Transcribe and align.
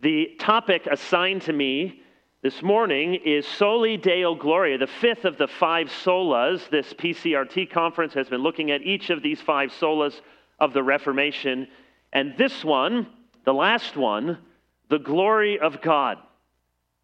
The 0.00 0.36
topic 0.38 0.86
assigned 0.86 1.42
to 1.42 1.52
me 1.52 2.02
this 2.40 2.62
morning 2.62 3.16
is 3.16 3.44
Soli 3.44 3.96
Deo 3.96 4.36
Gloria, 4.36 4.78
the 4.78 4.86
fifth 4.86 5.24
of 5.24 5.38
the 5.38 5.48
five 5.48 5.88
solas. 5.88 6.70
This 6.70 6.94
PCRT 6.94 7.68
conference 7.68 8.14
has 8.14 8.28
been 8.28 8.40
looking 8.40 8.70
at 8.70 8.82
each 8.82 9.10
of 9.10 9.24
these 9.24 9.40
five 9.40 9.70
solas 9.70 10.20
of 10.60 10.72
the 10.72 10.84
Reformation. 10.84 11.66
And 12.12 12.38
this 12.38 12.64
one, 12.64 13.08
the 13.44 13.52
last 13.52 13.96
one, 13.96 14.38
the 14.88 15.00
glory 15.00 15.58
of 15.58 15.82
God. 15.82 16.18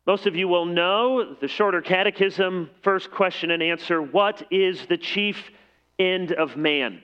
Most 0.07 0.27
of 0.27 0.37
you 0.37 0.47
will 0.47 0.67
know 0.67 1.35
the 1.41 1.49
shorter 1.49 1.83
catechism, 1.83 2.71
first 2.83 3.11
question 3.11 3.51
and 3.51 3.61
answer 3.61 4.01
What 4.01 4.47
is 4.53 4.87
the 4.87 4.99
chief 4.99 5.51
end 5.99 6.31
of 6.31 6.57
man? 6.57 7.03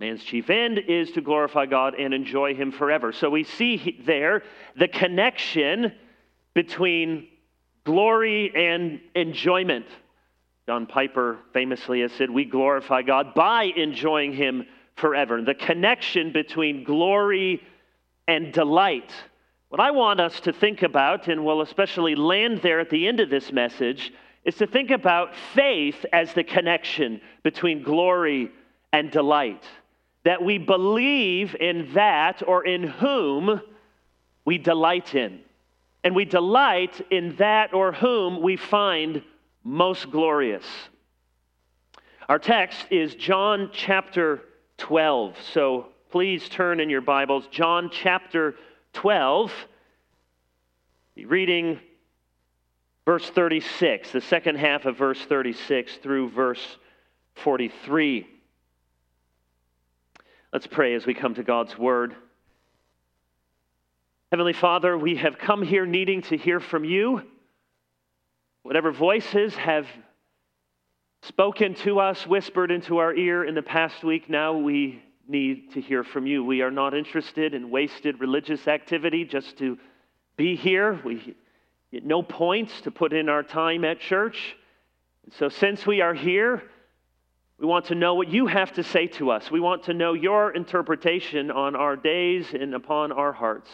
Man's 0.00 0.24
chief 0.24 0.48
end 0.48 0.78
is 0.88 1.10
to 1.12 1.20
glorify 1.20 1.66
God 1.66 1.94
and 1.94 2.14
enjoy 2.14 2.54
Him 2.54 2.72
forever. 2.72 3.12
So 3.12 3.28
we 3.28 3.44
see 3.44 4.00
there 4.06 4.42
the 4.74 4.88
connection 4.88 5.92
between 6.54 7.28
glory 7.84 8.50
and 8.54 9.00
enjoyment. 9.14 9.84
John 10.66 10.86
Piper 10.86 11.38
famously 11.52 12.00
has 12.00 12.12
said, 12.12 12.30
We 12.30 12.46
glorify 12.46 13.02
God 13.02 13.34
by 13.34 13.64
enjoying 13.76 14.32
Him 14.32 14.64
forever. 14.96 15.42
The 15.42 15.54
connection 15.54 16.32
between 16.32 16.82
glory 16.82 17.62
and 18.26 18.54
delight. 18.54 19.12
What 19.68 19.82
I 19.82 19.90
want 19.90 20.18
us 20.18 20.40
to 20.40 20.52
think 20.54 20.82
about, 20.82 21.28
and 21.28 21.44
we'll 21.44 21.60
especially 21.60 22.14
land 22.14 22.62
there 22.62 22.80
at 22.80 22.88
the 22.88 23.06
end 23.06 23.20
of 23.20 23.28
this 23.28 23.52
message, 23.52 24.14
is 24.46 24.54
to 24.56 24.66
think 24.66 24.90
about 24.90 25.34
faith 25.54 26.06
as 26.10 26.32
the 26.32 26.42
connection 26.42 27.20
between 27.42 27.82
glory 27.82 28.50
and 28.94 29.10
delight 29.10 29.62
that 30.24 30.42
we 30.42 30.58
believe 30.58 31.54
in 31.54 31.92
that 31.94 32.42
or 32.46 32.66
in 32.66 32.82
whom 32.82 33.60
we 34.44 34.58
delight 34.58 35.14
in. 35.14 35.40
And 36.04 36.14
we 36.14 36.24
delight 36.24 37.00
in 37.10 37.36
that 37.36 37.74
or 37.74 37.92
whom 37.92 38.42
we 38.42 38.56
find 38.56 39.22
most 39.64 40.10
glorious. 40.10 40.64
Our 42.28 42.38
text 42.38 42.86
is 42.90 43.14
John 43.14 43.70
chapter 43.72 44.42
12. 44.78 45.36
So 45.52 45.86
please 46.10 46.48
turn 46.48 46.80
in 46.80 46.88
your 46.90 47.00
Bibles, 47.00 47.46
John 47.50 47.90
chapter 47.92 48.54
12, 48.94 49.52
reading 51.26 51.78
verse 53.04 53.28
36, 53.28 54.12
the 54.12 54.20
second 54.20 54.56
half 54.56 54.86
of 54.86 54.96
verse 54.96 55.20
36 55.20 55.96
through 55.96 56.30
verse 56.30 56.78
43. 57.34 58.26
Let's 60.52 60.66
pray 60.66 60.94
as 60.96 61.06
we 61.06 61.14
come 61.14 61.36
to 61.36 61.44
God's 61.44 61.78
word. 61.78 62.16
Heavenly 64.32 64.52
Father, 64.52 64.98
we 64.98 65.14
have 65.14 65.38
come 65.38 65.62
here 65.62 65.86
needing 65.86 66.22
to 66.22 66.36
hear 66.36 66.58
from 66.58 66.84
you. 66.84 67.22
Whatever 68.64 68.90
voices 68.90 69.54
have 69.54 69.86
spoken 71.22 71.74
to 71.74 72.00
us, 72.00 72.26
whispered 72.26 72.72
into 72.72 72.98
our 72.98 73.14
ear 73.14 73.44
in 73.44 73.54
the 73.54 73.62
past 73.62 74.02
week, 74.02 74.28
now 74.28 74.58
we 74.58 75.00
need 75.28 75.72
to 75.74 75.80
hear 75.80 76.02
from 76.02 76.26
you. 76.26 76.42
We 76.42 76.62
are 76.62 76.72
not 76.72 76.94
interested 76.94 77.54
in 77.54 77.70
wasted 77.70 78.18
religious 78.18 78.66
activity 78.66 79.24
just 79.24 79.56
to 79.58 79.78
be 80.36 80.56
here. 80.56 81.00
We 81.04 81.36
get 81.92 82.04
no 82.04 82.24
points 82.24 82.80
to 82.80 82.90
put 82.90 83.12
in 83.12 83.28
our 83.28 83.44
time 83.44 83.84
at 83.84 84.00
church. 84.00 84.56
And 85.22 85.32
so, 85.32 85.48
since 85.48 85.86
we 85.86 86.00
are 86.00 86.14
here, 86.14 86.64
we 87.60 87.66
want 87.66 87.84
to 87.86 87.94
know 87.94 88.14
what 88.14 88.28
you 88.28 88.46
have 88.46 88.72
to 88.72 88.82
say 88.82 89.06
to 89.06 89.30
us. 89.30 89.50
We 89.50 89.60
want 89.60 89.84
to 89.84 89.92
know 89.92 90.14
your 90.14 90.50
interpretation 90.50 91.50
on 91.50 91.76
our 91.76 91.94
days 91.94 92.46
and 92.58 92.74
upon 92.74 93.12
our 93.12 93.34
hearts. 93.34 93.70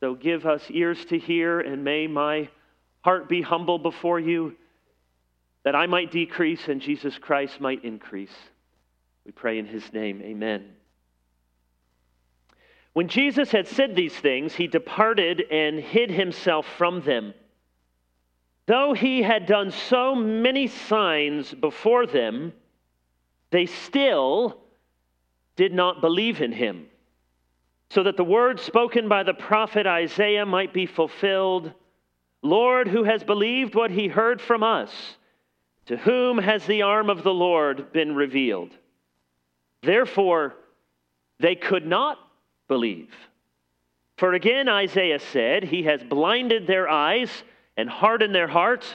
So 0.00 0.14
give 0.14 0.44
us 0.44 0.62
ears 0.68 1.02
to 1.06 1.18
hear, 1.18 1.60
and 1.60 1.82
may 1.82 2.06
my 2.06 2.50
heart 3.00 3.26
be 3.26 3.40
humble 3.40 3.78
before 3.78 4.20
you, 4.20 4.54
that 5.64 5.74
I 5.74 5.86
might 5.86 6.10
decrease 6.10 6.68
and 6.68 6.82
Jesus 6.82 7.16
Christ 7.16 7.58
might 7.58 7.84
increase. 7.84 8.34
We 9.24 9.32
pray 9.32 9.58
in 9.58 9.64
his 9.64 9.90
name. 9.94 10.20
Amen. 10.22 10.66
When 12.92 13.08
Jesus 13.08 13.50
had 13.50 13.66
said 13.66 13.96
these 13.96 14.14
things, 14.14 14.54
he 14.54 14.66
departed 14.66 15.42
and 15.50 15.80
hid 15.80 16.10
himself 16.10 16.66
from 16.76 17.00
them. 17.00 17.32
Though 18.66 18.92
he 18.92 19.22
had 19.22 19.46
done 19.46 19.70
so 19.70 20.14
many 20.14 20.66
signs 20.66 21.54
before 21.54 22.06
them, 22.06 22.52
they 23.50 23.66
still 23.66 24.58
did 25.56 25.72
not 25.72 26.00
believe 26.00 26.40
in 26.40 26.52
him. 26.52 26.86
So 27.90 28.04
that 28.04 28.16
the 28.16 28.24
word 28.24 28.60
spoken 28.60 29.08
by 29.08 29.24
the 29.24 29.34
prophet 29.34 29.86
Isaiah 29.86 30.46
might 30.46 30.72
be 30.72 30.86
fulfilled 30.86 31.72
Lord, 32.42 32.88
who 32.88 33.04
has 33.04 33.22
believed 33.22 33.74
what 33.74 33.90
he 33.90 34.08
heard 34.08 34.40
from 34.40 34.62
us? 34.62 34.90
To 35.86 35.96
whom 35.96 36.38
has 36.38 36.64
the 36.64 36.82
arm 36.82 37.10
of 37.10 37.22
the 37.22 37.34
Lord 37.34 37.92
been 37.92 38.14
revealed? 38.14 38.70
Therefore, 39.82 40.54
they 41.38 41.54
could 41.54 41.86
not 41.86 42.18
believe. 42.68 43.12
For 44.16 44.34
again, 44.34 44.68
Isaiah 44.68 45.18
said, 45.18 45.64
He 45.64 45.82
has 45.84 46.02
blinded 46.02 46.66
their 46.66 46.88
eyes 46.88 47.30
and 47.76 47.88
hardened 47.88 48.34
their 48.34 48.48
hearts 48.48 48.94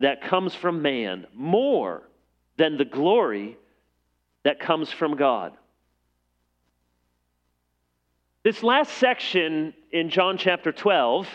that 0.00 0.22
comes 0.22 0.54
from 0.54 0.82
man 0.82 1.26
more 1.34 2.02
than 2.56 2.76
the 2.76 2.84
glory 2.84 3.56
that 4.44 4.60
comes 4.60 4.92
from 4.92 5.16
God. 5.16 5.52
This 8.42 8.62
last 8.62 8.92
section 8.94 9.74
in 9.90 10.08
John 10.08 10.38
chapter 10.38 10.70
12 10.70 11.26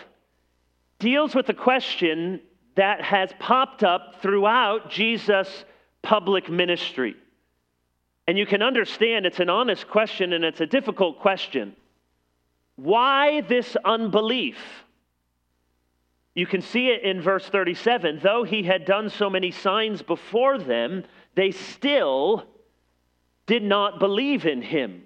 deals 1.00 1.36
with 1.36 1.50
a 1.50 1.54
question 1.54 2.40
that 2.76 3.02
has 3.02 3.32
popped 3.40 3.84
up 3.84 4.22
throughout 4.22 4.90
Jesus' 4.90 5.66
public 6.02 6.50
ministry. 6.50 7.16
And 8.28 8.38
you 8.38 8.46
can 8.46 8.62
understand 8.62 9.26
it's 9.26 9.40
an 9.40 9.50
honest 9.50 9.90
question 9.90 10.32
and 10.32 10.46
it's 10.46 10.62
a 10.62 10.66
difficult 10.66 11.20
question. 11.20 11.76
Why 12.78 13.42
this 13.42 13.76
unbelief? 13.84 14.58
You 16.34 16.46
can 16.46 16.62
see 16.62 16.88
it 16.88 17.04
in 17.04 17.22
verse 17.22 17.48
37. 17.48 18.20
Though 18.24 18.44
he 18.44 18.64
had 18.64 18.86
done 18.86 19.10
so 19.10 19.30
many 19.30 19.52
signs 19.52 20.02
before 20.02 20.58
them, 20.58 21.04
they 21.36 21.52
still 21.52 22.46
did 23.48 23.64
not 23.64 24.00
believe 24.00 24.46
in 24.46 24.62
him. 24.62 25.04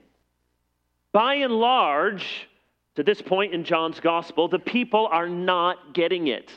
By 1.11 1.35
and 1.35 1.53
large, 1.53 2.47
to 2.95 3.03
this 3.03 3.21
point 3.21 3.53
in 3.53 3.63
John's 3.63 3.99
gospel, 3.99 4.47
the 4.47 4.59
people 4.59 5.07
are 5.11 5.29
not 5.29 5.93
getting 5.93 6.27
it. 6.27 6.51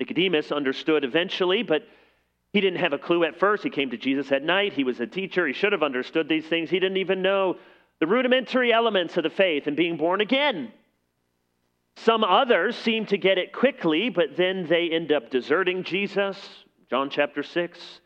Nicodemus 0.00 0.50
understood 0.50 1.04
eventually, 1.04 1.62
but 1.62 1.82
he 2.52 2.60
didn't 2.60 2.80
have 2.80 2.92
a 2.92 2.98
clue 2.98 3.24
at 3.24 3.38
first. 3.38 3.62
He 3.62 3.70
came 3.70 3.90
to 3.90 3.96
Jesus 3.96 4.32
at 4.32 4.42
night. 4.42 4.72
He 4.72 4.84
was 4.84 5.00
a 5.00 5.06
teacher. 5.06 5.46
He 5.46 5.52
should 5.52 5.72
have 5.72 5.82
understood 5.82 6.28
these 6.28 6.46
things. 6.46 6.70
He 6.70 6.80
didn't 6.80 6.96
even 6.96 7.22
know 7.22 7.56
the 8.00 8.06
rudimentary 8.06 8.72
elements 8.72 9.16
of 9.16 9.24
the 9.24 9.30
faith 9.30 9.66
and 9.66 9.76
being 9.76 9.96
born 9.96 10.20
again. 10.20 10.72
Some 12.04 12.22
others 12.22 12.76
seem 12.76 13.06
to 13.06 13.18
get 13.18 13.38
it 13.38 13.52
quickly, 13.52 14.08
but 14.08 14.36
then 14.36 14.66
they 14.66 14.88
end 14.90 15.10
up 15.10 15.30
deserting 15.30 15.82
Jesus. 15.82 16.38
John 16.88 17.10
chapter 17.10 17.42
6. 17.42 18.00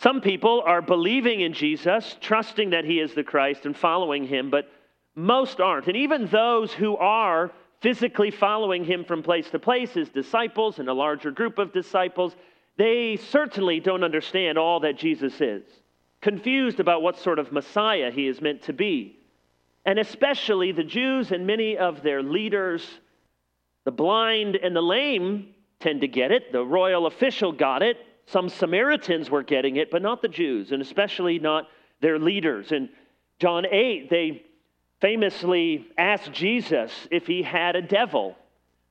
Some 0.00 0.20
people 0.20 0.62
are 0.64 0.82
believing 0.82 1.40
in 1.40 1.54
Jesus, 1.54 2.16
trusting 2.20 2.70
that 2.70 2.84
he 2.84 3.00
is 3.00 3.14
the 3.14 3.24
Christ 3.24 3.64
and 3.66 3.76
following 3.76 4.26
him, 4.26 4.50
but 4.50 4.68
most 5.14 5.58
aren't. 5.58 5.86
And 5.86 5.96
even 5.96 6.26
those 6.26 6.72
who 6.72 6.96
are 6.98 7.50
physically 7.80 8.30
following 8.30 8.84
him 8.84 9.04
from 9.04 9.22
place 9.22 9.48
to 9.50 9.58
place, 9.58 9.92
his 9.92 10.10
disciples 10.10 10.78
and 10.78 10.88
a 10.88 10.94
larger 10.94 11.30
group 11.30 11.58
of 11.58 11.72
disciples, 11.72 12.36
they 12.76 13.16
certainly 13.16 13.80
don't 13.80 14.04
understand 14.04 14.58
all 14.58 14.80
that 14.80 14.98
Jesus 14.98 15.40
is, 15.40 15.64
confused 16.20 16.78
about 16.78 17.02
what 17.02 17.18
sort 17.18 17.38
of 17.38 17.52
Messiah 17.52 18.10
he 18.10 18.28
is 18.28 18.40
meant 18.40 18.62
to 18.62 18.72
be 18.72 19.17
and 19.88 19.98
especially 19.98 20.70
the 20.70 20.84
Jews 20.84 21.32
and 21.32 21.46
many 21.46 21.78
of 21.78 22.02
their 22.02 22.22
leaders. 22.22 22.86
The 23.86 23.90
blind 23.90 24.54
and 24.56 24.76
the 24.76 24.82
lame 24.82 25.54
tend 25.80 26.02
to 26.02 26.06
get 26.06 26.30
it. 26.30 26.52
The 26.52 26.62
royal 26.62 27.06
official 27.06 27.52
got 27.52 27.82
it. 27.82 27.96
Some 28.26 28.50
Samaritans 28.50 29.30
were 29.30 29.42
getting 29.42 29.76
it, 29.76 29.90
but 29.90 30.02
not 30.02 30.20
the 30.20 30.28
Jews, 30.28 30.72
and 30.72 30.82
especially 30.82 31.38
not 31.38 31.68
their 32.02 32.18
leaders. 32.18 32.70
In 32.70 32.90
John 33.38 33.64
8, 33.64 34.10
they 34.10 34.42
famously 35.00 35.86
asked 35.96 36.32
Jesus 36.32 36.92
if 37.10 37.26
he 37.26 37.42
had 37.42 37.74
a 37.74 37.80
devil. 37.80 38.36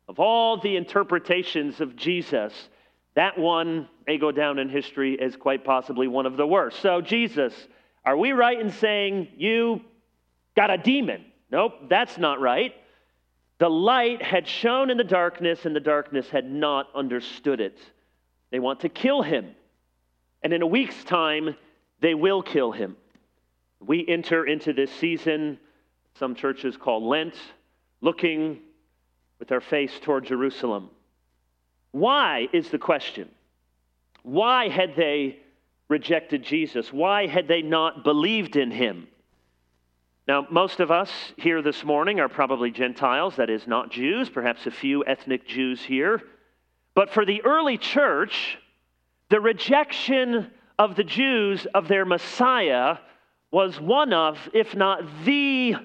Of 0.08 0.20
all 0.20 0.60
the 0.60 0.78
interpretations 0.78 1.80
of 1.80 1.96
Jesus, 1.96 2.70
that 3.14 3.38
one 3.38 3.88
may 4.08 4.18
go 4.18 4.32
down 4.32 4.58
in 4.58 4.68
history 4.68 5.22
as 5.22 5.36
quite 5.36 5.64
possibly 5.64 6.08
one 6.08 6.26
of 6.26 6.38
the 6.38 6.48
worst. 6.48 6.82
So, 6.82 7.02
Jesus, 7.02 7.54
are 8.04 8.18
we 8.18 8.32
right 8.32 8.60
in 8.60 8.72
saying 8.72 9.28
you 9.38 9.82
got 10.58 10.70
a 10.72 10.78
demon? 10.78 11.24
Nope, 11.50 11.74
that's 11.88 12.18
not 12.18 12.42
right. 12.42 12.74
The 13.60 13.70
light 13.70 14.22
had 14.22 14.48
shone 14.48 14.90
in 14.90 14.98
the 14.98 15.04
darkness, 15.04 15.66
and 15.66 15.74
the 15.74 15.80
darkness 15.80 16.30
had 16.30 16.52
not 16.52 16.88
understood 16.94 17.62
it. 17.62 17.78
They 18.52 18.60
want 18.60 18.82
to 18.82 18.90
kill 18.90 19.22
him. 19.22 19.56
And 20.44 20.52
in 20.52 20.62
a 20.62 20.68
week's 20.68 21.04
time, 21.04 21.56
they 22.02 22.14
will 22.14 22.42
kill 22.42 22.72
him. 22.72 22.98
We 23.80 24.06
enter 24.08 24.46
into 24.46 24.74
this 24.74 24.92
season, 24.92 25.60
some 26.16 26.36
churches 26.36 26.76
call 26.76 27.08
Lent, 27.08 27.36
looking 28.02 28.60
with 29.40 29.52
our 29.52 29.62
face 29.62 29.94
toward 30.02 30.26
Jerusalem. 30.26 30.90
Why 31.92 32.48
is 32.52 32.70
the 32.70 32.78
question? 32.80 33.30
Why 34.24 34.70
had 34.70 34.96
they 34.96 35.40
rejected 35.88 36.44
Jesus? 36.44 36.92
Why 36.92 37.28
had 37.28 37.48
they 37.48 37.62
not 37.62 38.04
believed 38.04 38.56
in 38.56 38.72
him? 38.72 39.08
Now, 40.28 40.46
most 40.52 40.82
of 40.82 40.92
us 40.92 41.10
here 41.38 41.62
this 41.62 41.86
morning 41.86 42.20
are 42.20 42.28
probably 42.28 42.70
Gentiles, 42.70 43.38
that 43.38 43.50
is, 43.50 43.66
not 43.66 43.92
Jews, 43.92 44.28
perhaps 44.30 44.68
a 44.68 44.72
few 44.72 45.06
ethnic 45.06 45.48
Jews 45.48 45.82
here. 45.82 46.22
But 46.96 47.12
for 47.12 47.26
the 47.26 47.42
early 47.44 47.78
church, 47.78 48.58
the 49.30 49.40
rejection 49.40 50.52
of 50.78 50.98
the 50.98 51.06
Jews 51.06 51.66
of 51.74 51.88
their 51.88 52.04
Messiah 52.04 52.98
was 53.52 53.80
one 53.80 54.12
of, 54.12 54.38
if 54.54 54.76
not 54.76 55.02
the 55.24 55.76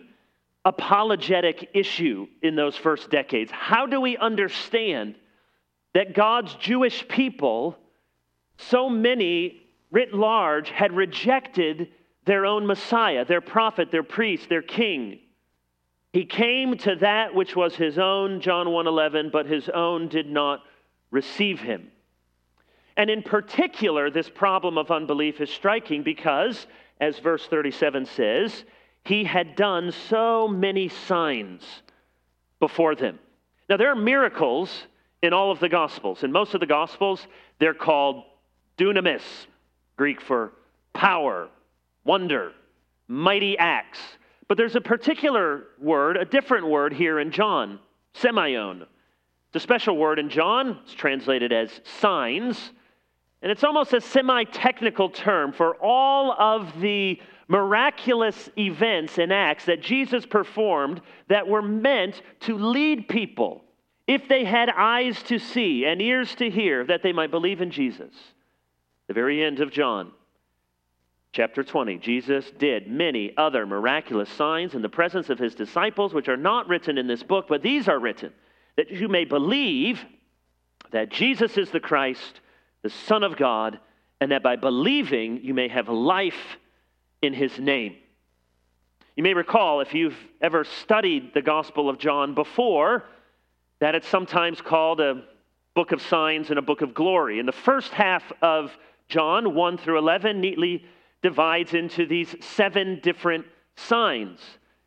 apologetic 0.64 1.70
issue 1.72 2.26
in 2.42 2.56
those 2.56 2.76
first 2.76 3.10
decades. 3.10 3.52
How 3.52 3.86
do 3.86 4.00
we 4.00 4.16
understand 4.16 5.14
that 5.94 6.14
God's 6.14 6.54
Jewish 6.56 7.06
people, 7.06 7.76
so 8.56 8.88
many 8.88 9.62
writ 9.92 10.12
large, 10.12 10.68
had 10.70 10.96
rejected 10.96 11.88
their 12.24 12.46
own 12.46 12.66
Messiah, 12.66 13.24
their 13.24 13.40
prophet, 13.40 13.90
their 13.90 14.02
priest, 14.02 14.48
their 14.48 14.62
king? 14.62 15.18
He 16.12 16.24
came 16.24 16.76
to 16.78 16.96
that 16.96 17.34
which 17.34 17.56
was 17.56 17.74
his 17.74 17.98
own, 17.98 18.40
John 18.40 18.66
1:11, 18.66 19.30
but 19.30 19.46
his 19.46 19.68
own 19.68 20.08
did 20.08 20.28
not 20.28 20.62
receive 21.10 21.60
him. 21.60 21.90
And 22.96 23.08
in 23.08 23.22
particular, 23.22 24.10
this 24.10 24.28
problem 24.28 24.76
of 24.76 24.90
unbelief 24.90 25.40
is 25.40 25.50
striking 25.50 26.02
because, 26.02 26.66
as 27.00 27.18
verse 27.18 27.46
37 27.46 28.04
says, 28.06 28.64
he 29.04 29.24
had 29.24 29.56
done 29.56 29.90
so 29.90 30.46
many 30.46 30.88
signs 30.88 31.82
before 32.60 32.94
them. 32.94 33.18
Now, 33.68 33.76
there 33.78 33.90
are 33.90 33.96
miracles 33.96 34.86
in 35.22 35.32
all 35.32 35.50
of 35.50 35.60
the 35.60 35.68
Gospels. 35.68 36.22
In 36.22 36.30
most 36.30 36.52
of 36.54 36.60
the 36.60 36.66
Gospels, 36.66 37.26
they're 37.58 37.74
called 37.74 38.24
dunamis, 38.76 39.22
Greek 39.96 40.20
for 40.20 40.52
power, 40.92 41.48
wonder, 42.04 42.52
mighty 43.08 43.56
acts. 43.58 43.98
But 44.48 44.58
there's 44.58 44.76
a 44.76 44.80
particular 44.80 45.64
word, 45.80 46.16
a 46.16 46.24
different 46.24 46.66
word 46.66 46.92
here 46.92 47.20
in 47.20 47.30
John, 47.30 47.78
semeion. 48.14 48.82
It's 48.82 49.56
a 49.56 49.60
special 49.60 49.96
word 49.96 50.18
in 50.18 50.30
John. 50.30 50.78
It's 50.84 50.94
translated 50.94 51.52
as 51.52 51.80
signs. 51.84 52.72
And 53.42 53.50
it's 53.50 53.64
almost 53.64 53.92
a 53.92 54.00
semi 54.00 54.44
technical 54.44 55.10
term 55.10 55.52
for 55.52 55.74
all 55.76 56.32
of 56.32 56.80
the 56.80 57.20
miraculous 57.48 58.48
events 58.56 59.18
and 59.18 59.32
acts 59.32 59.66
that 59.66 59.82
Jesus 59.82 60.24
performed 60.24 61.02
that 61.28 61.46
were 61.46 61.60
meant 61.60 62.22
to 62.40 62.56
lead 62.56 63.08
people, 63.08 63.62
if 64.06 64.28
they 64.28 64.44
had 64.44 64.70
eyes 64.70 65.22
to 65.24 65.38
see 65.38 65.84
and 65.84 66.00
ears 66.00 66.34
to 66.36 66.48
hear, 66.48 66.84
that 66.86 67.02
they 67.02 67.12
might 67.12 67.30
believe 67.30 67.60
in 67.60 67.70
Jesus. 67.70 68.14
The 69.08 69.14
very 69.14 69.44
end 69.44 69.60
of 69.60 69.70
John. 69.70 70.12
Chapter 71.32 71.64
20, 71.64 71.96
Jesus 71.96 72.50
did 72.58 72.88
many 72.88 73.32
other 73.38 73.64
miraculous 73.64 74.28
signs 74.28 74.74
in 74.74 74.82
the 74.82 74.88
presence 74.88 75.30
of 75.30 75.38
his 75.38 75.54
disciples, 75.54 76.12
which 76.12 76.28
are 76.28 76.36
not 76.36 76.68
written 76.68 76.98
in 76.98 77.06
this 77.06 77.22
book, 77.22 77.46
but 77.48 77.62
these 77.62 77.88
are 77.88 77.98
written, 77.98 78.32
that 78.76 78.90
you 78.90 79.08
may 79.08 79.24
believe 79.24 80.04
that 80.90 81.10
Jesus 81.10 81.56
is 81.56 81.70
the 81.70 81.80
Christ 81.80 82.40
the 82.82 82.90
Son 82.90 83.22
of 83.22 83.36
God, 83.36 83.78
and 84.20 84.32
that 84.32 84.42
by 84.42 84.56
believing 84.56 85.40
you 85.42 85.54
may 85.54 85.68
have 85.68 85.88
life 85.88 86.58
in 87.22 87.32
his 87.32 87.58
name. 87.58 87.96
You 89.16 89.22
may 89.22 89.34
recall, 89.34 89.80
if 89.80 89.94
you've 89.94 90.18
ever 90.40 90.64
studied 90.64 91.32
the 91.32 91.42
Gospel 91.42 91.88
of 91.88 91.98
John 91.98 92.34
before, 92.34 93.04
that 93.78 93.94
it's 93.94 94.08
sometimes 94.08 94.60
called 94.60 95.00
a 95.00 95.22
book 95.74 95.92
of 95.92 96.02
signs 96.02 96.50
and 96.50 96.58
a 96.58 96.62
book 96.62 96.82
of 96.82 96.92
glory. 96.92 97.38
And 97.38 97.48
the 97.48 97.52
first 97.52 97.92
half 97.92 98.24
of 98.42 98.76
John, 99.08 99.54
1 99.54 99.78
through 99.78 99.98
11, 99.98 100.40
neatly 100.40 100.84
divides 101.22 101.74
into 101.74 102.06
these 102.06 102.34
seven 102.40 103.00
different 103.02 103.46
signs. 103.76 104.40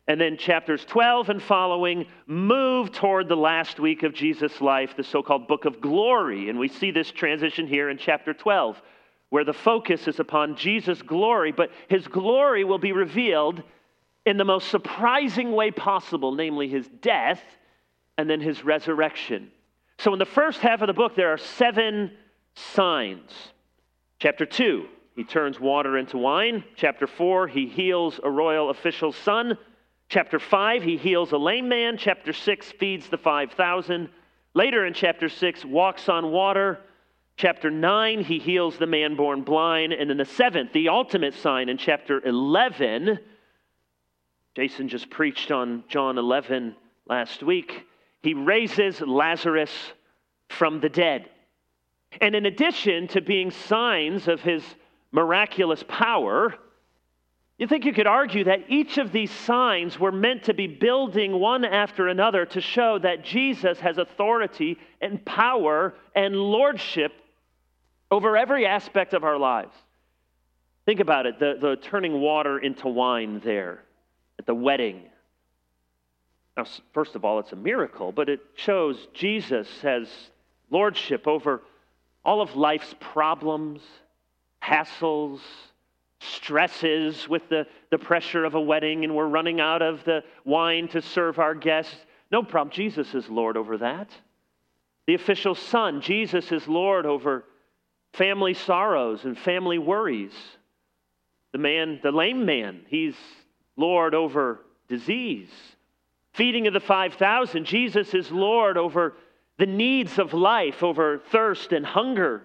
And 0.08 0.20
then 0.20 0.36
chapters 0.36 0.84
12 0.84 1.30
and 1.30 1.42
following 1.42 2.06
move 2.26 2.92
toward 2.92 3.28
the 3.28 3.36
last 3.36 3.80
week 3.80 4.04
of 4.04 4.14
Jesus' 4.14 4.60
life, 4.60 4.96
the 4.96 5.02
so 5.02 5.22
called 5.22 5.48
book 5.48 5.64
of 5.64 5.80
glory. 5.80 6.48
And 6.48 6.58
we 6.58 6.68
see 6.68 6.92
this 6.92 7.10
transition 7.10 7.66
here 7.66 7.90
in 7.90 7.98
chapter 7.98 8.32
12, 8.32 8.80
where 9.30 9.44
the 9.44 9.52
focus 9.52 10.06
is 10.06 10.20
upon 10.20 10.56
Jesus' 10.56 11.02
glory, 11.02 11.50
but 11.50 11.70
his 11.88 12.06
glory 12.06 12.62
will 12.62 12.78
be 12.78 12.92
revealed 12.92 13.62
in 14.24 14.36
the 14.36 14.44
most 14.44 14.68
surprising 14.68 15.52
way 15.52 15.72
possible, 15.72 16.32
namely 16.32 16.68
his 16.68 16.88
death 17.00 17.42
and 18.16 18.30
then 18.30 18.40
his 18.40 18.64
resurrection. 18.64 19.50
So 19.98 20.12
in 20.12 20.18
the 20.18 20.24
first 20.24 20.60
half 20.60 20.82
of 20.82 20.86
the 20.86 20.92
book, 20.92 21.16
there 21.16 21.32
are 21.32 21.38
seven 21.38 22.12
signs. 22.54 23.30
Chapter 24.18 24.46
2, 24.46 24.86
he 25.16 25.24
turns 25.24 25.58
water 25.58 25.96
into 25.96 26.18
wine. 26.18 26.62
Chapter 26.76 27.06
4, 27.06 27.48
he 27.48 27.66
heals 27.66 28.20
a 28.22 28.30
royal 28.30 28.68
official's 28.68 29.16
son. 29.16 29.56
Chapter 30.10 30.38
5, 30.38 30.82
he 30.82 30.98
heals 30.98 31.32
a 31.32 31.38
lame 31.38 31.70
man. 31.70 31.96
Chapter 31.96 32.34
6, 32.34 32.72
feeds 32.72 33.08
the 33.08 33.16
5,000. 33.16 34.10
Later 34.52 34.84
in 34.84 34.92
chapter 34.92 35.30
6, 35.30 35.64
walks 35.64 36.10
on 36.10 36.30
water. 36.30 36.80
Chapter 37.38 37.70
9, 37.70 38.24
he 38.24 38.38
heals 38.38 38.76
the 38.76 38.86
man 38.86 39.16
born 39.16 39.40
blind. 39.42 39.94
And 39.94 40.10
then 40.10 40.18
the 40.18 40.26
seventh, 40.26 40.74
the 40.74 40.90
ultimate 40.90 41.32
sign 41.32 41.70
in 41.70 41.78
chapter 41.78 42.22
11, 42.22 43.18
Jason 44.54 44.88
just 44.88 45.08
preached 45.08 45.50
on 45.50 45.82
John 45.88 46.18
11 46.18 46.76
last 47.08 47.42
week. 47.42 47.86
He 48.22 48.34
raises 48.34 49.00
Lazarus 49.00 49.72
from 50.50 50.80
the 50.80 50.90
dead. 50.90 51.30
And 52.20 52.34
in 52.34 52.44
addition 52.44 53.08
to 53.08 53.22
being 53.22 53.50
signs 53.50 54.28
of 54.28 54.42
his 54.42 54.62
miraculous 55.12 55.82
power, 55.88 56.54
you 57.58 57.66
think 57.66 57.84
you 57.86 57.94
could 57.94 58.06
argue 58.06 58.44
that 58.44 58.64
each 58.68 58.98
of 58.98 59.12
these 59.12 59.30
signs 59.30 59.98
were 59.98 60.12
meant 60.12 60.44
to 60.44 60.54
be 60.54 60.66
building 60.66 61.40
one 61.40 61.64
after 61.64 62.08
another 62.08 62.44
to 62.46 62.60
show 62.60 62.98
that 62.98 63.24
Jesus 63.24 63.80
has 63.80 63.96
authority 63.96 64.78
and 65.00 65.24
power 65.24 65.94
and 66.14 66.36
lordship 66.36 67.12
over 68.10 68.36
every 68.36 68.66
aspect 68.66 69.14
of 69.14 69.24
our 69.24 69.38
lives. 69.38 69.74
Think 70.84 71.00
about 71.00 71.26
it 71.26 71.38
the, 71.38 71.56
the 71.60 71.76
turning 71.76 72.20
water 72.20 72.58
into 72.58 72.88
wine 72.88 73.40
there 73.42 73.82
at 74.38 74.46
the 74.46 74.54
wedding. 74.54 75.02
Now, 76.56 76.66
first 76.92 77.14
of 77.14 77.24
all, 77.24 77.38
it's 77.38 77.52
a 77.52 77.56
miracle, 77.56 78.12
but 78.12 78.28
it 78.28 78.40
shows 78.54 79.08
Jesus 79.14 79.68
has 79.80 80.08
lordship 80.70 81.26
over 81.26 81.62
all 82.24 82.40
of 82.40 82.54
life's 82.54 82.94
problems, 83.00 83.80
hassles, 84.62 85.40
stresses 86.20 87.28
with 87.28 87.48
the, 87.48 87.66
the 87.90 87.98
pressure 87.98 88.44
of 88.44 88.54
a 88.54 88.60
wedding 88.60 89.04
and 89.04 89.14
we're 89.14 89.26
running 89.26 89.60
out 89.60 89.82
of 89.82 90.04
the 90.04 90.22
wine 90.44 90.88
to 90.88 91.02
serve 91.02 91.38
our 91.38 91.54
guests. 91.54 91.94
No 92.30 92.42
problem. 92.42 92.72
Jesus 92.72 93.14
is 93.14 93.28
Lord 93.28 93.56
over 93.56 93.78
that. 93.78 94.10
The 95.06 95.14
official 95.14 95.54
son, 95.54 96.00
Jesus 96.00 96.50
is 96.50 96.66
Lord 96.66 97.06
over 97.06 97.44
family 98.14 98.54
sorrows 98.54 99.24
and 99.24 99.38
family 99.38 99.78
worries. 99.78 100.34
The 101.52 101.58
man, 101.58 102.00
the 102.02 102.10
lame 102.10 102.44
man, 102.44 102.82
he's 102.88 103.14
Lord 103.76 104.14
over 104.14 104.62
disease. 104.88 105.50
Feeding 106.32 106.66
of 106.66 106.74
the 106.74 106.80
5,000, 106.80 107.64
Jesus 107.64 108.14
is 108.14 108.30
Lord 108.30 108.76
over 108.76 109.14
the 109.58 109.66
needs 109.66 110.18
of 110.18 110.34
life, 110.34 110.82
over 110.82 111.18
thirst 111.30 111.72
and 111.72 111.86
hunger. 111.86 112.42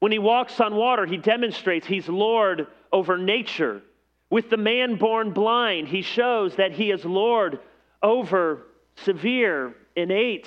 When 0.00 0.12
he 0.12 0.18
walks 0.18 0.60
on 0.60 0.74
water, 0.74 1.06
he 1.06 1.18
demonstrates 1.18 1.86
he's 1.86 2.08
Lord 2.08 2.66
over 2.92 3.16
nature. 3.16 3.82
With 4.30 4.50
the 4.50 4.56
man 4.56 4.96
born 4.96 5.32
blind, 5.32 5.88
he 5.88 6.02
shows 6.02 6.56
that 6.56 6.72
he 6.72 6.90
is 6.90 7.04
Lord 7.04 7.60
over 8.02 8.66
severe, 8.96 9.74
innate 9.96 10.46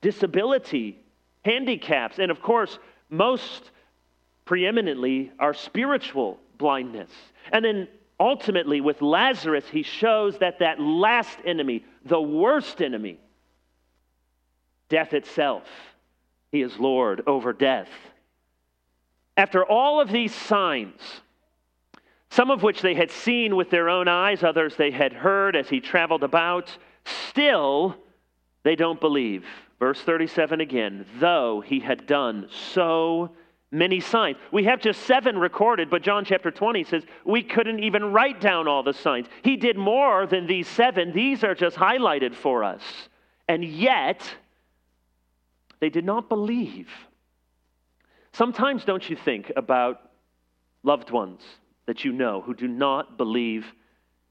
disability, 0.00 0.98
handicaps, 1.44 2.18
and 2.18 2.30
of 2.30 2.42
course, 2.42 2.78
most 3.08 3.70
preeminently, 4.44 5.30
our 5.38 5.54
spiritual 5.54 6.38
blindness. 6.58 7.10
And 7.52 7.64
then 7.64 7.88
ultimately, 8.18 8.80
with 8.80 9.00
Lazarus, 9.00 9.64
he 9.70 9.84
shows 9.84 10.38
that 10.38 10.58
that 10.58 10.80
last 10.80 11.38
enemy, 11.44 11.84
the 12.04 12.20
worst 12.20 12.82
enemy, 12.82 13.18
death 14.88 15.12
itself, 15.12 15.64
he 16.50 16.62
is 16.62 16.76
Lord 16.78 17.22
over 17.26 17.52
death. 17.52 17.88
After 19.36 19.64
all 19.64 20.00
of 20.00 20.10
these 20.10 20.34
signs, 20.34 21.00
some 22.30 22.50
of 22.50 22.62
which 22.62 22.82
they 22.82 22.94
had 22.94 23.10
seen 23.10 23.56
with 23.56 23.70
their 23.70 23.88
own 23.88 24.08
eyes, 24.08 24.42
others 24.42 24.76
they 24.76 24.90
had 24.90 25.12
heard 25.12 25.56
as 25.56 25.68
he 25.68 25.80
traveled 25.80 26.22
about, 26.22 26.76
still 27.04 27.96
they 28.62 28.76
don't 28.76 29.00
believe. 29.00 29.44
Verse 29.78 30.00
37 30.00 30.60
again, 30.60 31.06
though 31.18 31.60
he 31.60 31.80
had 31.80 32.06
done 32.06 32.48
so 32.50 33.32
many 33.70 34.00
signs. 34.00 34.36
We 34.52 34.64
have 34.64 34.80
just 34.80 35.02
seven 35.02 35.36
recorded, 35.36 35.90
but 35.90 36.02
John 36.02 36.24
chapter 36.24 36.50
20 36.50 36.84
says 36.84 37.02
we 37.24 37.42
couldn't 37.42 37.82
even 37.82 38.12
write 38.12 38.40
down 38.40 38.68
all 38.68 38.82
the 38.82 38.92
signs. 38.92 39.26
He 39.42 39.56
did 39.56 39.76
more 39.76 40.26
than 40.26 40.46
these 40.46 40.68
seven. 40.68 41.12
These 41.12 41.42
are 41.42 41.54
just 41.54 41.76
highlighted 41.76 42.34
for 42.34 42.62
us. 42.62 42.82
And 43.48 43.64
yet, 43.64 44.22
they 45.80 45.88
did 45.88 46.04
not 46.04 46.28
believe. 46.28 46.88
Sometimes, 48.32 48.84
don't 48.84 49.08
you 49.08 49.16
think 49.16 49.52
about 49.56 50.10
loved 50.82 51.10
ones 51.10 51.42
that 51.86 52.04
you 52.04 52.12
know 52.12 52.40
who 52.40 52.54
do 52.54 52.66
not 52.66 53.18
believe 53.18 53.66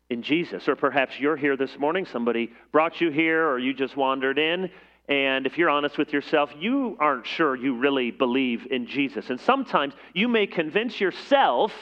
in 0.10 0.24
Jesus? 0.24 0.67
Or 0.67 0.75
perhaps 0.75 1.20
you're 1.20 1.38
here 1.38 1.55
this 1.55 1.77
morning, 1.77 2.05
somebody 2.05 2.51
brought 2.72 3.00
you 3.00 3.12
here, 3.12 3.48
or 3.48 3.60
you 3.60 3.74
just 3.74 3.96
wandered 3.96 4.39
in, 4.39 4.70
and 5.08 5.46
if 5.46 5.58
you're 5.58 5.70
honest 5.70 5.98
with 5.98 6.13
yourself, 6.13 6.51
you 6.58 6.96
aren't 7.00 7.27
sure 7.27 7.55
you 7.55 7.75
really 7.75 8.12
believe 8.12 8.67
in 8.72 8.88
Jesus. 8.88 9.29
And 9.29 9.39
sometimes 9.39 9.93
you 10.13 10.27
may 10.27 10.48
convince 10.48 11.01
yourself 11.01 11.74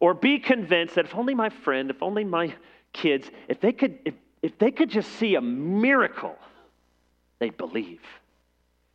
or 0.00 0.12
be 0.12 0.38
convinced 0.38 0.94
that 0.96 1.06
if 1.06 1.14
only 1.14 1.34
my 1.34 1.48
friend, 1.48 1.90
if 1.90 2.02
only 2.02 2.24
my 2.24 2.54
kids, 2.92 3.30
if 3.48 3.60
they 3.60 3.72
could, 3.72 3.98
if, 4.04 4.14
if 4.42 4.58
they 4.58 4.70
could 4.70 4.90
just 4.90 5.10
see 5.14 5.34
a 5.34 5.40
miracle, 5.40 6.36
they'd 7.38 7.56
believe. 7.56 8.02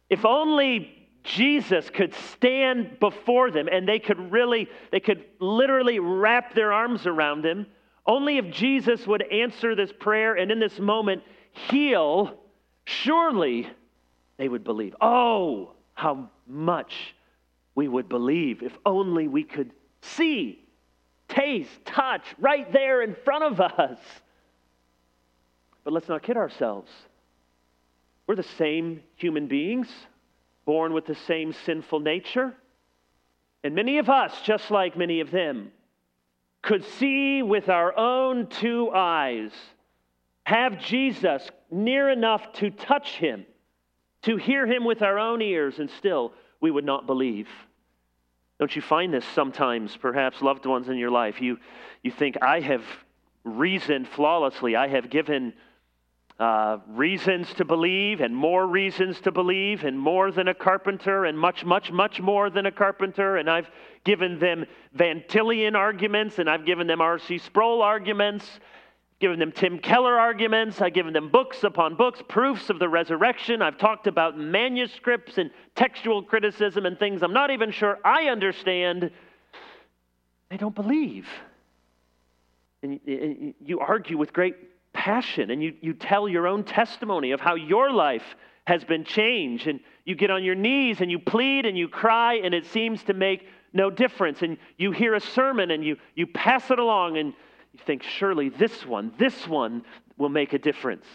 If 0.09 0.23
only 0.23 1.02
Jesus 1.23 1.89
could 1.89 2.13
stand 2.13 2.99
before 2.99 3.49
them 3.49 3.67
and 3.71 3.87
they 3.87 3.99
could 3.99 4.31
really, 4.31 4.69
they 4.91 4.99
could 4.99 5.23
literally 5.39 5.99
wrap 5.99 6.53
their 6.53 6.73
arms 6.73 7.07
around 7.07 7.45
him. 7.45 7.65
Only 8.05 8.37
if 8.37 8.49
Jesus 8.51 9.07
would 9.07 9.23
answer 9.31 9.75
this 9.75 9.91
prayer 9.97 10.35
and 10.35 10.51
in 10.51 10.59
this 10.59 10.79
moment 10.79 11.23
heal 11.51 12.39
surely 12.85 13.69
they 14.37 14.49
would 14.49 14.63
believe. 14.63 14.95
Oh, 14.99 15.71
how 15.93 16.29
much 16.47 17.15
we 17.75 17.87
would 17.87 18.09
believe 18.09 18.61
if 18.61 18.77
only 18.85 19.27
we 19.27 19.43
could 19.43 19.71
see, 20.01 20.59
taste, 21.27 21.71
touch 21.85 22.23
right 22.37 22.71
there 22.73 23.01
in 23.01 23.15
front 23.23 23.43
of 23.43 23.61
us. 23.61 23.99
But 25.83 25.93
let's 25.93 26.09
not 26.09 26.23
kid 26.23 26.37
ourselves. 26.37 26.91
We're 28.27 28.35
the 28.35 28.43
same 28.43 29.01
human 29.15 29.47
beings, 29.47 29.87
born 30.65 30.93
with 30.93 31.05
the 31.05 31.15
same 31.15 31.53
sinful 31.65 31.99
nature. 31.99 32.53
And 33.63 33.75
many 33.75 33.97
of 33.97 34.09
us, 34.09 34.33
just 34.43 34.71
like 34.71 34.97
many 34.97 35.19
of 35.19 35.31
them, 35.31 35.71
could 36.61 36.83
see 36.83 37.43
with 37.43 37.69
our 37.69 37.97
own 37.97 38.47
two 38.47 38.89
eyes 38.93 39.51
have 40.43 40.79
Jesus 40.79 41.49
near 41.71 42.09
enough 42.09 42.53
to 42.53 42.69
touch 42.69 43.17
him, 43.17 43.45
to 44.23 44.37
hear 44.37 44.65
him 44.65 44.83
with 44.83 45.01
our 45.01 45.19
own 45.19 45.41
ears, 45.41 45.79
and 45.79 45.89
still 45.89 46.33
we 46.61 46.71
would 46.71 46.85
not 46.85 47.05
believe. 47.05 47.47
Don't 48.59 48.75
you 48.75 48.81
find 48.81 49.13
this 49.13 49.25
sometimes, 49.33 49.97
perhaps 49.97 50.41
loved 50.41 50.65
ones 50.65 50.87
in 50.87 50.97
your 50.97 51.11
life? 51.11 51.41
You, 51.41 51.57
you 52.01 52.11
think, 52.11 52.37
I 52.41 52.59
have 52.61 52.83
reasoned 53.43 54.07
flawlessly. 54.07 54.75
I 54.75 54.87
have 54.87 55.09
given 55.09 55.53
uh, 56.39 56.79
reasons 56.87 57.53
to 57.53 57.65
believe, 57.65 58.19
and 58.19 58.35
more 58.35 58.65
reasons 58.65 59.21
to 59.21 59.31
believe, 59.31 59.83
and 59.83 59.99
more 59.99 60.31
than 60.31 60.47
a 60.47 60.53
carpenter, 60.53 61.25
and 61.25 61.37
much, 61.37 61.63
much, 61.63 61.91
much 61.91 62.19
more 62.19 62.49
than 62.49 62.65
a 62.65 62.71
carpenter. 62.71 63.37
And 63.37 63.49
I've 63.49 63.69
given 64.03 64.39
them 64.39 64.65
Van 64.93 65.23
Tillian 65.27 65.75
arguments, 65.75 66.39
and 66.39 66.49
I've 66.49 66.65
given 66.65 66.87
them 66.87 67.01
R.C. 67.01 67.37
Sproul 67.37 67.83
arguments, 67.83 68.59
given 69.19 69.37
them 69.37 69.51
Tim 69.51 69.77
Keller 69.77 70.19
arguments. 70.19 70.81
I've 70.81 70.93
given 70.93 71.13
them 71.13 71.29
books 71.29 71.63
upon 71.63 71.95
books, 71.95 72.21
proofs 72.27 72.69
of 72.71 72.79
the 72.79 72.89
resurrection. 72.89 73.61
I've 73.61 73.77
talked 73.77 74.07
about 74.07 74.37
manuscripts 74.37 75.37
and 75.37 75.51
textual 75.75 76.23
criticism 76.23 76.85
and 76.87 76.97
things 76.97 77.21
I'm 77.21 77.31
not 77.31 77.51
even 77.51 77.71
sure 77.71 77.99
I 78.03 78.25
understand. 78.25 79.11
They 80.49 80.57
don't 80.57 80.75
believe. 80.75 81.27
And 82.81 83.53
you 83.63 83.79
argue 83.79 84.17
with 84.17 84.33
great 84.33 84.55
passion 85.03 85.51
and 85.51 85.61
you, 85.61 85.73
you 85.81 85.93
tell 85.93 86.29
your 86.29 86.47
own 86.47 86.63
testimony 86.63 87.31
of 87.31 87.41
how 87.41 87.55
your 87.55 87.91
life 87.91 88.23
has 88.65 88.85
been 88.85 89.03
changed. 89.03 89.67
And 89.67 89.81
you 90.05 90.15
get 90.15 90.31
on 90.31 90.45
your 90.45 90.55
knees 90.55 91.01
and 91.01 91.11
you 91.11 91.19
plead 91.19 91.65
and 91.65 91.77
you 91.77 91.89
cry, 91.89 92.35
and 92.35 92.53
it 92.53 92.65
seems 92.67 93.03
to 93.03 93.13
make 93.13 93.45
no 93.73 93.89
difference. 93.89 94.41
And 94.41 94.57
you 94.77 94.91
hear 94.91 95.13
a 95.13 95.19
sermon 95.19 95.71
and 95.71 95.83
you, 95.83 95.97
you 96.15 96.25
pass 96.25 96.71
it 96.71 96.79
along 96.79 97.17
and 97.17 97.33
you 97.73 97.79
think, 97.85 98.01
surely 98.03 98.47
this 98.47 98.85
one, 98.85 99.11
this 99.19 99.45
one 99.45 99.83
will 100.17 100.29
make 100.29 100.53
a 100.53 100.57
difference. 100.57 101.05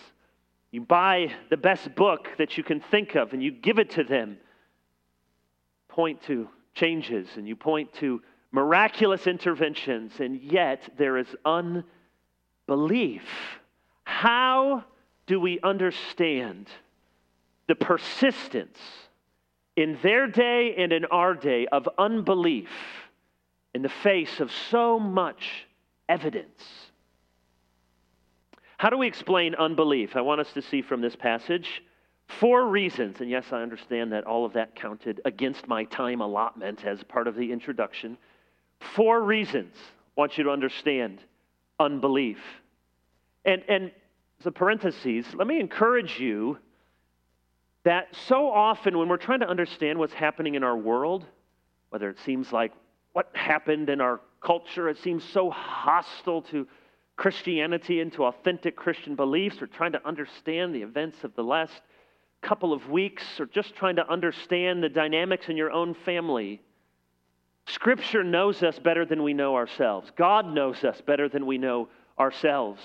You 0.70 0.82
buy 0.82 1.32
the 1.48 1.56
best 1.56 1.94
book 1.94 2.28
that 2.36 2.58
you 2.58 2.64
can 2.64 2.80
think 2.80 3.14
of 3.14 3.32
and 3.32 3.42
you 3.42 3.50
give 3.50 3.78
it 3.78 3.88
to 3.92 4.04
them. 4.04 4.36
Point 5.88 6.20
to 6.24 6.46
changes 6.74 7.26
and 7.36 7.48
you 7.48 7.56
point 7.56 7.94
to 7.94 8.20
miraculous 8.52 9.26
interventions, 9.26 10.12
and 10.20 10.42
yet 10.42 10.90
there 10.98 11.16
is 11.16 11.26
unbelief. 11.46 13.22
How 14.18 14.84
do 15.28 15.38
we 15.38 15.60
understand 15.62 16.68
the 17.68 17.76
persistence 17.76 18.78
in 19.76 19.96
their 20.02 20.26
day 20.26 20.74
and 20.76 20.92
in 20.92 21.04
our 21.04 21.34
day 21.34 21.68
of 21.68 21.88
unbelief 21.98 22.68
in 23.74 23.82
the 23.82 23.88
face 23.88 24.40
of 24.40 24.50
so 24.50 24.98
much 24.98 25.68
evidence. 26.08 26.90
How 28.76 28.90
do 28.90 28.98
we 28.98 29.06
explain 29.06 29.54
unbelief? 29.54 30.16
I 30.16 30.20
want 30.20 30.40
us 30.40 30.52
to 30.54 30.62
see 30.62 30.82
from 30.82 31.00
this 31.00 31.14
passage 31.14 31.80
four 32.26 32.66
reasons. 32.66 33.20
And 33.20 33.30
yes, 33.30 33.44
I 33.52 33.62
understand 33.62 34.10
that 34.10 34.24
all 34.24 34.44
of 34.44 34.52
that 34.54 34.74
counted 34.74 35.20
against 35.24 35.68
my 35.68 35.84
time 35.84 36.22
allotment 36.22 36.84
as 36.84 37.04
part 37.04 37.28
of 37.28 37.36
the 37.36 37.52
introduction. 37.52 38.18
Four 38.80 39.22
reasons 39.22 39.76
I 39.76 40.20
want 40.20 40.38
you 40.38 40.42
to 40.42 40.50
understand 40.50 41.20
unbelief. 41.78 42.40
And, 43.44 43.62
and 43.68 43.92
as 44.40 44.46
a 44.46 44.52
parenthesis, 44.52 45.26
let 45.34 45.46
me 45.46 45.58
encourage 45.58 46.18
you 46.20 46.58
that 47.84 48.14
so 48.26 48.50
often 48.50 48.98
when 48.98 49.08
we're 49.08 49.16
trying 49.16 49.40
to 49.40 49.48
understand 49.48 49.98
what's 49.98 50.12
happening 50.12 50.54
in 50.54 50.62
our 50.62 50.76
world, 50.76 51.26
whether 51.90 52.08
it 52.10 52.18
seems 52.24 52.52
like 52.52 52.72
what 53.12 53.30
happened 53.34 53.88
in 53.88 54.00
our 54.00 54.20
culture. 54.40 54.88
It 54.88 54.98
seems 54.98 55.24
so 55.24 55.50
hostile 55.50 56.42
to 56.42 56.66
Christianity 57.16 58.00
and 58.00 58.12
to 58.12 58.26
authentic 58.26 58.76
Christian 58.76 59.16
beliefs, 59.16 59.60
or 59.60 59.66
trying 59.66 59.92
to 59.92 60.06
understand 60.06 60.74
the 60.74 60.82
events 60.82 61.24
of 61.24 61.34
the 61.34 61.42
last 61.42 61.72
couple 62.42 62.72
of 62.72 62.88
weeks, 62.88 63.24
or 63.40 63.46
just 63.46 63.74
trying 63.74 63.96
to 63.96 64.08
understand 64.08 64.82
the 64.82 64.88
dynamics 64.88 65.48
in 65.48 65.56
your 65.56 65.72
own 65.72 65.94
family. 65.94 66.62
Scripture 67.66 68.22
knows 68.22 68.62
us 68.62 68.78
better 68.78 69.04
than 69.04 69.24
we 69.24 69.34
know 69.34 69.56
ourselves. 69.56 70.12
God 70.16 70.46
knows 70.46 70.84
us 70.84 71.00
better 71.00 71.28
than 71.28 71.44
we 71.44 71.58
know 71.58 71.88
ourselves. 72.18 72.80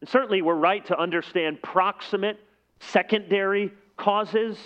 And 0.00 0.08
certainly, 0.08 0.42
we're 0.42 0.54
right 0.54 0.84
to 0.86 0.98
understand 0.98 1.62
proximate, 1.62 2.38
secondary 2.80 3.72
causes. 3.96 4.58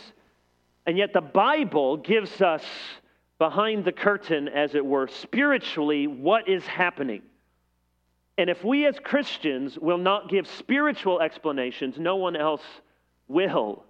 And 0.87 0.99
yet, 0.99 1.13
the 1.13 1.21
Bible 1.21 1.97
gives 1.97 2.43
us 2.43 2.65
behind 3.39 3.85
the 3.85 3.93
curtain, 3.93 4.49
as 4.49 4.75
it 4.75 4.85
were, 4.85 5.09
spiritually, 5.09 6.07
what 6.07 6.49
is 6.49 6.65
happening. 6.67 7.23
And 8.39 8.49
if 8.49 8.65
we 8.65 8.87
as 8.87 8.99
Christians 8.99 9.79
will 9.79 9.99
not 9.99 10.29
give 10.29 10.47
spiritual 10.47 11.21
explanations, 11.21 11.99
no 11.99 12.17
one 12.17 12.37
else 12.37 12.63
will. 13.29 13.85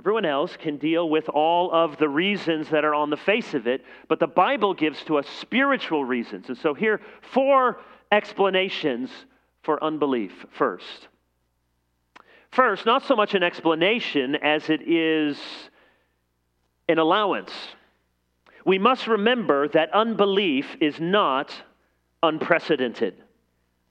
Everyone 0.00 0.24
else 0.24 0.56
can 0.56 0.78
deal 0.78 1.08
with 1.08 1.28
all 1.28 1.70
of 1.72 1.98
the 1.98 2.08
reasons 2.08 2.70
that 2.70 2.84
are 2.84 2.94
on 2.94 3.10
the 3.10 3.16
face 3.16 3.54
of 3.54 3.66
it, 3.66 3.84
but 4.08 4.18
the 4.18 4.26
Bible 4.26 4.74
gives 4.74 5.02
to 5.04 5.18
us 5.18 5.28
spiritual 5.28 6.04
reasons. 6.04 6.48
And 6.48 6.56
so 6.56 6.74
here, 6.74 7.00
four 7.20 7.80
explanations 8.10 9.10
for 9.62 9.82
unbelief. 9.82 10.32
First, 10.50 11.08
first, 12.50 12.86
not 12.86 13.04
so 13.04 13.16
much 13.16 13.34
an 13.34 13.42
explanation 13.42 14.36
as 14.36 14.68
it 14.70 14.82
is 14.88 15.38
an 16.88 16.98
allowance 16.98 17.52
we 18.64 18.78
must 18.78 19.06
remember 19.06 19.68
that 19.68 19.92
unbelief 19.92 20.76
is 20.80 21.00
not 21.00 21.52
unprecedented. 22.22 23.14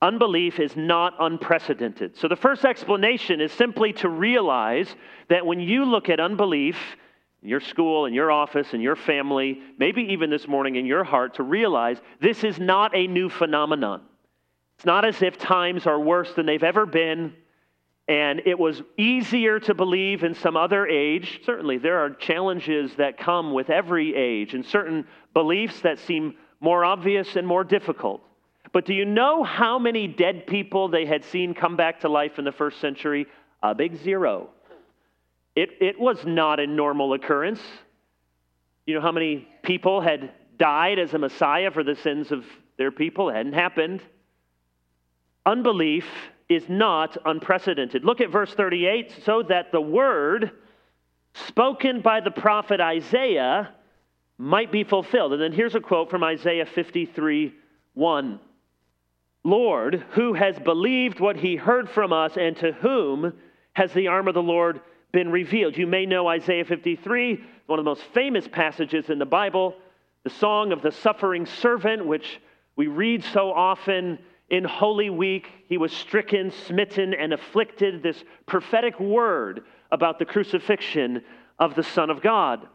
Unbelief 0.01 0.59
is 0.59 0.75
not 0.75 1.13
unprecedented. 1.19 2.17
So, 2.17 2.27
the 2.27 2.35
first 2.35 2.65
explanation 2.65 3.39
is 3.39 3.51
simply 3.51 3.93
to 3.93 4.09
realize 4.09 4.95
that 5.29 5.45
when 5.45 5.59
you 5.59 5.85
look 5.85 6.09
at 6.09 6.19
unbelief 6.19 6.77
in 7.43 7.49
your 7.49 7.59
school, 7.59 8.05
in 8.05 8.13
your 8.13 8.31
office, 8.31 8.73
in 8.73 8.81
your 8.81 8.95
family, 8.95 9.59
maybe 9.77 10.01
even 10.13 10.29
this 10.29 10.47
morning 10.47 10.75
in 10.75 10.85
your 10.85 11.03
heart, 11.03 11.35
to 11.35 11.43
realize 11.43 11.97
this 12.19 12.43
is 12.43 12.59
not 12.59 12.95
a 12.95 13.07
new 13.07 13.29
phenomenon. 13.29 14.01
It's 14.81 14.85
not 14.87 15.05
as 15.05 15.21
if 15.21 15.37
times 15.37 15.85
are 15.85 15.99
worse 15.99 16.33
than 16.33 16.47
they've 16.47 16.63
ever 16.63 16.87
been 16.87 17.35
and 18.07 18.41
it 18.47 18.57
was 18.57 18.81
easier 18.97 19.59
to 19.59 19.75
believe 19.75 20.23
in 20.23 20.33
some 20.33 20.57
other 20.57 20.87
age. 20.87 21.41
Certainly, 21.45 21.77
there 21.77 21.99
are 21.99 22.09
challenges 22.09 22.95
that 22.95 23.19
come 23.19 23.53
with 23.53 23.69
every 23.69 24.15
age 24.15 24.55
and 24.55 24.65
certain 24.65 25.05
beliefs 25.35 25.81
that 25.81 25.99
seem 25.99 26.33
more 26.59 26.83
obvious 26.83 27.35
and 27.35 27.45
more 27.45 27.63
difficult. 27.63 28.23
But 28.73 28.87
do 28.87 28.95
you 28.95 29.05
know 29.05 29.43
how 29.43 29.77
many 29.77 30.07
dead 30.07 30.47
people 30.47 30.87
they 30.87 31.05
had 31.05 31.23
seen 31.25 31.53
come 31.53 31.77
back 31.77 31.99
to 31.99 32.09
life 32.09 32.39
in 32.39 32.43
the 32.43 32.51
first 32.51 32.81
century? 32.81 33.27
A 33.61 33.75
big 33.75 33.97
zero. 33.97 34.49
It, 35.55 35.69
it 35.79 35.99
was 35.99 36.25
not 36.25 36.59
a 36.59 36.65
normal 36.65 37.13
occurrence. 37.13 37.61
You 38.87 38.95
know 38.95 39.01
how 39.01 39.11
many 39.11 39.47
people 39.61 40.01
had 40.01 40.31
died 40.57 40.97
as 40.97 41.13
a 41.13 41.19
Messiah 41.19 41.69
for 41.69 41.83
the 41.83 41.95
sins 41.97 42.31
of 42.31 42.45
their 42.79 42.91
people? 42.91 43.29
It 43.29 43.35
hadn't 43.35 43.53
happened. 43.53 44.01
Unbelief 45.45 46.05
is 46.49 46.67
not 46.69 47.17
unprecedented. 47.25 48.03
Look 48.03 48.21
at 48.21 48.29
verse 48.29 48.53
38 48.53 49.23
so 49.25 49.43
that 49.43 49.71
the 49.71 49.81
word 49.81 50.51
spoken 51.33 52.01
by 52.01 52.19
the 52.19 52.31
prophet 52.31 52.79
Isaiah 52.79 53.73
might 54.37 54.71
be 54.71 54.83
fulfilled. 54.83 55.33
And 55.33 55.41
then 55.41 55.53
here's 55.53 55.75
a 55.75 55.79
quote 55.79 56.09
from 56.09 56.23
Isaiah 56.23 56.65
53 56.65 57.53
1. 57.93 58.39
Lord, 59.43 60.05
who 60.11 60.33
has 60.33 60.57
believed 60.59 61.19
what 61.19 61.35
he 61.35 61.55
heard 61.55 61.89
from 61.89 62.13
us, 62.13 62.37
and 62.37 62.55
to 62.57 62.71
whom 62.73 63.33
has 63.73 63.91
the 63.91 64.07
arm 64.07 64.27
of 64.27 64.35
the 64.35 64.41
Lord 64.41 64.81
been 65.11 65.31
revealed? 65.31 65.77
You 65.77 65.87
may 65.87 66.05
know 66.05 66.27
Isaiah 66.27 66.63
53, 66.63 67.43
one 67.65 67.79
of 67.79 67.85
the 67.85 67.89
most 67.89 68.03
famous 68.13 68.47
passages 68.47 69.09
in 69.09 69.17
the 69.17 69.25
Bible, 69.25 69.75
the 70.23 70.29
song 70.29 70.71
of 70.71 70.83
the 70.83 70.91
suffering 70.91 71.47
servant, 71.47 72.05
which 72.05 72.39
we 72.75 72.87
read 72.87 73.23
so 73.23 73.51
often 73.51 74.19
in 74.51 74.65
Holy 74.65 75.09
Week, 75.09 75.47
he 75.69 75.77
was 75.77 75.93
stricken, 75.93 76.51
smitten, 76.67 77.13
and 77.13 77.33
afflicted. 77.33 78.03
This 78.03 78.21
prophetic 78.45 78.99
word 78.99 79.63
about 79.91 80.19
the 80.19 80.25
crucifixion 80.25 81.23
of 81.57 81.73
the 81.73 81.83
Son 81.83 82.09
of 82.09 82.21
God. 82.21 82.67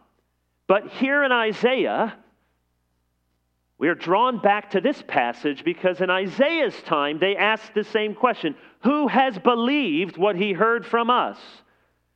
But 0.66 0.88
here 0.92 1.22
in 1.22 1.32
Isaiah, 1.32 2.16
we 3.76 3.88
are 3.88 3.94
drawn 3.94 4.40
back 4.40 4.70
to 4.70 4.80
this 4.80 5.02
passage 5.06 5.64
because 5.64 6.00
in 6.00 6.08
Isaiah's 6.08 6.80
time, 6.82 7.18
they 7.18 7.36
asked 7.36 7.74
the 7.74 7.84
same 7.84 8.14
question 8.14 8.56
Who 8.82 9.06
has 9.06 9.38
believed 9.38 10.16
what 10.16 10.34
he 10.34 10.54
heard 10.54 10.86
from 10.86 11.10
us? 11.10 11.38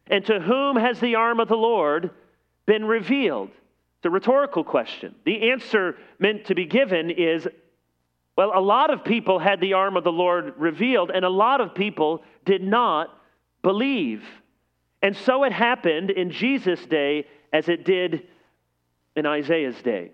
And 0.07 0.25
to 0.25 0.41
whom 0.41 0.77
has 0.77 0.99
the 1.01 1.17
arm 1.17 1.39
of 1.39 1.49
the 1.49 1.57
Lord 1.57 2.11
been 2.65 2.87
revealed? 2.87 3.51
It's 3.99 4.07
a 4.07 4.11
rhetorical 4.11 4.65
question. 4.65 5.15
The 5.27 5.51
answer 5.51 5.99
meant 6.19 6.47
to 6.47 6.55
be 6.55 6.65
given 6.65 7.11
is 7.11 7.47
well, 8.41 8.53
a 8.55 8.59
lot 8.59 8.91
of 8.91 9.05
people 9.05 9.39
had 9.39 9.61
the 9.61 9.75
arm 9.75 9.99
of 9.99 10.03
the 10.03 10.11
Lord 10.11 10.55
revealed, 10.57 11.11
and 11.11 11.27
a 11.27 11.29
lot 11.29 11.61
of 11.61 11.75
people 11.75 12.23
did 12.47 12.63
not 12.63 13.11
believe. 13.61 14.25
And 15.03 15.15
so 15.15 15.45
it 15.45 15.53
happened 15.53 16.09
in 16.09 16.31
Jesus' 16.31 16.83
day 16.87 17.27
as 17.53 17.69
it 17.69 17.85
did 17.85 18.23
in 19.15 19.27
Isaiah's 19.27 19.83
day. 19.83 20.13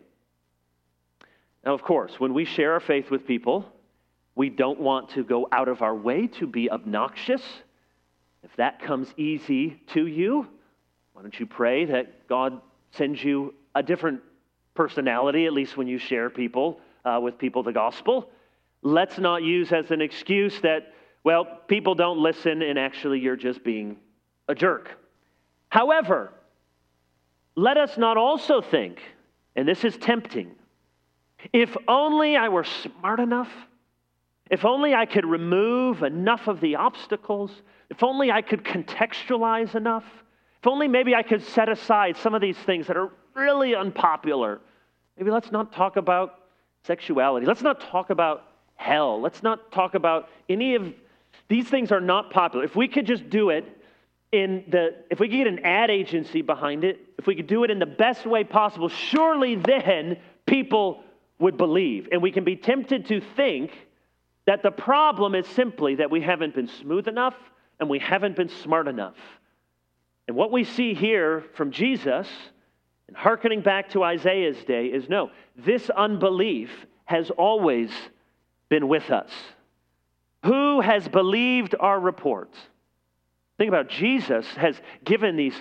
Now, 1.65 1.73
of 1.73 1.85
course, 1.85 2.19
when 2.19 2.35
we 2.35 2.45
share 2.45 2.73
our 2.73 2.81
faith 2.81 3.13
with 3.13 3.29
people, 3.29 3.65
we 4.35 4.51
don't 4.51 4.81
want 4.81 5.11
to 5.11 5.23
go 5.23 5.47
out 5.53 5.69
of 5.69 5.81
our 5.81 5.95
way 5.95 6.27
to 6.27 6.49
be 6.49 6.69
obnoxious. 6.69 7.43
If 8.43 8.57
that 8.57 8.83
comes 8.83 9.15
easy 9.17 9.81
to 9.93 10.05
you, 10.05 10.49
why 11.13 11.23
don't 11.23 11.39
you 11.39 11.47
pray 11.47 11.85
that 11.85 12.27
God 12.27 12.61
sends 12.91 13.23
you 13.23 13.55
a 13.77 13.85
different 13.85 14.21
personality, 14.75 15.47
at 15.47 15.53
least 15.53 15.77
when 15.77 15.87
you 15.87 15.99
share 15.99 16.29
people 16.29 16.81
uh, 17.07 17.21
with 17.23 17.39
people 17.39 17.63
the 17.63 17.73
gospel. 17.73 18.29
Let's 18.83 19.19
not 19.19 19.43
use 19.43 19.73
as 19.73 19.91
an 19.91 20.01
excuse 20.03 20.61
that, 20.61 20.93
well, 21.25 21.47
people 21.69 21.95
don't 21.95 22.19
listen 22.19 22.63
and 22.63 22.79
actually 22.79 23.21
you're 23.21 23.37
just 23.37 23.65
being 23.65 23.97
a 24.49 24.55
jerk. 24.55 24.91
However, 25.69 26.33
let 27.55 27.77
us 27.77 27.97
not 27.97 28.17
also 28.17 28.61
think, 28.61 29.01
and 29.55 29.67
this 29.67 29.85
is 29.85 29.97
tempting, 29.97 30.51
if 31.53 31.75
only 31.89 32.37
I 32.37 32.49
were 32.49 32.65
smart 32.65 33.21
enough, 33.21 33.51
if 34.51 34.65
only 34.65 34.95
I 34.95 35.07
could 35.07 35.25
remove 35.25 36.03
enough 36.03 36.49
of 36.49 36.61
the 36.61 36.77
obstacles, 36.77 37.51
if 37.91 38.03
only 38.03 38.31
I 38.31 38.43
could 38.43 38.65
contextualize 38.65 39.75
enough, 39.75 40.05
if 40.61 40.67
only 40.67 40.89
maybe 40.89 41.15
I 41.15 41.23
could 41.23 41.43
set 41.43 41.69
aside 41.69 42.17
some 42.17 42.35
of 42.35 42.41
these 42.41 42.59
things 42.59 42.87
that 42.89 42.97
are 42.97 43.11
really 43.35 43.75
unpopular. 43.75 44.61
Maybe 45.17 45.31
let's 45.31 45.51
not 45.51 45.73
talk 45.73 45.97
about 45.97 46.46
sexuality. 46.87 47.47
Let's 47.47 47.63
not 47.63 47.81
talk 47.81 48.11
about 48.11 48.45
hell. 48.77 49.21
Let's 49.21 49.43
not 49.43 49.73
talk 49.73 49.95
about 49.95 50.29
any 50.49 50.75
of 50.75 50.93
these 51.49 51.69
things 51.69 51.93
are 51.93 52.01
not 52.01 52.31
popular. 52.31 52.65
If 52.65 52.77
we 52.77 52.89
could 52.89 53.07
just 53.07 53.29
do 53.31 53.51
it 53.51 53.65
in 54.33 54.65
the 54.69 54.97
if 55.11 55.21
we 55.21 55.29
could 55.29 55.37
get 55.37 55.47
an 55.47 55.61
ad 55.61 55.91
agency 55.91 56.43
behind 56.43 56.85
it, 56.85 56.99
if 57.19 57.27
we 57.27 57.37
could 57.37 57.47
do 57.47 57.65
it 57.65 57.71
in 57.71 57.79
the 57.79 57.87
best 57.87 58.27
way 58.27 58.45
possible, 58.45 58.89
surely 58.89 59.57
then 59.57 60.19
people 60.47 61.03
would 61.39 61.57
believe. 61.57 62.09
And 62.11 62.23
we 62.23 62.33
can 62.33 62.45
be 62.45 62.57
tempted 62.57 63.07
to 63.07 63.21
think 63.21 63.73
that 64.47 64.63
the 64.63 64.71
problem 64.71 65.35
is 65.35 65.47
simply 65.49 65.97
that 65.97 66.11
we 66.11 66.21
haven't 66.21 66.55
been 66.55 66.69
smooth 66.69 67.09
enough 67.09 67.35
and 67.79 67.89
we 67.89 67.99
haven't 67.99 68.37
been 68.37 68.49
smart 68.49 68.89
enough. 68.89 69.17
And 70.29 70.37
what 70.37 70.51
we 70.51 70.65
see 70.65 70.95
here 70.95 71.45
from 71.55 71.71
Jesus 71.71 72.29
and 73.09 73.17
hearkening 73.17 73.61
back 73.61 73.91
to 73.91 74.03
Isaiah's 74.03 74.63
day 74.65 74.87
is 74.87 75.09
no, 75.09 75.31
this 75.57 75.89
unbelief 75.91 76.71
has 77.05 77.31
always 77.31 77.91
been 78.69 78.89
with 78.89 79.11
us. 79.11 79.31
Who 80.45 80.81
has 80.81 81.07
believed 81.09 81.75
our 81.79 81.99
report? 81.99 82.55
Think 83.59 83.69
about 83.69 83.89
Jesus 83.89 84.47
has 84.57 84.81
given 85.05 85.37
these 85.37 85.55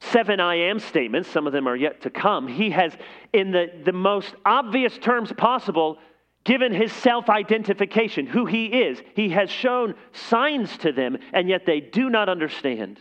seven 0.00 0.40
I 0.40 0.56
am 0.56 0.78
statements, 0.78 1.30
some 1.30 1.46
of 1.46 1.52
them 1.52 1.66
are 1.66 1.76
yet 1.76 2.02
to 2.02 2.10
come. 2.10 2.46
He 2.48 2.70
has, 2.70 2.92
in 3.32 3.52
the, 3.52 3.66
the 3.84 3.92
most 3.92 4.34
obvious 4.44 4.98
terms 4.98 5.32
possible, 5.32 5.98
given 6.44 6.72
his 6.72 6.92
self 6.92 7.28
identification, 7.28 8.26
who 8.26 8.44
he 8.44 8.66
is. 8.66 9.00
He 9.14 9.30
has 9.30 9.50
shown 9.50 9.94
signs 10.12 10.76
to 10.78 10.92
them, 10.92 11.16
and 11.32 11.48
yet 11.48 11.64
they 11.64 11.80
do 11.80 12.10
not 12.10 12.28
understand. 12.28 13.00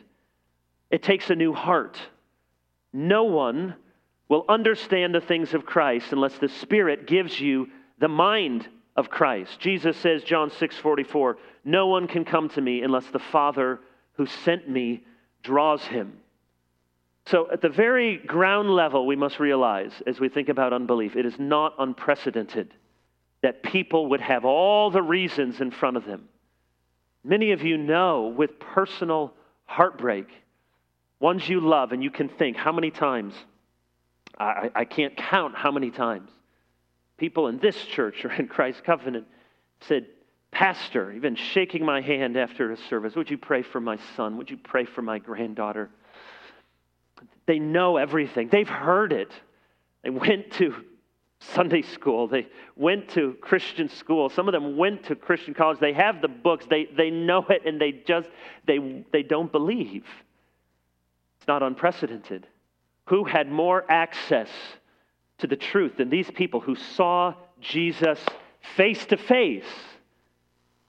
It 0.89 1.04
takes 1.04 1.30
a 1.30 1.36
new 1.36 1.54
heart 1.54 1.99
no 2.95 3.25
one 3.25 3.75
will 4.29 4.45
understand 4.47 5.13
the 5.13 5.19
things 5.19 5.53
of 5.53 5.65
Christ 5.65 6.13
unless 6.13 6.38
the 6.38 6.47
Spirit 6.47 7.08
gives 7.08 7.39
you 7.39 7.67
the 7.99 8.08
mind 8.08 8.67
of 8.95 9.10
Christ. 9.10 9.60
Jesus 9.60 9.97
says, 9.97 10.23
John 10.23 10.49
6 10.49 10.77
44, 10.77 11.38
no 11.65 11.88
one 11.88 12.08
can 12.08 12.23
come 12.23 12.47
to 12.49 12.62
me 12.62 12.81
unless 12.81 13.08
the 13.08 13.19
Father 13.19 13.81
who 14.13 14.25
sent 14.25 14.69
me 14.69 15.03
draws 15.43 15.84
him. 15.84 16.13
So, 17.27 17.51
at 17.51 17.62
the 17.62 17.69
very 17.69 18.17
ground 18.17 18.69
level, 18.69 19.05
we 19.05 19.15
must 19.15 19.39
realize 19.39 19.91
as 20.08 20.19
we 20.19 20.29
think 20.29 20.47
about 20.47 20.73
unbelief, 20.73 21.17
it 21.17 21.25
is 21.25 21.38
not 21.38 21.73
unprecedented 21.77 22.73
that 23.41 23.62
people 23.62 24.08
would 24.12 24.21
have 24.21 24.45
all 24.45 24.89
the 24.89 25.01
reasons 25.01 25.60
in 25.60 25.69
front 25.69 25.97
of 25.97 26.05
them. 26.05 26.29
Many 27.23 27.51
of 27.51 27.62
you 27.62 27.77
know 27.77 28.34
with 28.38 28.60
personal 28.60 29.34
heartbreak 29.65 30.27
ones 31.19 31.47
you 31.47 31.62
love, 31.62 31.91
and 31.91 32.04
you 32.04 32.12
can 32.12 32.30
think 32.30 32.58
how 32.58 32.71
many 32.71 32.91
times, 32.91 33.34
I, 34.38 34.69
I 34.75 34.86
can't 34.86 35.15
count 35.15 35.56
how 35.56 35.71
many 35.71 35.91
times, 35.91 36.30
people 37.17 37.47
in 37.47 37.58
this 37.60 37.75
church 37.86 38.25
or 38.25 38.32
in 38.32 38.47
Christ's 38.47 38.82
covenant 38.82 39.28
said, 39.82 40.08
Pastor, 40.51 41.12
even 41.12 41.36
shaking 41.36 41.86
my 41.86 41.99
hand 42.01 42.38
after 42.38 42.71
a 42.71 42.78
service, 42.89 43.15
would 43.15 43.30
you 43.30 43.38
pray 43.38 43.62
for 43.62 43.82
my 43.82 43.97
son? 44.15 44.38
Would 44.38 44.49
you 44.49 44.58
pray 44.58 44.86
for 44.86 45.01
my 45.01 45.19
granddaughter? 45.19 45.89
They 47.45 47.60
know 47.60 47.97
everything, 47.97 48.49
they've 48.49 48.67
heard 48.67 49.12
it. 49.12 49.32
They 50.04 50.12
went 50.12 50.51
to 50.54 50.75
Sunday 51.39 51.82
school. 51.82 52.28
They 52.28 52.47
went 52.75 53.10
to 53.10 53.36
Christian 53.41 53.89
school. 53.89 54.30
Some 54.30 54.47
of 54.47 54.54
them 54.54 54.78
went 54.78 55.06
to 55.06 55.15
Christian 55.15 55.54
college. 55.54 55.80
They 55.80 55.93
have 55.93 56.21
the 56.21 56.28
books. 56.28 56.65
They, 56.69 56.86
they 56.86 57.10
know 57.10 57.45
it 57.49 57.65
and 57.65 57.80
they 57.80 57.91
just 57.91 58.30
they, 58.65 59.04
they 59.12 59.23
don't 59.23 59.51
believe. 59.51 60.06
It's 61.38 61.48
not 61.48 61.63
unprecedented. 61.63 62.48
Who 63.08 63.24
had 63.24 63.52
more 63.52 63.86
access 63.89 64.50
to 65.38 65.48
the 65.48 65.56
truth 65.56 65.98
than 65.98 66.10
these 66.10 66.32
people 66.32 66.60
who 66.60 66.76
saw 66.76 67.34
Jesus 67.60 68.19
face 68.76 69.06
to 69.08 69.17
face? 69.17 69.63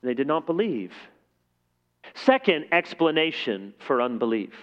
They 0.02 0.14
did 0.14 0.26
not 0.26 0.46
believe. 0.46 0.92
Second 2.14 2.66
explanation 2.72 3.74
for 3.86 4.00
unbelief. 4.00 4.54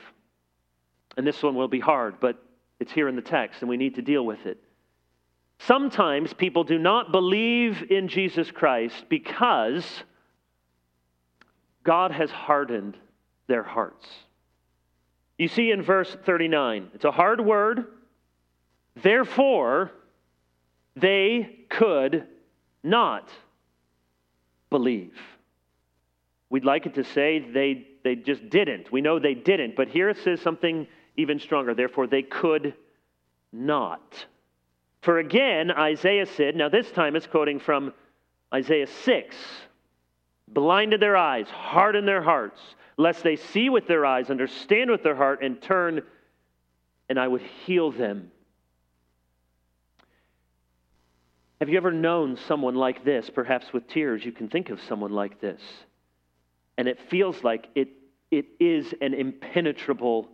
And 1.17 1.28
this 1.28 1.43
one 1.43 1.56
will 1.56 1.67
be 1.67 1.80
hard, 1.80 2.15
but 2.19 2.43
it's 2.80 2.91
here 2.91 3.08
in 3.08 3.15
the 3.15 3.22
text 3.22 3.62
and 3.62 3.69
we 3.69 3.78
need 3.78 3.96
to 3.96 4.02
deal 4.02 4.26
with 4.26 4.46
it. 4.46 4.58
Sometimes 5.60 6.34
people 6.34 6.63
do 6.63 6.78
not 6.78 7.12
believe 7.12 7.89
in 7.89 8.08
Jesus 8.08 8.52
Christ 8.52 9.06
because 9.10 10.04
God 11.84 12.12
has 12.12 12.32
hardened 12.32 12.98
their 13.48 13.63
hearts. 13.63 14.08
You 15.38 15.48
see 15.48 15.72
in 15.72 15.82
verse 15.82 16.15
39, 16.26 16.91
it's 16.93 17.06
a 17.06 17.12
hard 17.12 17.41
word. 17.41 17.86
Therefore, 19.02 19.91
they 20.96 21.65
could 21.69 22.28
not 22.84 23.30
believe. 24.69 25.17
We'd 26.50 26.65
like 26.65 26.86
it 26.86 26.96
to 26.96 27.04
say 27.04 27.39
they, 27.39 27.88
they 28.04 28.15
just 28.15 28.48
didn't. 28.50 28.91
We 28.91 29.02
know 29.02 29.17
they 29.17 29.34
didn't, 29.34 29.76
but 29.76 29.88
here 29.88 30.10
it 30.10 30.17
says 30.17 30.39
something 30.41 30.88
even 31.17 31.39
stronger. 31.39 31.74
Therefore, 31.74 32.06
they 32.06 32.22
could 32.22 32.76
not. 33.52 34.26
For 35.02 35.17
again, 35.17 35.72
Isaiah 35.72 36.26
said, 36.26 36.56
now 36.56 36.69
this 36.69 36.91
time 36.91 37.15
it's 37.15 37.28
quoting 37.28 37.60
from 37.60 37.93
Isaiah 38.54 38.88
6 38.88 39.36
blinded 40.48 41.00
their 41.00 41.17
eyes, 41.17 41.48
hardened 41.50 42.08
their 42.08 42.22
hearts, 42.22 42.60
lest 42.97 43.23
they 43.23 43.36
see 43.36 43.69
with 43.69 43.88
their 43.88 44.06
eyes, 44.06 44.29
understand 44.29 44.91
with 44.91 45.03
their 45.03 45.15
heart, 45.15 45.43
and 45.43 45.62
turn, 45.62 46.01
and 47.10 47.19
I 47.19 47.27
would 47.27 47.41
heal 47.65 47.91
them. 47.91 48.32
Have 51.60 51.69
you 51.69 51.77
ever 51.77 51.91
known 51.91 52.38
someone 52.47 52.75
like 52.75 53.06
this? 53.06 53.29
Perhaps 53.29 53.71
with 53.71 53.88
tears, 53.88 54.25
you 54.25 54.32
can 54.32 54.49
think 54.49 54.69
of 54.69 54.82
someone 54.82 55.12
like 55.12 55.39
this. 55.39 55.62
And 56.77 56.88
it 56.88 56.99
feels 57.10 57.41
like 57.43 57.67
it, 57.75 57.89
it 58.32 58.47
is 58.60 58.93
an 58.99 59.13
impenetrable 59.13 60.27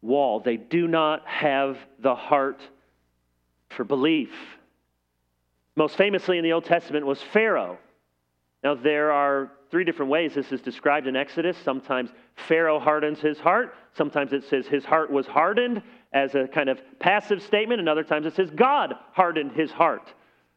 wall. 0.00 0.40
They 0.40 0.56
do 0.56 0.88
not 0.88 1.26
have 1.26 1.76
the 1.98 2.14
heart 2.14 2.62
for 3.70 3.84
belief. 3.84 4.30
Most 5.76 5.96
famously 5.96 6.38
in 6.38 6.44
the 6.44 6.52
Old 6.52 6.64
Testament 6.64 7.04
was 7.04 7.20
Pharaoh. 7.32 7.78
Now, 8.62 8.74
there 8.74 9.12
are 9.12 9.52
three 9.70 9.84
different 9.84 10.10
ways 10.10 10.34
this 10.34 10.50
is 10.50 10.60
described 10.60 11.06
in 11.06 11.16
Exodus. 11.16 11.56
Sometimes 11.64 12.10
Pharaoh 12.34 12.80
hardens 12.80 13.20
his 13.20 13.38
heart. 13.38 13.74
Sometimes 13.94 14.32
it 14.32 14.44
says 14.44 14.66
his 14.66 14.84
heart 14.84 15.10
was 15.10 15.26
hardened 15.26 15.82
as 16.12 16.34
a 16.34 16.48
kind 16.48 16.68
of 16.68 16.80
passive 16.98 17.42
statement. 17.42 17.80
And 17.80 17.88
other 17.88 18.02
times 18.02 18.26
it 18.26 18.34
says 18.34 18.50
God 18.50 18.94
hardened 19.12 19.52
his 19.52 19.70
heart. 19.70 20.12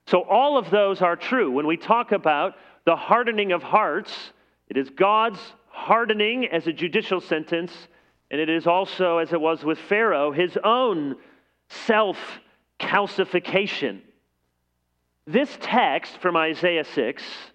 So, 0.08 0.22
all 0.22 0.58
of 0.58 0.70
those 0.72 1.02
are 1.02 1.16
true. 1.16 1.52
When 1.52 1.68
we 1.68 1.78
talk 1.78 2.12
about 2.12 2.56
the 2.86 2.96
hardening 2.96 3.52
of 3.52 3.62
hearts, 3.62 4.32
it 4.68 4.78
is 4.78 4.90
God's 4.90 5.40
hardening 5.68 6.48
as 6.48 6.68
a 6.68 6.74
judicial 6.74 7.22
sentence, 7.22 7.72
and 8.30 8.42
it 8.42 8.50
is 8.50 8.66
also, 8.66 9.20
as 9.20 9.32
it 9.32 9.40
was 9.40 9.64
with 9.64 9.78
Pharaoh, 9.78 10.32
his 10.32 10.58
own 10.64 11.16
self 11.70 12.18
calcification. 12.80 14.02
This 15.28 15.56
text 15.62 16.18
from 16.18 16.36
Isaiah 16.36 16.84
6 16.84 17.24
is 17.24 17.51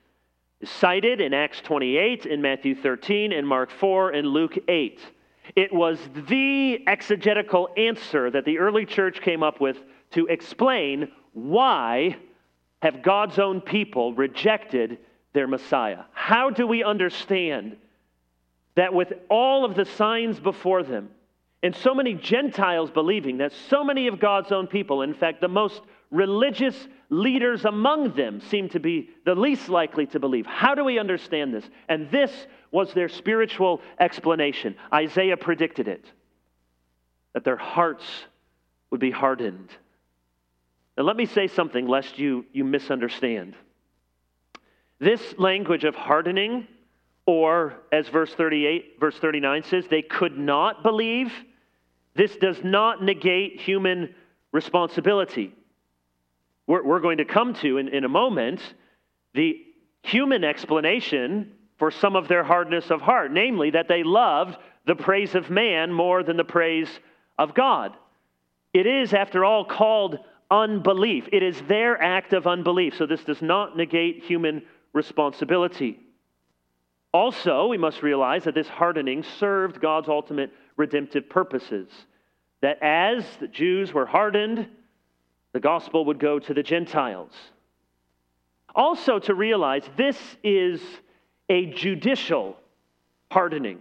cited 0.67 1.21
in 1.21 1.33
Acts 1.33 1.61
28, 1.61 2.27
in 2.27 2.43
Matthew 2.43 2.75
13, 2.75 3.33
in 3.33 3.47
Mark 3.47 3.71
4, 3.71 4.11
and 4.11 4.29
Luke 4.29 4.59
8. 4.69 5.01
It 5.55 5.73
was 5.73 5.99
the 6.29 6.81
exegetical 6.87 7.71
answer 7.77 8.31
that 8.31 8.45
the 8.45 8.59
early 8.59 8.85
church 8.85 9.21
came 9.21 9.43
up 9.43 9.61
with 9.61 9.79
to 10.13 10.27
explain 10.27 11.09
why 11.33 12.17
have 12.83 13.03
God's 13.03 13.39
own 13.39 13.61
people 13.61 14.15
rejected 14.15 14.99
their 15.33 15.47
Messiah. 15.47 16.05
How 16.13 16.51
do 16.51 16.67
we 16.67 16.83
understand 16.83 17.77
that 18.75 18.93
with 18.93 19.13
all 19.29 19.65
of 19.65 19.75
the 19.75 19.85
signs 19.85 20.39
before 20.39 20.83
them, 20.83 21.11
and 21.63 21.75
so 21.75 21.95
many 21.95 22.15
Gentiles 22.15 22.91
believing 22.91 23.39
that 23.39 23.53
so 23.69 23.83
many 23.83 24.07
of 24.07 24.21
God's 24.21 24.53
own 24.53 24.67
people, 24.67 25.03
in 25.03 25.15
fact, 25.15 25.41
the 25.41 25.49
most 25.49 25.81
religious 26.11 26.77
leaders 27.09 27.65
among 27.65 28.13
them, 28.15 28.41
seem 28.41 28.69
to 28.71 28.81
be 28.81 29.11
the 29.25 29.35
least 29.35 29.69
likely 29.69 30.07
to 30.07 30.21
believe. 30.21 30.47
How 30.47 30.75
do 30.75 30.85
we 30.85 30.99
understand 30.99 31.55
this? 31.55 31.69
And 31.89 32.11
this 32.11 32.33
was 32.71 32.93
their 32.93 33.09
spiritual 33.09 33.81
explanation. 33.99 34.77
Isaiah 34.93 35.37
predicted 35.37 35.89
it 35.89 36.05
that 37.35 37.45
their 37.45 37.57
hearts 37.57 38.05
would 38.91 39.01
be 39.01 39.11
hardened. 39.11 39.69
Now, 40.97 41.05
let 41.05 41.17
me 41.17 41.27
say 41.27 41.49
something 41.49 41.87
lest 41.87 42.19
you, 42.19 42.47
you 42.53 42.65
misunderstand. 42.65 43.55
This 44.99 45.35
language 45.37 45.85
of 45.85 45.95
hardening, 45.95 46.67
or 47.27 47.75
as 47.93 48.09
verse 48.09 48.33
38, 48.33 48.99
verse 48.99 49.19
39 49.19 49.65
says, 49.65 49.85
they 49.91 50.01
could 50.01 50.39
not 50.39 50.83
believe, 50.83 51.31
this 52.15 52.35
does 52.37 52.65
not 52.65 53.03
negate 53.03 53.61
human 53.61 54.15
responsibility 54.53 55.55
we're, 56.67 56.85
we're 56.85 57.01
going 57.01 57.19
to 57.19 57.25
come 57.25 57.55
to 57.55 57.79
in, 57.79 57.89
in 57.89 58.05
a 58.05 58.09
moment 58.09 58.61
the 59.35 59.57
human 60.03 60.45
explanation 60.45 61.53
for 61.79 61.91
some 61.91 62.17
of 62.17 62.29
their 62.29 62.45
hardness 62.45 62.91
of 62.91 63.01
heart, 63.01 63.33
namely 63.33 63.71
that 63.71 63.89
they 63.89 64.03
loved 64.03 64.57
the 64.87 64.95
praise 64.95 65.35
of 65.35 65.51
man 65.51 65.93
more 65.93 66.23
than 66.23 66.37
the 66.37 66.45
praise 66.45 66.89
of 67.39 67.55
God. 67.55 67.97
It 68.73 68.87
is, 68.87 69.13
after 69.13 69.45
all, 69.45 69.65
called 69.65 70.19
unbelief. 70.51 71.29
It 71.33 71.43
is 71.43 71.61
their 71.63 72.01
act 72.01 72.33
of 72.33 72.47
unbelief. 72.47 72.97
So 72.97 73.07
this 73.07 73.25
does 73.25 73.43
not 73.43 73.77
negate 73.77 74.25
human 74.25 74.63
responsibility. 74.93 75.99
Also, 77.13 77.67
we 77.67 77.79
must 77.79 78.03
realize 78.03 78.45
that 78.45 78.55
this 78.55 78.69
hardening 78.69 79.23
served 79.23 79.81
God's 79.81 80.09
ultimate 80.09 80.53
redemptive 80.77 81.29
purposes. 81.29 81.89
That 82.63 82.83
as 82.83 83.25
the 83.41 83.49
Jews 83.49 83.93
were 83.93 84.07
hardened, 84.07 84.69
the 85.57 85.61
gospel 85.61 86.05
would 86.05 86.19
go 86.19 86.39
to 86.39 86.53
the 86.53 86.63
Gentiles. 86.63 87.33
Also, 88.75 89.19
to 89.21 89.35
realize 89.35 89.89
this 89.97 90.19
is 90.45 90.83
a 91.49 91.65
judicial 91.65 92.59
hardening. 93.31 93.81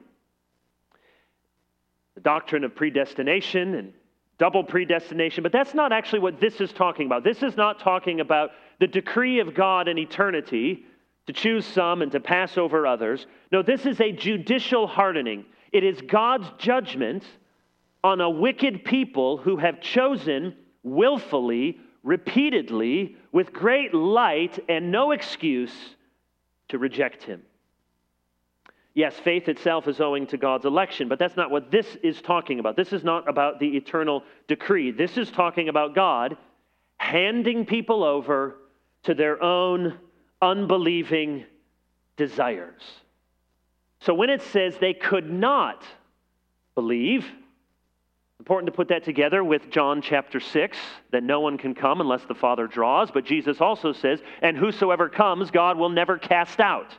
The 2.14 2.22
doctrine 2.22 2.64
of 2.64 2.74
predestination 2.78 3.76
and 3.76 3.92
double 4.38 4.64
predestination, 4.64 5.44
but 5.44 5.52
that's 5.52 5.74
not 5.74 5.92
actually 5.92 6.20
what 6.20 6.40
this 6.40 6.62
is 6.62 6.72
talking 6.72 7.08
about. 7.08 7.26
This 7.26 7.44
is 7.44 7.58
not 7.58 7.82
talking 7.82 8.22
about 8.22 8.52
the 8.80 8.88
decree 8.88 9.42
of 9.42 9.54
God 9.54 9.90
in 9.90 9.98
eternity 9.98 10.86
to 11.28 11.34
choose 11.34 11.66
some 11.66 12.02
and 12.02 12.12
to 12.14 12.22
pass 12.22 12.58
over 12.58 12.88
others. 12.88 13.28
No, 13.52 13.62
this 13.62 13.86
is 13.86 14.00
a 14.00 14.14
judicial 14.14 14.88
hardening. 14.88 15.44
It 15.74 15.84
is 15.84 16.00
God's 16.00 16.50
judgment 16.58 17.26
on 18.02 18.22
a 18.22 18.30
wicked 18.30 18.86
people 18.86 19.36
who 19.36 19.58
have 19.58 19.82
chosen 19.82 20.56
willfully, 20.86 21.80
repeatedly, 22.04 23.18
with 23.34 23.52
great 23.52 23.94
light 23.94 24.58
and 24.70 24.92
no 24.92 25.12
excuse 25.12 25.74
to 26.70 26.78
reject 26.78 27.24
him. 27.24 27.42
Yes, 28.94 29.14
faith 29.20 29.50
itself 29.50 29.90
is 29.90 30.00
owing 30.00 30.26
to 30.28 30.38
God's 30.38 30.64
election, 30.64 31.10
but 31.10 31.20
that's 31.20 31.36
not 31.36 31.52
what 31.52 31.70
this 31.70 31.98
is 32.02 32.22
talking 32.22 32.60
about. 32.60 32.78
This 32.78 32.94
is 32.94 33.04
not 33.04 33.28
about 33.28 33.60
the 33.60 33.76
eternal 33.76 34.24
decree. 34.48 34.92
This 34.92 35.18
is 35.18 35.30
talking 35.30 35.68
about 35.68 35.96
God 35.96 36.38
handing 36.98 37.66
people 37.66 38.06
over 38.06 38.56
to 39.04 39.14
their 39.14 39.44
own 39.44 39.98
unbelieving 40.42 41.44
desires. 42.16 42.82
So 44.00 44.14
when 44.14 44.30
it 44.30 44.42
says 44.42 44.78
they 44.78 44.94
could 44.94 45.30
not 45.30 45.84
believe, 46.74 47.26
Important 48.46 48.68
to 48.68 48.76
put 48.76 48.90
that 48.90 49.04
together 49.04 49.44
with 49.44 49.72
John 49.72 50.04
chapter 50.04 50.40
6, 50.40 50.78
that 51.12 51.24
no 51.24 51.40
one 51.40 51.58
can 51.58 51.74
come 51.74 52.00
unless 52.00 52.24
the 52.26 52.36
Father 52.36 52.68
draws. 52.68 53.10
But 53.10 53.26
Jesus 53.26 53.60
also 53.60 53.92
says, 53.92 54.22
and 54.40 54.56
whosoever 54.56 55.10
comes, 55.10 55.50
God 55.50 55.80
will 55.80 55.90
never 55.90 56.20
cast 56.20 56.60
out. 56.60 56.92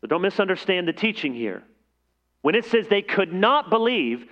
So 0.00 0.06
don't 0.06 0.22
misunderstand 0.22 0.88
the 0.88 0.94
teaching 0.94 1.34
here. 1.34 1.62
When 2.40 2.54
it 2.54 2.64
says 2.64 2.88
they 2.88 3.02
could 3.02 3.34
not 3.34 3.68
believe, 3.68 4.24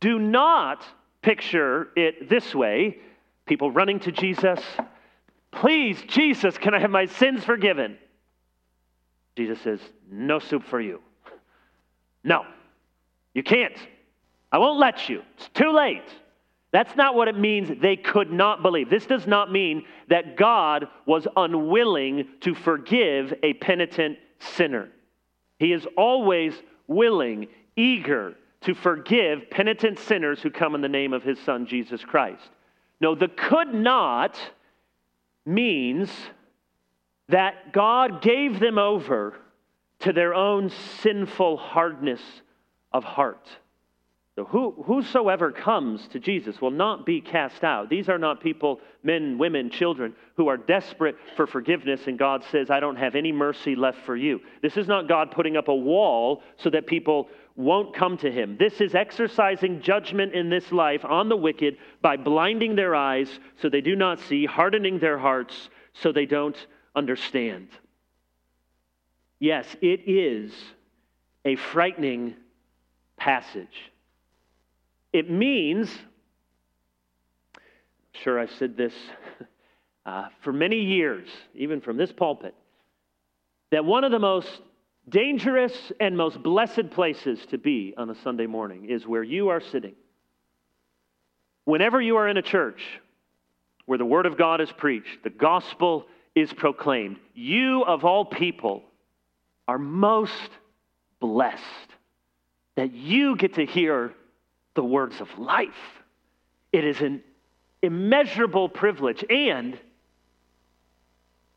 do 0.00 0.18
not 0.18 0.84
picture 1.22 1.90
it 1.94 2.28
this 2.28 2.52
way 2.52 2.98
people 3.46 3.70
running 3.70 4.00
to 4.00 4.10
Jesus, 4.10 4.58
please, 5.52 6.02
Jesus, 6.08 6.58
can 6.58 6.74
I 6.74 6.80
have 6.80 6.90
my 6.90 7.06
sins 7.06 7.44
forgiven? 7.44 7.98
Jesus 9.36 9.60
says, 9.60 9.78
no 10.10 10.40
soup 10.40 10.64
for 10.64 10.80
you. 10.80 11.00
No, 12.24 12.44
you 13.32 13.42
can't. 13.42 13.78
I 14.52 14.58
won't 14.58 14.78
let 14.78 15.08
you. 15.08 15.22
It's 15.36 15.48
too 15.54 15.72
late. 15.72 16.08
That's 16.72 16.94
not 16.96 17.14
what 17.14 17.28
it 17.28 17.36
means 17.36 17.70
they 17.80 17.96
could 17.96 18.30
not 18.30 18.62
believe. 18.62 18.90
This 18.90 19.06
does 19.06 19.26
not 19.26 19.50
mean 19.50 19.84
that 20.08 20.36
God 20.36 20.86
was 21.04 21.26
unwilling 21.36 22.28
to 22.40 22.54
forgive 22.54 23.34
a 23.42 23.54
penitent 23.54 24.18
sinner. 24.38 24.88
He 25.58 25.72
is 25.72 25.86
always 25.96 26.54
willing, 26.86 27.48
eager 27.76 28.34
to 28.62 28.74
forgive 28.74 29.50
penitent 29.50 29.98
sinners 29.98 30.40
who 30.40 30.50
come 30.50 30.74
in 30.74 30.80
the 30.80 30.88
name 30.88 31.12
of 31.12 31.22
his 31.22 31.38
son, 31.40 31.66
Jesus 31.66 32.04
Christ. 32.04 32.48
No, 33.00 33.14
the 33.14 33.28
could 33.28 33.74
not 33.74 34.38
means 35.46 36.10
that 37.28 37.72
God 37.72 38.22
gave 38.22 38.60
them 38.60 38.78
over 38.78 39.34
to 40.00 40.12
their 40.12 40.34
own 40.34 40.70
sinful 41.00 41.56
hardness 41.56 42.20
of 42.92 43.04
heart. 43.04 43.48
So 44.40 44.46
who, 44.46 44.74
whosoever 44.86 45.52
comes 45.52 46.08
to 46.12 46.18
Jesus 46.18 46.62
will 46.62 46.70
not 46.70 47.04
be 47.04 47.20
cast 47.20 47.62
out. 47.62 47.90
These 47.90 48.08
are 48.08 48.16
not 48.16 48.40
people, 48.40 48.80
men, 49.02 49.36
women, 49.36 49.68
children, 49.68 50.14
who 50.34 50.48
are 50.48 50.56
desperate 50.56 51.16
for 51.36 51.46
forgiveness, 51.46 52.06
and 52.06 52.18
God 52.18 52.42
says, 52.50 52.70
I 52.70 52.80
don't 52.80 52.96
have 52.96 53.16
any 53.16 53.32
mercy 53.32 53.76
left 53.76 53.98
for 54.06 54.16
you. 54.16 54.40
This 54.62 54.78
is 54.78 54.88
not 54.88 55.08
God 55.08 55.30
putting 55.30 55.58
up 55.58 55.68
a 55.68 55.74
wall 55.74 56.42
so 56.56 56.70
that 56.70 56.86
people 56.86 57.28
won't 57.54 57.94
come 57.94 58.16
to 58.16 58.32
him. 58.32 58.56
This 58.58 58.80
is 58.80 58.94
exercising 58.94 59.82
judgment 59.82 60.32
in 60.32 60.48
this 60.48 60.72
life 60.72 61.04
on 61.04 61.28
the 61.28 61.36
wicked 61.36 61.76
by 62.00 62.16
blinding 62.16 62.76
their 62.76 62.94
eyes 62.94 63.28
so 63.60 63.68
they 63.68 63.82
do 63.82 63.94
not 63.94 64.20
see, 64.20 64.46
hardening 64.46 65.00
their 65.00 65.18
hearts 65.18 65.68
so 65.92 66.12
they 66.12 66.24
don't 66.24 66.56
understand. 66.96 67.68
Yes, 69.38 69.66
it 69.82 70.08
is 70.08 70.54
a 71.44 71.56
frightening 71.56 72.36
passage. 73.18 73.90
It 75.12 75.30
means, 75.30 75.90
I'm 77.54 78.20
sure 78.22 78.38
I 78.38 78.46
said 78.46 78.76
this 78.76 78.94
uh, 80.06 80.28
for 80.42 80.52
many 80.52 80.80
years, 80.80 81.28
even 81.54 81.80
from 81.80 81.96
this 81.96 82.12
pulpit, 82.12 82.54
that 83.70 83.84
one 83.84 84.04
of 84.04 84.12
the 84.12 84.18
most 84.18 84.48
dangerous 85.08 85.92
and 85.98 86.16
most 86.16 86.42
blessed 86.42 86.90
places 86.90 87.44
to 87.46 87.58
be 87.58 87.94
on 87.96 88.10
a 88.10 88.14
Sunday 88.22 88.46
morning 88.46 88.88
is 88.88 89.06
where 89.06 89.22
you 89.22 89.48
are 89.48 89.60
sitting. 89.60 89.94
Whenever 91.64 92.00
you 92.00 92.16
are 92.16 92.28
in 92.28 92.36
a 92.36 92.42
church 92.42 92.82
where 93.86 93.98
the 93.98 94.04
Word 94.04 94.26
of 94.26 94.38
God 94.38 94.60
is 94.60 94.70
preached, 94.72 95.22
the 95.24 95.30
gospel 95.30 96.06
is 96.34 96.52
proclaimed, 96.52 97.18
you 97.34 97.82
of 97.84 98.04
all 98.04 98.24
people 98.24 98.84
are 99.66 99.78
most 99.78 100.50
blessed 101.20 101.62
that 102.76 102.92
you 102.92 103.36
get 103.36 103.54
to 103.54 103.66
hear 103.66 104.12
the 104.74 104.84
words 104.84 105.20
of 105.20 105.28
life. 105.38 106.02
It 106.72 106.84
is 106.84 107.00
an 107.00 107.22
immeasurable 107.82 108.68
privilege 108.68 109.24
and, 109.28 109.78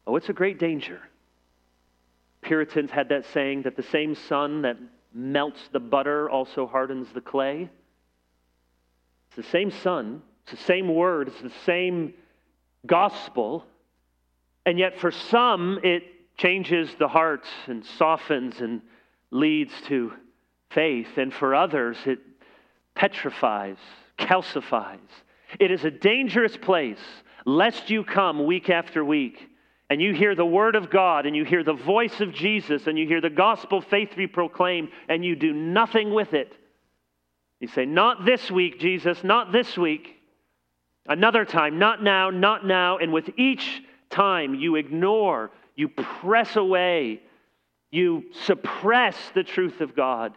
oh, 0.07 0.15
it's 0.15 0.29
a 0.29 0.33
great 0.33 0.59
danger. 0.59 1.01
Puritans 2.41 2.91
had 2.91 3.09
that 3.09 3.25
saying 3.33 3.63
that 3.63 3.75
the 3.75 3.83
same 3.83 4.15
sun 4.15 4.63
that 4.63 4.77
melts 5.13 5.61
the 5.71 5.79
butter 5.79 6.29
also 6.29 6.65
hardens 6.65 7.07
the 7.13 7.21
clay. 7.21 7.69
It's 9.27 9.35
the 9.47 9.51
same 9.51 9.71
sun, 9.71 10.21
it's 10.43 10.59
the 10.59 10.65
same 10.65 10.93
word, 10.93 11.27
it's 11.29 11.41
the 11.41 11.51
same 11.65 12.13
gospel, 12.85 13.65
and 14.65 14.77
yet 14.77 14.99
for 14.99 15.11
some 15.11 15.79
it 15.83 16.03
changes 16.37 16.89
the 16.99 17.07
heart 17.07 17.45
and 17.67 17.85
softens 17.85 18.59
and 18.59 18.81
leads 19.31 19.73
to 19.87 20.13
faith, 20.69 21.17
and 21.17 21.33
for 21.33 21.55
others 21.55 21.97
it 22.05 22.19
petrifies, 22.95 23.77
calcifies. 24.17 24.99
It 25.59 25.71
is 25.71 25.83
a 25.83 25.91
dangerous 25.91 26.57
place, 26.57 26.99
lest 27.45 27.89
you 27.89 28.03
come 28.03 28.45
week 28.45 28.69
after 28.69 29.03
week 29.03 29.49
and 29.93 30.01
you 30.01 30.11
hear 30.11 30.33
the 30.33 30.43
word 30.43 30.75
of 30.75 30.89
God 30.89 31.27
and 31.27 31.35
you 31.35 31.45
hear 31.45 31.63
the 31.63 31.73
voice 31.73 32.19
of 32.19 32.33
Jesus 32.33 32.87
and 32.87 32.97
you 32.97 33.05
hear 33.05 33.21
the 33.21 33.29
gospel 33.29 33.79
faithfully 33.79 34.25
proclaimed 34.25 34.89
and 35.07 35.23
you 35.23 35.35
do 35.35 35.53
nothing 35.53 36.13
with 36.13 36.33
it. 36.33 36.57
You 37.59 37.67
say, 37.67 37.85
Not 37.85 38.25
this 38.25 38.49
week, 38.49 38.79
Jesus, 38.79 39.23
not 39.23 39.51
this 39.51 39.77
week. 39.77 40.15
Another 41.05 41.45
time, 41.45 41.79
not 41.79 42.01
now, 42.01 42.31
not 42.31 42.65
now. 42.65 42.97
And 42.97 43.13
with 43.13 43.29
each 43.37 43.83
time, 44.09 44.55
you 44.55 44.77
ignore, 44.77 45.51
you 45.75 45.89
press 45.89 46.55
away, 46.55 47.21
you 47.91 48.23
suppress 48.45 49.15
the 49.35 49.43
truth 49.43 49.79
of 49.79 49.95
God. 49.95 50.33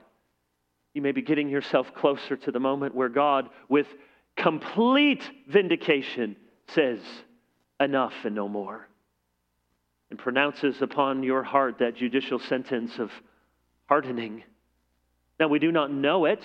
You 0.97 1.03
may 1.03 1.13
be 1.13 1.21
getting 1.21 1.51
yourself 1.51 1.93
closer 1.95 2.39
to 2.39 2.51
the 2.51 2.59
moment 2.59 2.95
where 2.95 3.11
God, 3.11 3.51
with 3.69 3.87
complete 4.35 5.31
vindication, 5.47 6.37
says, 6.69 7.01
Enough 7.79 8.15
and 8.25 8.35
no 8.35 8.49
more 8.49 8.89
and 10.09 10.19
pronounces 10.19 10.81
upon 10.81 11.23
your 11.23 11.43
heart 11.43 11.81
that 11.81 11.97
judicial 11.97 12.39
sentence 12.39 12.99
of 12.99 13.13
hardening. 13.85 14.43
Now, 15.39 15.49
we 15.49 15.59
do 15.59 15.71
not 15.71 15.93
know 15.93 16.25
it, 16.25 16.43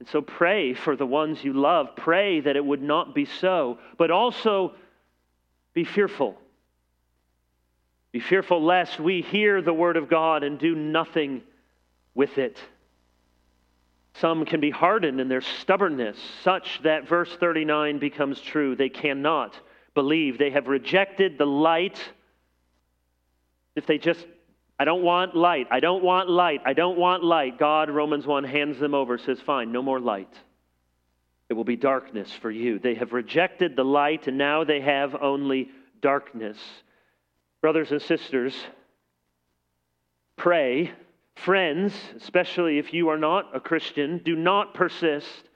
and 0.00 0.06
so 0.06 0.20
pray 0.20 0.74
for 0.74 0.94
the 0.94 1.06
ones 1.06 1.42
you 1.42 1.54
love. 1.54 1.96
Pray 1.96 2.40
that 2.40 2.56
it 2.56 2.62
would 2.66 2.82
not 2.82 3.14
be 3.14 3.24
so, 3.24 3.78
but 3.96 4.10
also 4.10 4.74
be 5.72 5.84
fearful. 5.84 6.36
Be 8.10 8.20
fearful 8.20 8.62
lest 8.62 9.00
we 9.00 9.22
hear 9.22 9.62
the 9.62 9.72
word 9.72 9.96
of 9.96 10.10
God 10.10 10.42
and 10.42 10.58
do 10.58 10.74
nothing 10.74 11.40
with 12.14 12.36
it. 12.36 12.58
Some 14.14 14.44
can 14.44 14.60
be 14.60 14.70
hardened 14.70 15.20
in 15.20 15.28
their 15.28 15.40
stubbornness, 15.40 16.18
such 16.42 16.80
that 16.82 17.08
verse 17.08 17.34
39 17.40 17.98
becomes 17.98 18.40
true. 18.40 18.76
They 18.76 18.90
cannot 18.90 19.58
believe. 19.94 20.38
They 20.38 20.50
have 20.50 20.68
rejected 20.68 21.38
the 21.38 21.46
light 21.46 21.98
if 23.74 23.86
they 23.86 23.98
just, 23.98 24.26
I 24.78 24.84
don't 24.84 25.02
want 25.02 25.34
light, 25.34 25.66
I 25.70 25.80
don't 25.80 26.04
want 26.04 26.28
light, 26.28 26.60
I 26.64 26.72
don't 26.72 26.98
want 26.98 27.24
light, 27.24 27.58
God, 27.58 27.90
Romans 27.90 28.26
1, 28.26 28.44
hands 28.44 28.78
them 28.78 28.94
over, 28.94 29.18
says, 29.18 29.40
fine, 29.40 29.72
no 29.72 29.82
more 29.82 30.00
light. 30.00 30.32
It 31.48 31.54
will 31.54 31.64
be 31.64 31.76
darkness 31.76 32.30
for 32.40 32.50
you. 32.50 32.78
They 32.78 32.94
have 32.94 33.12
rejected 33.12 33.76
the 33.76 33.84
light, 33.84 34.26
and 34.26 34.38
now 34.38 34.64
they 34.64 34.80
have 34.80 35.14
only 35.20 35.70
darkness. 36.00 36.58
Brothers 37.60 37.92
and 37.92 38.02
sisters, 38.02 38.54
pray. 40.36 40.92
Friends, 41.36 41.94
especially 42.16 42.78
if 42.78 42.92
you 42.92 43.08
are 43.08 43.18
not 43.18 43.54
a 43.54 43.60
Christian, 43.60 44.20
do 44.24 44.36
not 44.36 44.74
persist 44.74 45.48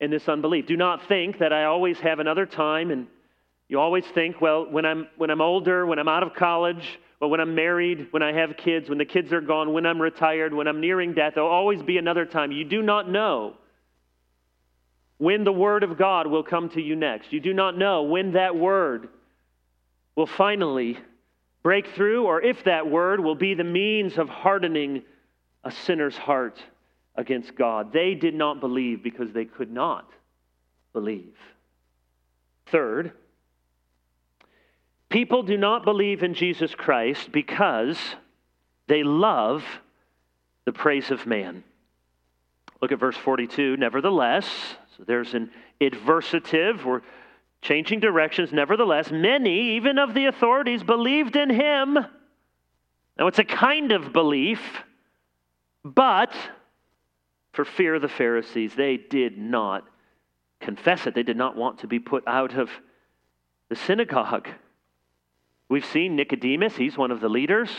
in 0.00 0.10
this 0.10 0.28
unbelief. 0.28 0.66
Do 0.66 0.76
not 0.76 1.06
think 1.06 1.38
that 1.38 1.52
I 1.52 1.64
always 1.64 1.98
have 2.00 2.18
another 2.18 2.46
time 2.46 2.90
and 2.90 3.06
you 3.68 3.78
always 3.78 4.04
think, 4.04 4.40
well, 4.40 4.68
when 4.68 4.84
I'm, 4.84 5.06
when 5.16 5.30
I'm 5.30 5.40
older, 5.40 5.86
when 5.86 6.00
I'm 6.00 6.08
out 6.08 6.24
of 6.24 6.34
college, 6.34 6.98
but 7.20 7.28
when 7.28 7.38
I'm 7.38 7.54
married, 7.54 8.08
when 8.10 8.22
I 8.22 8.32
have 8.32 8.56
kids, 8.56 8.88
when 8.88 8.98
the 8.98 9.04
kids 9.04 9.32
are 9.32 9.40
gone, 9.40 9.72
when 9.72 9.86
I'm 9.86 10.02
retired, 10.02 10.52
when 10.52 10.66
I'm 10.66 10.80
nearing 10.80 11.14
death, 11.14 11.34
there'll 11.34 11.48
always 11.48 11.80
be 11.80 11.96
another 11.96 12.24
time. 12.24 12.50
You 12.50 12.64
do 12.64 12.82
not 12.82 13.08
know 13.08 13.54
when 15.18 15.44
the 15.44 15.52
Word 15.52 15.84
of 15.84 15.98
God 15.98 16.26
will 16.26 16.42
come 16.42 16.70
to 16.70 16.82
you 16.82 16.96
next. 16.96 17.32
You 17.32 17.38
do 17.38 17.52
not 17.52 17.78
know 17.78 18.02
when 18.02 18.32
that 18.32 18.56
Word 18.56 19.10
will 20.16 20.26
finally 20.26 20.98
break 21.62 21.88
through, 21.88 22.24
or 22.24 22.40
if 22.42 22.64
that 22.64 22.88
Word 22.90 23.20
will 23.20 23.34
be 23.34 23.54
the 23.54 23.64
means 23.64 24.18
of 24.18 24.28
hardening 24.28 25.02
a 25.64 25.70
sinner's 25.70 26.16
heart 26.16 26.62
against 27.16 27.54
God. 27.54 27.92
They 27.92 28.14
did 28.14 28.34
not 28.34 28.60
believe 28.60 29.02
because 29.02 29.32
they 29.32 29.44
could 29.44 29.70
not 29.70 30.10
believe. 30.92 31.36
Third, 32.66 33.12
People 35.10 35.42
do 35.42 35.56
not 35.56 35.84
believe 35.84 36.22
in 36.22 36.34
Jesus 36.34 36.72
Christ 36.72 37.32
because 37.32 37.98
they 38.86 39.02
love 39.02 39.64
the 40.64 40.72
praise 40.72 41.10
of 41.10 41.26
man. 41.26 41.64
Look 42.80 42.92
at 42.92 43.00
verse 43.00 43.16
42. 43.16 43.76
Nevertheless, 43.76 44.46
so 44.96 45.02
there's 45.04 45.34
an 45.34 45.50
adversative. 45.80 46.84
We're 46.84 47.02
changing 47.62 48.00
directions. 48.00 48.52
Nevertheless, 48.52 49.10
many, 49.10 49.76
even 49.76 49.98
of 49.98 50.14
the 50.14 50.26
authorities, 50.26 50.82
believed 50.82 51.36
in 51.36 51.50
him. 51.50 51.94
Now, 53.18 53.26
it's 53.26 53.38
a 53.38 53.44
kind 53.44 53.92
of 53.92 54.12
belief, 54.12 54.60
but 55.84 56.32
for 57.52 57.64
fear 57.64 57.96
of 57.96 58.02
the 58.02 58.08
Pharisees, 58.08 58.74
they 58.74 58.96
did 58.96 59.36
not 59.36 59.84
confess 60.60 61.06
it. 61.06 61.14
They 61.14 61.22
did 61.22 61.36
not 61.36 61.56
want 61.56 61.80
to 61.80 61.86
be 61.86 61.98
put 61.98 62.26
out 62.26 62.54
of 62.54 62.70
the 63.68 63.76
synagogue. 63.76 64.48
We've 65.68 65.84
seen 65.84 66.16
Nicodemus, 66.16 66.76
he's 66.76 66.96
one 66.98 67.10
of 67.10 67.20
the 67.20 67.28
leaders. 67.28 67.70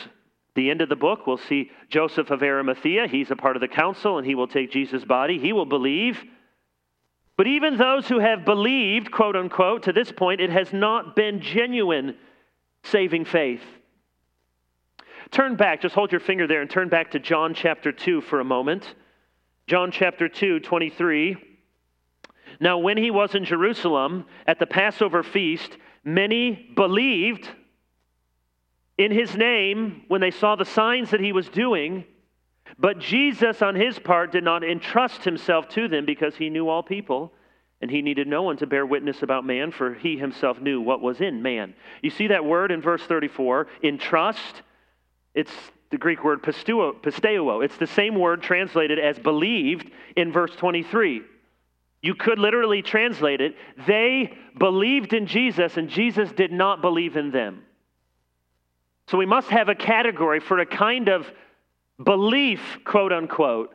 The 0.56 0.70
end 0.70 0.82
of 0.82 0.90
the 0.90 0.96
book, 0.96 1.28
we'll 1.28 1.38
see 1.38 1.72
Joseph 1.90 2.30
of 2.30 2.44
Arimathea. 2.44 3.08
He's 3.08 3.32
a 3.32 3.36
part 3.36 3.56
of 3.56 3.62
the 3.62 3.68
council 3.68 4.18
and 4.18 4.28
he 4.28 4.36
will 4.36 4.48
take 4.48 4.72
Jesus' 4.72 5.06
body. 5.06 5.40
He 5.40 5.54
will 5.54 5.66
believe. 5.66 6.22
But 7.38 7.48
even 7.48 7.78
those 7.78 8.08
who 8.08 8.20
have 8.20 8.46
believed, 8.46 9.12
quote 9.12 9.36
unquote, 9.36 9.84
to 9.84 9.94
this 9.94 10.12
point, 10.12 10.42
it 10.42 10.50
has 10.50 10.74
not 10.74 11.16
been 11.16 11.42
genuine 11.42 12.16
saving 12.84 13.26
faith. 13.26 13.64
Turn 15.32 15.56
back, 15.56 15.82
just 15.82 15.96
hold 15.96 16.12
your 16.12 16.20
finger 16.20 16.46
there 16.46 16.62
and 16.62 16.70
turn 16.70 16.90
back 16.90 17.12
to 17.12 17.20
John 17.20 17.54
chapter 17.54 17.92
2 17.92 18.22
for 18.22 18.40
a 18.40 18.46
moment. 18.46 18.96
John 19.66 19.92
chapter 19.92 20.28
2, 20.28 20.60
23. 20.60 21.38
Now, 22.60 22.78
when 22.78 22.98
he 22.98 23.12
was 23.12 23.34
in 23.34 23.46
Jerusalem 23.46 24.26
at 24.46 24.60
the 24.60 24.66
Passover 24.66 25.24
feast, 25.24 25.78
many 26.04 26.72
believed 26.76 27.48
in 28.98 29.12
his 29.12 29.36
name 29.36 30.04
when 30.10 30.22
they 30.22 30.32
saw 30.32 30.56
the 30.56 30.66
signs 30.66 31.12
that 31.12 31.22
he 31.22 31.32
was 31.32 31.48
doing. 31.50 32.04
But 32.78 33.00
Jesus, 33.00 33.62
on 33.62 33.76
his 33.76 34.00
part, 34.00 34.32
did 34.32 34.44
not 34.44 34.64
entrust 34.64 35.24
himself 35.24 35.70
to 35.70 35.88
them 35.88 36.06
because 36.06 36.36
he 36.36 36.50
knew 36.50 36.70
all 36.70 36.84
people 36.84 37.32
and 37.82 37.90
he 37.90 38.02
needed 38.02 38.28
no 38.28 38.44
one 38.44 38.58
to 38.58 38.68
bear 38.68 38.86
witness 38.86 39.24
about 39.24 39.46
man, 39.46 39.72
for 39.72 39.96
he 39.96 40.18
himself 40.18 40.62
knew 40.62 40.82
what 40.82 41.02
was 41.02 41.20
in 41.20 41.42
man. 41.42 41.74
You 42.02 42.12
see 42.12 42.28
that 42.28 42.46
word 42.46 42.72
in 42.72 42.82
verse 42.82 43.02
34, 43.04 43.68
entrust? 43.84 44.62
It's 45.34 45.52
the 45.90 45.98
Greek 45.98 46.24
word 46.24 46.44
pisteuo. 46.44 47.64
It's 47.64 47.78
the 47.78 47.88
same 47.88 48.20
word 48.20 48.44
translated 48.44 49.00
as 49.00 49.18
believed 49.18 49.90
in 50.16 50.32
verse 50.32 50.56
23. 50.56 51.24
You 52.04 52.16
could 52.16 52.40
literally 52.40 52.82
translate 52.82 53.42
it, 53.42 53.56
they 53.88 54.36
believed 54.58 55.14
in 55.14 55.28
Jesus 55.28 55.78
and 55.78 55.90
Jesus 55.90 56.32
did 56.32 56.52
not 56.52 56.82
believe 56.82 57.16
in 57.16 57.32
them. 57.32 57.64
So 59.08 59.18
we 59.18 59.26
must 59.26 59.50
have 59.50 59.70
a 59.70 59.76
category 59.76 60.40
for 60.40 60.60
a 60.60 60.66
kind 60.66 61.10
of 61.10 61.28
belief, 62.04 62.80
quote 62.84 63.12
unquote, 63.12 63.74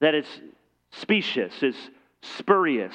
that 0.00 0.14
is 0.14 0.26
specious, 0.90 1.62
is 1.62 1.76
spurious. 2.22 2.94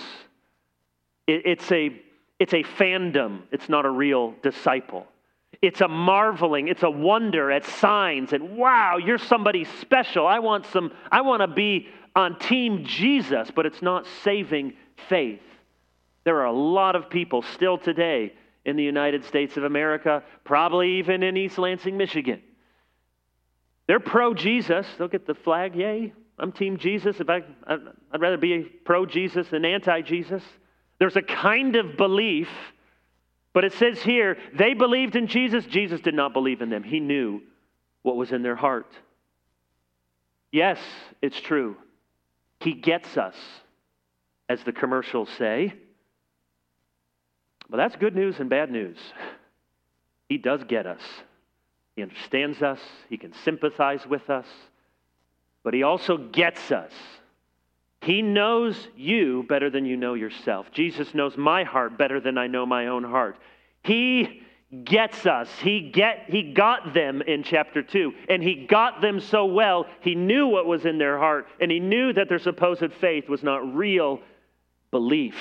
It, 1.27 1.41
it's, 1.45 1.71
a, 1.71 2.01
it's 2.39 2.53
a 2.53 2.63
fandom, 2.63 3.41
it's 3.51 3.69
not 3.69 3.85
a 3.85 3.89
real 3.89 4.33
disciple. 4.41 5.07
It's 5.61 5.81
a 5.81 5.87
marveling, 5.87 6.69
it's 6.69 6.83
a 6.83 6.89
wonder 6.89 7.51
at 7.51 7.65
signs 7.65 8.33
and 8.33 8.57
wow, 8.57 8.97
you're 8.97 9.19
somebody 9.19 9.65
special. 9.79 10.25
I 10.25 10.39
want 10.39 10.65
some 10.67 10.91
I 11.11 11.21
want 11.21 11.41
to 11.41 11.47
be 11.47 11.87
on 12.15 12.39
team 12.39 12.83
Jesus, 12.83 13.51
but 13.51 13.65
it's 13.65 13.81
not 13.81 14.07
saving 14.23 14.73
faith. 15.07 15.41
There 16.23 16.39
are 16.39 16.45
a 16.45 16.53
lot 16.53 16.95
of 16.95 17.09
people 17.09 17.41
still 17.41 17.77
today 17.77 18.33
in 18.65 18.75
the 18.75 18.83
United 18.83 19.23
States 19.25 19.57
of 19.57 19.63
America, 19.63 20.23
probably 20.43 20.97
even 20.97 21.23
in 21.23 21.37
East 21.37 21.57
Lansing, 21.57 21.97
Michigan. 21.97 22.41
They're 23.87 23.99
pro 23.99 24.33
Jesus. 24.33 24.85
They'll 24.97 25.07
get 25.07 25.27
the 25.27 25.35
flag, 25.35 25.75
yay. 25.75 26.13
I'm 26.39 26.51
team 26.51 26.77
Jesus. 26.77 27.19
If 27.19 27.29
I, 27.29 27.41
I'd 27.67 28.21
rather 28.21 28.37
be 28.37 28.63
pro 28.63 29.05
Jesus 29.05 29.47
than 29.49 29.65
anti 29.65 30.01
Jesus. 30.01 30.43
There's 30.99 31.15
a 31.15 31.21
kind 31.21 31.75
of 31.75 31.97
belief, 31.97 32.49
but 33.53 33.63
it 33.63 33.73
says 33.73 34.01
here 34.01 34.37
they 34.57 34.73
believed 34.73 35.15
in 35.15 35.27
Jesus. 35.27 35.65
Jesus 35.65 35.99
did 36.01 36.13
not 36.13 36.33
believe 36.33 36.61
in 36.61 36.69
them. 36.69 36.83
He 36.83 36.99
knew 36.99 37.41
what 38.03 38.15
was 38.15 38.31
in 38.31 38.43
their 38.43 38.55
heart. 38.55 38.87
Yes, 40.51 40.79
it's 41.21 41.39
true. 41.39 41.77
He 42.59 42.73
gets 42.73 43.17
us, 43.17 43.35
as 44.49 44.63
the 44.63 44.71
commercials 44.71 45.29
say. 45.37 45.73
But 47.69 47.77
that's 47.77 47.95
good 47.95 48.15
news 48.15 48.39
and 48.39 48.49
bad 48.49 48.69
news. 48.69 48.97
He 50.27 50.37
does 50.37 50.63
get 50.65 50.85
us. 50.85 51.01
He 51.95 52.03
understands 52.03 52.61
us. 52.61 52.79
He 53.09 53.17
can 53.17 53.33
sympathize 53.43 54.05
with 54.07 54.29
us. 54.29 54.47
But 55.63 55.73
He 55.73 55.83
also 55.83 56.17
gets 56.17 56.71
us. 56.71 56.91
He 58.01 58.21
knows 58.21 58.87
you 58.95 59.45
better 59.47 59.69
than 59.69 59.85
you 59.85 59.95
know 59.95 60.15
yourself. 60.15 60.71
Jesus 60.71 61.13
knows 61.13 61.37
my 61.37 61.63
heart 61.63 61.97
better 61.97 62.19
than 62.19 62.37
I 62.37 62.47
know 62.47 62.65
my 62.65 62.87
own 62.87 63.03
heart. 63.03 63.37
He 63.83 64.41
gets 64.83 65.25
us. 65.25 65.49
He 65.59 65.91
get 65.91 66.25
he 66.27 66.53
got 66.53 66.93
them 66.93 67.21
in 67.21 67.43
chapter 67.43 67.83
2 67.83 68.13
and 68.29 68.41
he 68.41 68.65
got 68.65 69.01
them 69.01 69.19
so 69.19 69.45
well. 69.45 69.85
He 69.99 70.15
knew 70.15 70.47
what 70.47 70.65
was 70.65 70.85
in 70.85 70.97
their 70.97 71.17
heart 71.17 71.47
and 71.59 71.69
he 71.69 71.79
knew 71.79 72.13
that 72.13 72.29
their 72.29 72.39
supposed 72.39 72.93
faith 72.99 73.27
was 73.27 73.43
not 73.43 73.75
real 73.75 74.19
belief. 74.89 75.35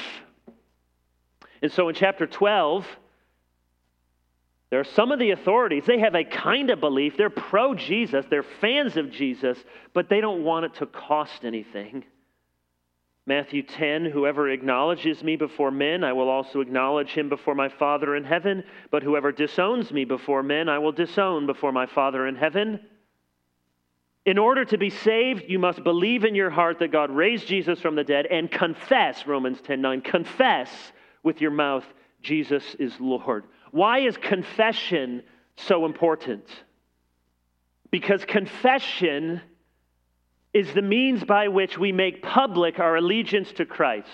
And 1.63 1.71
so 1.71 1.89
in 1.89 1.95
chapter 1.95 2.27
12 2.27 2.87
there 4.71 4.81
are 4.81 4.85
some 4.85 5.11
of 5.11 5.19
the 5.19 5.33
authorities, 5.33 5.85
they 5.85 5.99
have 5.99 6.15
a 6.15 6.25
kind 6.25 6.71
of 6.71 6.81
belief. 6.81 7.17
They're 7.17 7.29
pro 7.29 7.75
Jesus, 7.75 8.25
they're 8.31 8.45
fans 8.45 8.97
of 8.97 9.11
Jesus, 9.11 9.59
but 9.93 10.09
they 10.09 10.21
don't 10.21 10.45
want 10.45 10.67
it 10.67 10.75
to 10.77 10.87
cost 10.87 11.45
anything. 11.45 12.05
Matthew 13.27 13.63
10 13.63 14.07
Whoever 14.07 14.49
acknowledges 14.49 15.23
me 15.23 15.37
before 15.37 15.71
men, 15.71 16.05
I 16.05 16.13
will 16.13 16.29
also 16.29 16.61
acknowledge 16.61 17.11
him 17.11 17.29
before 17.29 17.55
my 17.55 17.69
Father 17.69 18.15
in 18.15 18.25
heaven. 18.25 18.65
But 18.91 19.03
whoever 19.03 19.33
disowns 19.33 19.93
me 19.93 20.05
before 20.05 20.43
men, 20.43 20.69
I 20.69 20.79
will 20.79 20.93
disown 20.93 21.47
before 21.47 21.73
my 21.73 21.87
Father 21.87 22.27
in 22.27 22.37
heaven. 22.37 22.81
In 24.27 24.39
order 24.39 24.65
to 24.67 24.79
be 24.79 24.91
saved, 24.91 25.45
you 25.49 25.59
must 25.59 25.83
believe 25.83 26.25
in 26.25 26.35
your 26.35 26.51
heart 26.51 26.79
that 26.79 26.93
God 26.93 27.11
raised 27.11 27.47
Jesus 27.47 27.81
from 27.81 27.95
the 27.97 28.05
dead 28.05 28.27
and 28.27 28.51
confess, 28.51 29.27
Romans 29.27 29.61
10 29.63 29.81
9, 29.81 30.01
confess 30.03 30.71
with 31.23 31.41
your 31.41 31.51
mouth, 31.51 31.85
Jesus 32.23 32.77
is 32.79 32.95
Lord. 33.01 33.45
Why 33.71 34.01
is 34.01 34.17
confession 34.17 35.23
so 35.57 35.85
important? 35.85 36.45
Because 37.91 38.25
confession 38.25 39.41
is 40.53 40.73
the 40.73 40.83
means 40.83 41.25
by 41.25 41.49
which 41.49 41.79
we 41.79 41.93
make 41.93 42.23
public 42.23 42.79
our 42.79 42.97
allegiance 42.97 43.53
to 43.53 43.65
Christ. 43.65 44.09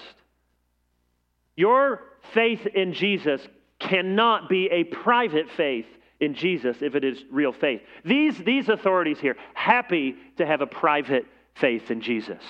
Your 1.56 2.02
faith 2.34 2.66
in 2.66 2.92
Jesus 2.92 3.40
cannot 3.78 4.48
be 4.48 4.68
a 4.70 4.84
private 4.84 5.50
faith 5.50 5.86
in 6.20 6.34
Jesus 6.34 6.78
if 6.80 6.94
it 6.94 7.04
is 7.04 7.22
real 7.30 7.52
faith. 7.52 7.80
These, 8.04 8.38
these 8.38 8.68
authorities 8.68 9.18
here, 9.18 9.36
happy 9.54 10.16
to 10.36 10.46
have 10.46 10.60
a 10.60 10.66
private 10.66 11.26
faith 11.54 11.90
in 11.90 12.00
Jesus. 12.00 12.42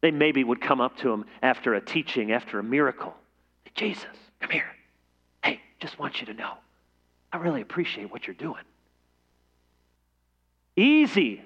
They 0.00 0.10
maybe 0.12 0.44
would 0.44 0.60
come 0.60 0.80
up 0.80 0.96
to 0.98 1.12
him 1.12 1.24
after 1.42 1.74
a 1.74 1.80
teaching, 1.80 2.32
after 2.32 2.58
a 2.58 2.62
miracle. 2.62 3.14
Jesus, 3.74 4.06
come 4.40 4.50
here. 4.50 4.77
Just 5.80 5.98
want 5.98 6.20
you 6.20 6.26
to 6.26 6.34
know, 6.34 6.54
I 7.32 7.36
really 7.38 7.60
appreciate 7.60 8.10
what 8.10 8.26
you're 8.26 8.34
doing. 8.34 8.62
Easy 10.76 11.42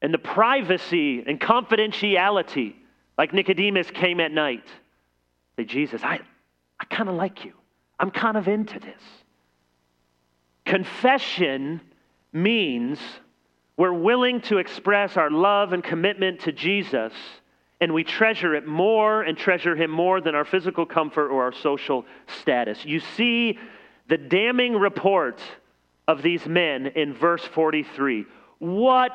and 0.00 0.12
the 0.12 0.18
privacy 0.18 1.22
and 1.26 1.40
confidentiality, 1.40 2.74
like 3.16 3.32
Nicodemus 3.32 3.90
came 3.90 4.20
at 4.20 4.32
night. 4.32 4.66
Say, 5.56 5.64
Jesus, 5.64 6.02
I, 6.02 6.20
I 6.80 6.84
kind 6.86 7.08
of 7.08 7.14
like 7.14 7.44
you. 7.44 7.52
I'm 7.98 8.10
kind 8.10 8.36
of 8.36 8.48
into 8.48 8.80
this. 8.80 9.00
Confession 10.64 11.80
means 12.32 12.98
we're 13.76 13.92
willing 13.92 14.40
to 14.42 14.58
express 14.58 15.16
our 15.16 15.30
love 15.30 15.72
and 15.72 15.82
commitment 15.82 16.40
to 16.40 16.52
Jesus, 16.52 17.12
and 17.82 17.92
we 17.92 18.04
treasure 18.04 18.54
it 18.54 18.64
more 18.64 19.22
and 19.22 19.36
treasure 19.36 19.74
Him 19.74 19.90
more 19.90 20.20
than 20.20 20.36
our 20.36 20.44
physical 20.44 20.86
comfort 20.86 21.30
or 21.30 21.42
our 21.42 21.52
social 21.52 22.06
status. 22.40 22.84
You 22.84 23.00
see 23.00 23.58
the 24.06 24.16
damning 24.16 24.76
report 24.76 25.42
of 26.06 26.22
these 26.22 26.46
men 26.46 26.86
in 26.86 27.12
verse 27.12 27.44
43. 27.44 28.24
What 28.60 29.10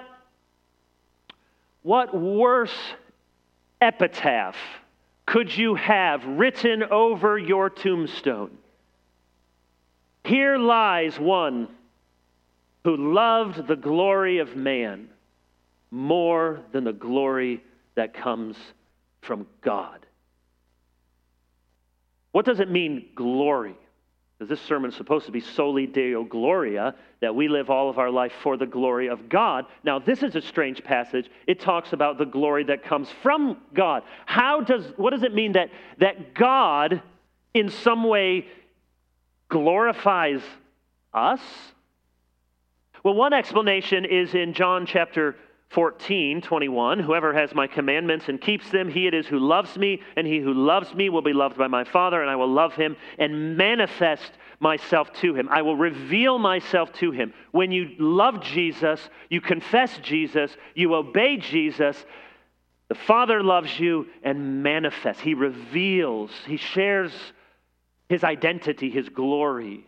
what 1.81 2.13
worse 2.13 2.77
epitaph 3.79 4.57
could 5.25 5.55
you 5.55 5.75
have 5.75 6.25
written 6.25 6.83
over 6.83 7.37
your 7.37 7.69
tombstone? 7.69 8.57
Here 10.25 10.57
lies 10.57 11.17
one 11.17 11.69
who 12.83 13.13
loved 13.13 13.65
the 13.65 13.77
glory 13.77 14.39
of 14.39 14.57
man 14.57 15.07
more 15.89 16.59
than 16.73 16.83
the 16.83 16.91
glory 16.91 17.63
that 17.97 18.13
comes 18.13 18.55
from 19.21 19.45
God. 19.61 20.05
What 22.31 22.45
does 22.45 22.59
it 22.59 22.69
mean, 22.69 23.09
glory? 23.15 23.75
Because 24.37 24.49
this 24.49 24.61
sermon 24.61 24.91
is 24.91 24.95
supposed 24.95 25.25
to 25.25 25.31
be 25.31 25.39
soli 25.39 25.87
deo 25.87 26.23
gloria, 26.23 26.93
that 27.21 27.33
we 27.33 27.47
live 27.47 27.71
all 27.71 27.89
of 27.89 27.97
our 27.97 28.11
life 28.11 28.31
for 28.43 28.55
the 28.55 28.67
glory 28.67 29.07
of 29.07 29.27
God. 29.27 29.65
Now, 29.83 29.97
this 29.97 30.21
is 30.21 30.35
a 30.35 30.41
strange 30.41 30.83
passage. 30.83 31.27
It 31.47 31.59
talks 31.59 31.91
about 31.91 32.19
the 32.19 32.25
glory 32.25 32.63
that 32.65 32.83
comes 32.83 33.09
from 33.23 33.57
God. 33.73 34.03
How 34.27 34.61
does, 34.61 34.85
what 34.95 35.09
does 35.09 35.23
it 35.23 35.33
mean 35.33 35.53
that, 35.53 35.71
that 35.97 36.35
God 36.35 37.01
in 37.55 37.69
some 37.69 38.03
way 38.03 38.45
glorifies 39.49 40.41
us? 41.15 41.41
Well, 43.03 43.15
one 43.15 43.33
explanation 43.33 44.05
is 44.05 44.35
in 44.35 44.53
John 44.53 44.85
chapter 44.85 45.35
14, 45.69 46.41
21. 46.41 46.99
Whoever 46.99 47.33
has 47.33 47.53
my 47.53 47.67
commandments 47.67 48.29
and 48.29 48.39
keeps 48.39 48.69
them, 48.71 48.89
he 48.89 49.05
it 49.05 49.13
is 49.13 49.27
who 49.27 49.39
loves 49.39 49.77
me, 49.77 50.01
and 50.15 50.25
he 50.25 50.39
who 50.39 50.53
loves 50.53 50.93
me 50.93 51.09
will 51.09 51.21
be 51.21 51.33
loved 51.33 51.57
by 51.57 51.67
my 51.67 51.83
Father, 51.83 52.21
and 52.21 52.29
I 52.29 52.37
will 52.37 52.51
love 52.51 52.73
him 52.73 52.95
and 53.19 53.57
manifest 53.57 54.31
myself 54.59 55.11
to 55.13 55.35
him. 55.35 55.49
I 55.49 55.61
will 55.61 55.75
reveal 55.75 56.39
myself 56.39 56.93
to 56.93 57.11
him. 57.11 57.33
When 57.51 57.71
you 57.71 57.89
love 57.99 58.41
Jesus, 58.41 59.09
you 59.29 59.41
confess 59.41 59.97
Jesus, 59.99 60.55
you 60.73 60.95
obey 60.95 61.37
Jesus, 61.37 62.05
the 62.87 62.95
Father 62.95 63.43
loves 63.43 63.77
you 63.77 64.07
and 64.23 64.63
manifests. 64.63 65.21
He 65.21 65.33
reveals, 65.33 66.31
he 66.45 66.55
shares 66.55 67.11
his 68.07 68.23
identity, 68.23 68.89
his 68.89 69.09
glory. 69.09 69.85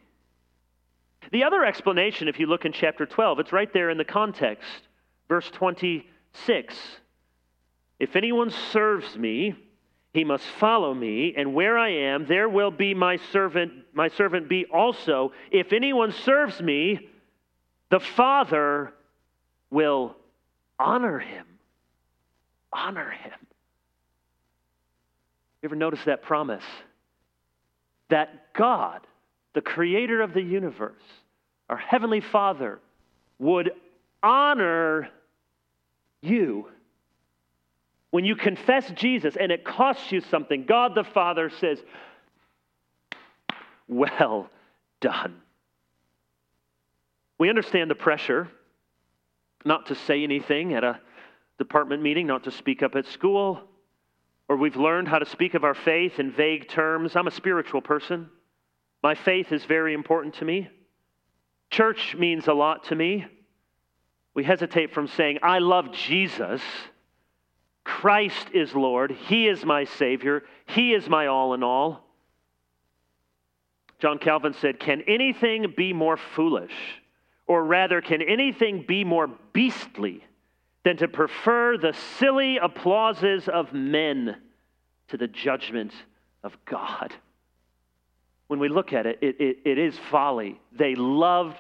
The 1.32 1.46
other 1.46 1.64
explanation, 1.64 2.28
if 2.28 2.38
you 2.38 2.48
look 2.48 2.66
in 2.66 2.74
chapter 2.74 3.06
12, 3.06 3.40
it's 3.40 3.54
right 3.54 3.72
there 3.72 3.90
in 3.90 3.98
the 3.98 4.04
context 4.04 4.89
Verse 5.30 5.50
26 5.52 6.76
If 8.00 8.16
anyone 8.16 8.52
serves 8.72 9.16
me, 9.16 9.56
he 10.14 10.24
must 10.24 10.44
follow 10.44 10.94
me, 10.94 11.36
and 11.38 11.54
where 11.54 11.78
I 11.78 11.90
am, 11.90 12.26
there 12.26 12.50
will 12.50 12.72
be 12.72 12.96
my 12.96 13.18
servant, 13.32 13.72
my 13.94 14.10
servant 14.10 14.50
be 14.50 14.66
also. 14.66 15.32
If 15.52 15.72
anyone 15.72 16.12
serves 16.12 16.60
me, 16.60 17.08
the 17.92 18.00
Father 18.00 18.92
will 19.70 20.16
honor 20.80 21.20
him. 21.20 21.46
Honor 22.74 23.12
him. 23.12 23.34
You 25.62 25.68
ever 25.68 25.76
notice 25.76 26.04
that 26.06 26.24
promise? 26.24 26.64
That 28.10 28.54
God, 28.54 29.02
the 29.54 29.62
creator 29.62 30.22
of 30.22 30.34
the 30.34 30.42
universe, 30.42 31.04
our 31.70 31.78
heavenly 31.78 32.22
Father, 32.22 32.80
would 33.38 33.72
honor 34.24 35.10
you. 36.22 36.68
When 38.12 38.26
you 38.26 38.36
confess 38.36 38.90
Jesus 38.92 39.36
and 39.40 39.52
it 39.52 39.64
costs 39.64 40.12
you 40.12 40.22
something, 40.22 40.66
God 40.66 40.96
the 40.96 41.04
Father 41.04 41.50
says, 41.50 41.80
Well 43.88 44.50
done. 45.00 45.42
We 47.38 47.50
understand 47.50 47.90
the 47.90 47.96
pressure 47.96 48.50
not 49.64 49.88
to 49.88 49.96
say 49.96 50.24
anything 50.24 50.74
at 50.74 50.84
a 50.84 51.00
department 51.58 52.02
meeting, 52.02 52.28
not 52.28 52.46
to 52.46 52.52
speak 52.52 52.82
up 52.82 52.96
at 52.96 53.06
school, 53.06 53.62
or 54.48 54.56
we've 54.56 54.76
learned 54.76 55.08
how 55.08 55.20
to 55.20 55.26
speak 55.26 55.54
of 55.54 55.64
our 55.64 55.76
faith 55.76 56.20
in 56.20 56.32
vague 56.32 56.68
terms. 56.70 57.16
I'm 57.16 57.28
a 57.28 57.32
spiritual 57.32 57.82
person. 57.82 58.30
My 59.04 59.16
faith 59.16 59.52
is 59.52 59.64
very 59.66 59.94
important 59.94 60.36
to 60.36 60.46
me. 60.46 60.70
Church 61.70 62.16
means 62.18 62.48
a 62.48 62.54
lot 62.54 62.86
to 62.86 62.96
me. 62.96 63.28
We 64.40 64.46
hesitate 64.46 64.94
from 64.94 65.08
saying, 65.10 65.40
I 65.44 65.60
love 65.60 65.92
Jesus. 65.92 66.62
Christ 67.84 68.48
is 68.54 68.74
Lord. 68.74 69.12
He 69.12 69.50
is 69.50 69.66
my 69.66 69.84
Savior. 69.84 70.44
He 70.66 70.94
is 70.94 71.10
my 71.10 71.28
all 71.28 71.54
in 71.54 71.62
all. 71.62 72.06
John 74.00 74.18
Calvin 74.18 74.54
said, 74.54 74.80
Can 74.80 75.04
anything 75.10 75.74
be 75.76 75.92
more 75.92 76.16
foolish? 76.16 76.72
Or 77.48 77.66
rather, 77.66 78.00
can 78.00 78.22
anything 78.22 78.86
be 78.88 79.04
more 79.04 79.28
beastly 79.52 80.24
than 80.86 80.96
to 80.96 81.10
prefer 81.10 81.78
the 81.78 81.92
silly 82.18 82.60
applauses 82.60 83.50
of 83.50 83.74
men 83.74 84.38
to 85.10 85.18
the 85.18 85.28
judgment 85.28 85.92
of 86.46 86.56
God? 86.64 87.14
When 88.48 88.62
we 88.62 88.70
look 88.70 88.94
at 88.94 89.06
it, 89.06 89.20
it, 89.22 89.36
it, 89.42 89.58
it 89.66 89.78
is 89.78 90.00
folly. 90.10 90.62
They 90.72 90.96
loved 90.96 91.60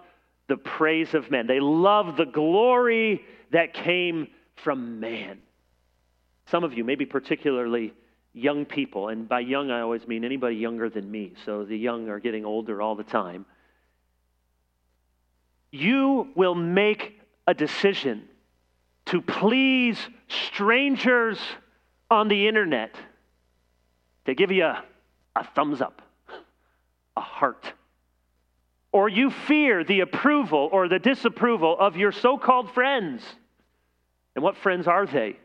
the 0.49 0.57
praise 0.57 1.13
of 1.13 1.31
men, 1.31 1.47
they 1.47 1.61
loved 1.61 2.17
the 2.17 2.25
glory 2.25 3.23
that 3.51 3.73
came 3.73 4.27
from 4.55 4.99
man. 4.99 5.39
Some 6.47 6.63
of 6.63 6.73
you, 6.73 6.83
maybe 6.83 7.05
particularly 7.05 7.93
young 8.33 8.65
people, 8.65 9.09
and 9.09 9.29
by 9.29 9.39
young 9.39 9.71
I 9.71 9.81
always 9.81 10.07
mean 10.07 10.25
anybody 10.25 10.55
younger 10.55 10.89
than 10.89 11.09
me, 11.09 11.33
so 11.45 11.63
the 11.63 11.77
young 11.77 12.09
are 12.09 12.19
getting 12.19 12.45
older 12.45 12.81
all 12.81 12.95
the 12.95 13.03
time. 13.03 13.45
You 15.71 16.29
will 16.35 16.55
make 16.55 17.21
a 17.47 17.53
decision 17.53 18.27
to 19.05 19.21
please 19.21 19.97
strangers 20.27 21.39
on 22.11 22.27
the 22.27 22.47
internet 22.47 22.95
to 24.25 24.33
give 24.33 24.51
you 24.51 24.65
a, 24.65 24.83
a 25.35 25.43
thumbs 25.43 25.81
up, 25.81 26.01
a 27.15 27.21
heart. 27.21 27.73
Or 28.91 29.07
you 29.07 29.29
fear 29.29 29.83
the 29.83 29.99
approval 29.99 30.69
or 30.71 30.87
the 30.87 30.99
disapproval 30.99 31.77
of 31.79 31.95
your 31.95 32.11
so 32.11 32.37
called 32.37 32.71
friends. 32.71 33.23
And 34.35 34.43
what 34.43 34.57
friends 34.57 34.87
are 34.87 35.05
they? 35.05 35.37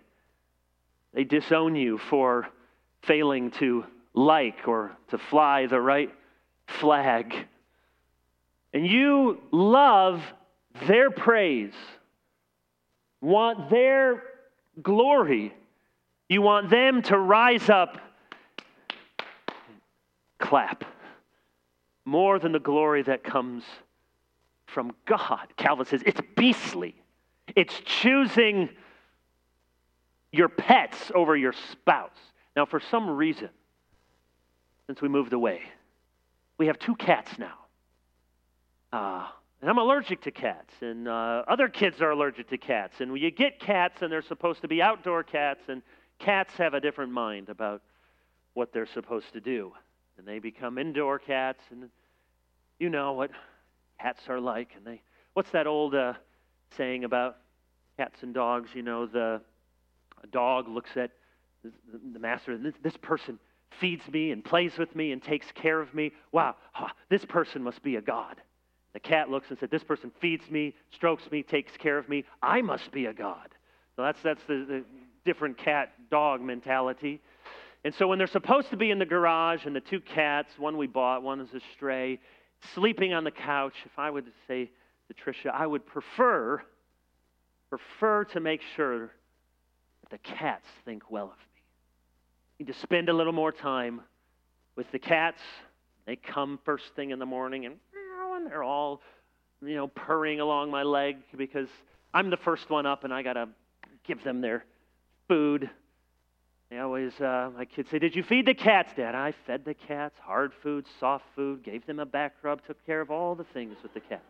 They 1.13 1.25
disown 1.25 1.77
you 1.77 1.99
for 1.99 2.49
failing 3.03 3.51
to 3.53 3.85
like 4.15 4.67
or 4.67 4.97
to 5.09 5.19
fly 5.19 5.67
the 5.67 5.81
right 5.81 6.13
flag. 6.67 7.35
And 8.73 8.87
you 8.87 9.41
love 9.53 10.23
their 10.87 11.11
praise, 11.11 11.75
want 13.21 13.71
their 13.71 14.23
glory. 14.83 15.55
You 16.29 16.43
want 16.43 16.71
them 16.71 17.03
to 17.03 17.19
rise 17.19 17.69
up, 17.69 18.01
clap, 20.39 20.85
more 22.05 22.39
than 22.39 22.53
the 22.53 22.61
glory 22.61 23.03
that 23.03 23.25
comes 23.25 23.65
from 24.67 24.93
God. 25.07 25.53
Calvin 25.57 25.87
says 25.87 26.03
it's 26.05 26.21
beastly. 26.37 26.95
It's 27.55 27.79
choosing 27.85 28.71
your 30.33 30.49
pets 30.49 31.13
over 31.15 31.37
your 31.37 31.55
spouse. 31.73 32.11
Now, 32.57 32.67
for 32.67 32.81
some 32.81 33.09
reason, 33.11 33.51
since 34.87 35.01
we 35.01 35.09
moved 35.09 35.33
away, 35.33 35.63
we 36.59 36.67
have 36.67 36.79
two 36.79 36.97
cats 36.97 37.39
now. 37.39 37.59
Uh, 38.93 39.27
and 39.61 39.71
I'm 39.71 39.79
allergic 39.79 40.21
to 40.23 40.31
cats, 40.31 40.75
and 40.83 41.09
uh, 41.09 41.43
other 41.49 41.69
kids 41.69 42.03
are 42.03 42.11
allergic 42.11 42.51
to 42.51 42.59
cats. 42.59 43.01
And 43.01 43.13
when 43.13 43.23
you 43.23 43.31
get 43.31 43.59
cats, 43.59 44.03
and 44.03 44.13
they're 44.13 44.23
supposed 44.23 44.61
to 44.63 44.69
be 44.69 44.83
outdoor 44.83 45.23
cats, 45.23 45.63
and 45.69 45.83
cats 46.19 46.53
have 46.59 46.75
a 46.75 46.81
different 46.81 47.13
mind 47.13 47.49
about 47.49 47.83
what 48.53 48.73
they're 48.73 48.87
supposed 48.87 49.33
to 49.33 49.41
do. 49.41 49.73
And 50.19 50.27
they 50.27 50.39
become 50.39 50.79
indoor 50.79 51.19
cats, 51.19 51.63
and 51.71 51.91
you 52.79 52.89
know 52.89 53.13
what 53.13 53.31
cats 54.01 54.23
are 54.29 54.41
like. 54.41 54.71
And 54.77 54.87
they, 54.87 55.03
what's 55.35 55.51
that 55.51 55.67
old 55.67 55.95
uh, 55.95 56.15
saying 56.77 57.05
about 57.05 57.39
cats 57.97 58.23
and 58.23 58.33
dogs? 58.33 58.71
You 58.75 58.83
know, 58.83 59.07
the 59.07 59.41
dog 60.31 60.69
looks 60.69 60.91
at 60.97 61.11
the 62.13 62.19
master, 62.19 62.59
this, 62.83 62.97
person 62.99 63.39
feeds 63.81 64.07
me 64.09 64.31
and 64.31 64.45
plays 64.45 64.77
with 64.79 64.95
me 64.95 65.13
and 65.13 65.23
takes 65.23 65.51
care 65.53 65.81
of 65.81 65.95
me. 65.95 66.13
Wow, 66.33 66.57
this 67.09 67.25
person 67.25 67.63
must 67.63 67.83
be 67.83 67.97
a 67.97 68.03
god. 68.03 68.41
The 68.93 69.01
cat 69.01 69.29
looks 69.29 69.51
and 69.51 69.59
said, 69.59 69.71
This 69.71 69.83
person 69.83 70.13
feeds 70.21 70.49
me, 70.51 70.75
strokes 70.91 71.31
me, 71.31 71.43
takes 71.43 71.77
care 71.77 71.99
of 71.99 72.09
me. 72.09 72.25
I 72.43 72.63
must 72.63 72.93
be 72.93 73.07
a 73.07 73.13
god. 73.13 73.49
So 73.97 74.03
that's, 74.03 74.23
that's 74.23 74.43
the, 74.45 74.65
the 74.69 74.85
different 75.25 75.59
cat 75.59 75.93
dog 76.11 76.41
mentality. 76.41 77.21
And 77.85 77.95
so 77.95 78.09
when 78.09 78.19
they're 78.19 78.27
supposed 78.27 78.71
to 78.71 78.77
be 78.77 78.91
in 78.91 78.99
the 78.99 79.07
garage 79.07 79.67
and 79.67 79.77
the 79.77 79.81
two 79.81 80.01
cats, 80.01 80.51
one 80.59 80.79
we 80.79 80.87
bought, 80.87 81.23
one 81.23 81.41
is 81.41 81.53
a 81.55 81.61
stray, 81.75 82.19
sleeping 82.75 83.13
on 83.13 83.25
the 83.25 83.31
couch, 83.31 83.75
if 83.85 83.99
I 83.99 84.11
would 84.11 84.25
say 84.49 84.71
to 85.09 85.15
Tricia, 85.15 85.53
I 85.53 85.67
would 85.67 85.87
prefer 85.87 86.63
prefer 87.69 88.25
to 88.25 88.41
make 88.41 88.61
sure 88.77 89.11
that 90.01 90.11
the 90.11 90.19
cats 90.19 90.67
think 90.85 91.11
well 91.11 91.25
of 91.25 91.31
me 91.31 91.63
I 92.61 92.63
need 92.63 92.73
to 92.73 92.79
spend 92.81 93.09
a 93.09 93.13
little 93.13 93.33
more 93.33 93.51
time 93.51 94.01
with 94.77 94.87
the 94.93 94.99
cats. 95.01 95.41
They 96.07 96.15
come 96.15 96.61
first 96.65 96.85
thing 96.95 97.11
in 97.11 97.19
the 97.19 97.27
morning 97.27 97.67
and, 97.67 97.77
and 98.37 98.47
they're 98.47 98.63
all, 98.63 99.01
you 99.61 99.75
know, 99.75 99.89
purring 99.89 100.39
along 100.39 100.71
my 100.71 100.85
leg 100.85 101.17
because 101.37 101.69
I'm 102.13 102.31
the 102.31 102.37
first 102.37 102.71
one 102.71 102.87
up 102.87 103.03
and 103.03 103.13
I 103.13 103.23
got 103.23 103.33
to 103.33 103.49
give 104.07 104.23
them 104.23 104.41
their 104.41 104.65
food. 105.27 105.69
They 106.71 106.79
always, 106.79 107.13
uh, 107.21 107.51
my 107.57 107.65
kids 107.65 107.91
say, 107.91 107.99
Did 107.99 108.17
you 108.17 108.23
feed 108.23 108.47
the 108.47 108.55
cats, 108.55 108.93
Dad? 108.97 109.15
I 109.15 109.33
fed 109.47 109.65
the 109.65 109.75
cats 109.75 110.19
hard 110.19 110.53
food, 110.63 110.87
soft 110.99 111.25
food, 111.37 111.63
gave 111.63 111.87
them 111.87 112.01
a 112.01 112.07
back 112.07 112.35
rub, 112.43 112.65
took 112.67 112.85
care 112.87 113.01
of 113.01 113.11
all 113.11 113.35
the 113.35 113.45
things 113.45 113.77
with 113.83 113.95
the 113.95 114.01
cats. 114.01 114.23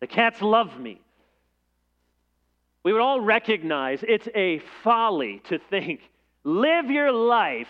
The 0.00 0.06
cats 0.06 0.42
love 0.42 0.78
me. 0.80 1.00
We 2.82 2.92
would 2.92 3.02
all 3.02 3.20
recognize 3.20 4.00
it's 4.02 4.28
a 4.34 4.60
folly 4.82 5.40
to 5.48 5.58
think 5.70 6.00
Live 6.44 6.90
your 6.90 7.12
life 7.12 7.68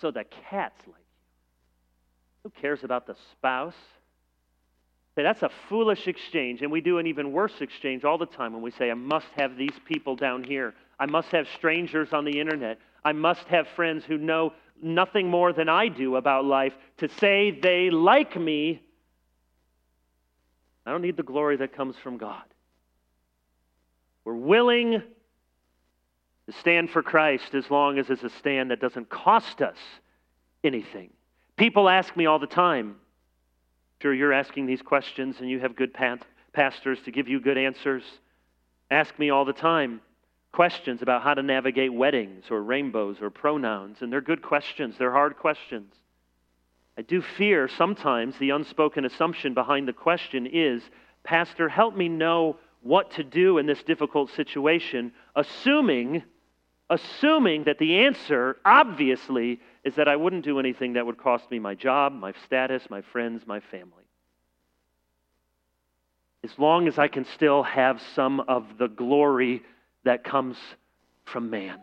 so 0.00 0.10
the 0.10 0.24
cats 0.50 0.80
like 0.86 0.96
you. 0.96 2.42
Who 2.44 2.50
cares 2.60 2.82
about 2.82 3.06
the 3.06 3.14
spouse? 3.32 3.76
Say, 5.14 5.22
that's 5.22 5.42
a 5.42 5.50
foolish 5.68 6.08
exchange. 6.08 6.62
And 6.62 6.72
we 6.72 6.80
do 6.80 6.98
an 6.98 7.06
even 7.06 7.32
worse 7.32 7.60
exchange 7.60 8.04
all 8.04 8.18
the 8.18 8.26
time 8.26 8.52
when 8.52 8.62
we 8.62 8.72
say, 8.72 8.90
I 8.90 8.94
must 8.94 9.28
have 9.36 9.56
these 9.56 9.78
people 9.86 10.16
down 10.16 10.42
here. 10.42 10.74
I 10.98 11.06
must 11.06 11.28
have 11.28 11.46
strangers 11.56 12.12
on 12.12 12.24
the 12.24 12.40
internet. 12.40 12.78
I 13.04 13.12
must 13.12 13.44
have 13.48 13.66
friends 13.68 14.04
who 14.04 14.18
know 14.18 14.52
nothing 14.80 15.28
more 15.28 15.52
than 15.52 15.68
I 15.68 15.88
do 15.88 16.16
about 16.16 16.44
life 16.44 16.72
to 16.98 17.08
say 17.08 17.50
they 17.50 17.90
like 17.90 18.36
me. 18.36 18.82
I 20.84 20.90
don't 20.90 21.02
need 21.02 21.16
the 21.16 21.22
glory 21.22 21.56
that 21.58 21.74
comes 21.76 21.96
from 22.02 22.18
God. 22.18 22.42
We're 24.24 24.34
willing 24.34 25.02
to 26.46 26.52
stand 26.60 26.90
for 26.90 27.02
Christ 27.02 27.54
as 27.54 27.70
long 27.70 27.98
as 27.98 28.10
it's 28.10 28.22
a 28.22 28.30
stand 28.30 28.70
that 28.70 28.80
doesn't 28.80 29.08
cost 29.08 29.62
us 29.62 29.78
anything. 30.64 31.10
People 31.56 31.88
ask 31.88 32.16
me 32.16 32.26
all 32.26 32.38
the 32.38 32.46
time. 32.46 32.96
Sure, 34.00 34.12
you're 34.12 34.32
asking 34.32 34.66
these 34.66 34.82
questions 34.82 35.36
and 35.38 35.48
you 35.48 35.60
have 35.60 35.76
good 35.76 35.94
pastors 36.52 36.98
to 37.04 37.12
give 37.12 37.28
you 37.28 37.40
good 37.40 37.58
answers. 37.58 38.02
Ask 38.90 39.16
me 39.18 39.30
all 39.30 39.44
the 39.44 39.52
time 39.52 40.00
questions 40.52 41.02
about 41.02 41.22
how 41.22 41.34
to 41.34 41.42
navigate 41.42 41.92
weddings 41.92 42.44
or 42.50 42.62
rainbows 42.62 43.16
or 43.20 43.30
pronouns, 43.30 43.98
and 44.00 44.12
they're 44.12 44.20
good 44.20 44.42
questions, 44.42 44.94
they're 44.98 45.12
hard 45.12 45.36
questions. 45.36 45.94
I 46.96 47.02
do 47.02 47.22
fear 47.22 47.68
sometimes 47.68 48.36
the 48.38 48.50
unspoken 48.50 49.04
assumption 49.04 49.54
behind 49.54 49.88
the 49.88 49.94
question 49.94 50.46
is 50.46 50.82
Pastor, 51.24 51.68
help 51.68 51.96
me 51.96 52.08
know 52.08 52.56
what 52.82 53.12
to 53.12 53.24
do 53.24 53.58
in 53.58 53.66
this 53.66 53.82
difficult 53.82 54.30
situation, 54.30 55.12
assuming 55.34 56.22
assuming 56.90 57.64
that 57.64 57.78
the 57.78 58.00
answer, 58.00 58.56
obviously, 58.66 59.60
is 59.82 59.94
that 59.94 60.08
I 60.08 60.16
wouldn't 60.16 60.44
do 60.44 60.58
anything 60.58 60.92
that 60.92 61.06
would 61.06 61.16
cost 61.16 61.50
me 61.50 61.58
my 61.58 61.74
job, 61.74 62.12
my 62.12 62.34
status, 62.44 62.82
my 62.90 63.00
friends, 63.00 63.44
my 63.46 63.60
family. 63.60 64.04
As 66.44 66.50
long 66.58 66.88
as 66.88 66.98
I 66.98 67.08
can 67.08 67.24
still 67.24 67.62
have 67.62 68.02
some 68.14 68.40
of 68.40 68.76
the 68.78 68.88
glory 68.88 69.62
that 70.04 70.24
comes 70.24 70.56
from 71.24 71.50
man. 71.50 71.78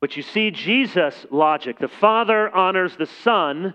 But 0.00 0.16
you 0.16 0.22
see 0.22 0.50
Jesus' 0.50 1.26
logic. 1.30 1.78
The 1.78 1.88
Father 1.88 2.54
honors 2.54 2.96
the 2.96 3.06
Son, 3.06 3.74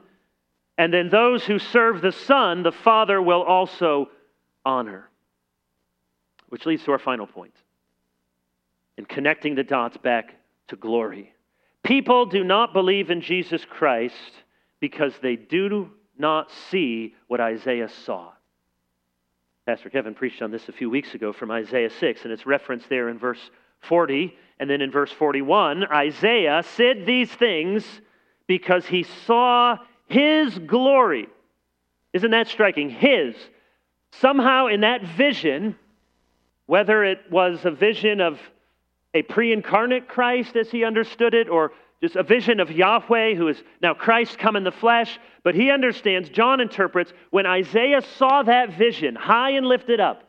and 0.78 0.94
then 0.94 1.10
those 1.10 1.46
who 1.46 1.60
serve 1.60 2.02
the 2.02 2.12
Son, 2.12 2.64
the 2.64 2.72
Father 2.72 3.22
will 3.22 3.44
also 3.44 4.10
honor. 4.66 5.10
Which 6.50 6.66
leads 6.66 6.84
to 6.86 6.92
our 6.92 7.00
final 7.00 7.28
point 7.28 7.54
in 8.98 9.06
connecting 9.06 9.56
the 9.56 9.64
dots 9.64 9.98
back 9.98 10.36
to 10.70 10.76
glory. 10.76 11.34
People 11.84 12.26
do 12.26 12.44
not 12.44 12.74
believe 12.74 13.10
in 13.10 13.22
Jesus 13.22 13.64
Christ 13.64 14.16
because 14.80 15.14
they 15.22 15.36
do 15.36 15.92
not 16.18 16.52
see 16.70 17.16
what 17.28 17.40
Isaiah 17.40 17.90
saw. 18.06 18.32
Pastor 19.68 19.90
Kevin 19.90 20.16
preached 20.16 20.42
on 20.42 20.50
this 20.50 20.70
a 20.70 20.72
few 20.72 20.90
weeks 20.90 21.14
ago 21.14 21.34
from 21.34 21.52
Isaiah 21.52 21.90
6, 21.90 22.24
and 22.24 22.32
it's 22.32 22.46
referenced 22.46 22.88
there 22.88 23.10
in 23.10 23.20
verse 23.20 23.52
40. 23.82 24.34
And 24.62 24.70
then 24.70 24.80
in 24.80 24.92
verse 24.92 25.12
41, 25.12 25.84
Isaiah 25.92 26.64
said 26.64 27.06
these 27.06 27.30
things 27.30 27.86
because 28.48 28.86
he 28.86 29.04
saw 29.04 29.76
his 30.08 30.58
glory. 30.58 31.28
Isn't 32.14 32.32
that 32.32 32.48
striking? 32.48 32.90
His, 32.90 33.36
Somehow, 34.14 34.68
in 34.68 34.82
that 34.82 35.04
vision, 35.04 35.76
whether 36.66 37.04
it 37.04 37.20
was 37.30 37.66
a 37.66 37.72
vision 37.72 38.22
of 38.22 38.40
a 39.14 39.22
pre 39.22 39.52
incarnate 39.52 40.08
Christ 40.08 40.56
as 40.56 40.72
he 40.72 40.86
understood 40.86 41.34
it, 41.34 41.50
or 41.50 41.74
just 42.02 42.16
a 42.16 42.24
vision 42.24 42.60
of 42.60 42.72
Yahweh, 42.72 43.34
who 43.34 43.48
is 43.48 43.62
now 43.82 43.94
Christ 43.94 44.38
come 44.38 44.56
in 44.56 44.64
the 44.64 44.72
flesh, 44.72 45.20
but 45.44 45.56
he 45.56 45.72
understands, 45.72 46.30
John 46.30 46.60
interprets, 46.60 47.12
when 47.32 47.46
Isaiah 47.46 48.02
saw 48.18 48.44
that 48.44 48.78
vision, 48.78 49.16
high 49.16 49.52
and 49.52 49.66
lifted 49.66 50.00
up, 50.00 50.24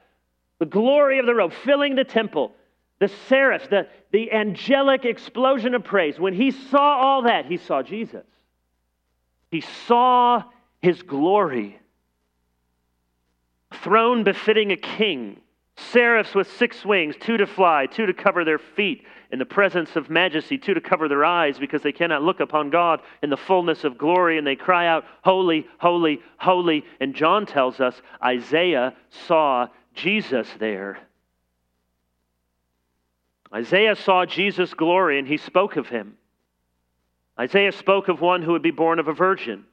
the 0.58 0.66
glory 0.66 1.18
of 1.18 1.26
the 1.26 1.34
robe 1.34 1.52
filling 1.64 1.94
the 1.94 2.04
temple, 2.04 2.52
the 3.00 3.08
seraphs, 3.28 3.68
the, 3.68 3.86
the 4.12 4.32
angelic 4.32 5.04
explosion 5.04 5.74
of 5.74 5.84
praise, 5.84 6.18
when 6.18 6.34
he 6.34 6.50
saw 6.50 6.96
all 6.98 7.22
that, 7.22 7.46
he 7.46 7.58
saw 7.58 7.82
Jesus. 7.82 8.24
He 9.50 9.60
saw 9.60 10.42
his 10.80 11.02
glory. 11.02 11.78
Throne 13.82 14.24
befitting 14.24 14.72
a 14.72 14.76
king. 14.76 15.40
Seraphs 15.78 16.34
with 16.34 16.50
six 16.56 16.84
wings, 16.84 17.14
two 17.20 17.36
to 17.36 17.46
fly, 17.46 17.86
two 17.86 18.06
to 18.06 18.12
cover 18.12 18.44
their 18.44 18.58
feet 18.58 19.04
in 19.30 19.38
the 19.38 19.46
presence 19.46 19.94
of 19.94 20.10
majesty, 20.10 20.58
two 20.58 20.74
to 20.74 20.80
cover 20.80 21.08
their 21.08 21.24
eyes 21.24 21.58
because 21.58 21.82
they 21.82 21.92
cannot 21.92 22.22
look 22.22 22.40
upon 22.40 22.70
God 22.70 23.00
in 23.22 23.30
the 23.30 23.36
fullness 23.36 23.84
of 23.84 23.96
glory, 23.96 24.38
and 24.38 24.46
they 24.46 24.56
cry 24.56 24.88
out, 24.88 25.04
Holy, 25.22 25.66
holy, 25.78 26.20
holy. 26.36 26.84
And 27.00 27.14
John 27.14 27.46
tells 27.46 27.78
us 27.78 28.02
Isaiah 28.22 28.96
saw 29.26 29.68
Jesus 29.94 30.48
there. 30.58 30.98
Isaiah 33.54 33.94
saw 33.94 34.26
Jesus' 34.26 34.74
glory 34.74 35.18
and 35.18 35.28
he 35.28 35.36
spoke 35.36 35.76
of 35.76 35.88
him. 35.88 36.18
Isaiah 37.38 37.72
spoke 37.72 38.08
of 38.08 38.20
one 38.20 38.42
who 38.42 38.52
would 38.52 38.62
be 38.62 38.72
born 38.72 38.98
of 38.98 39.08
a 39.08 39.12
virgin, 39.12 39.64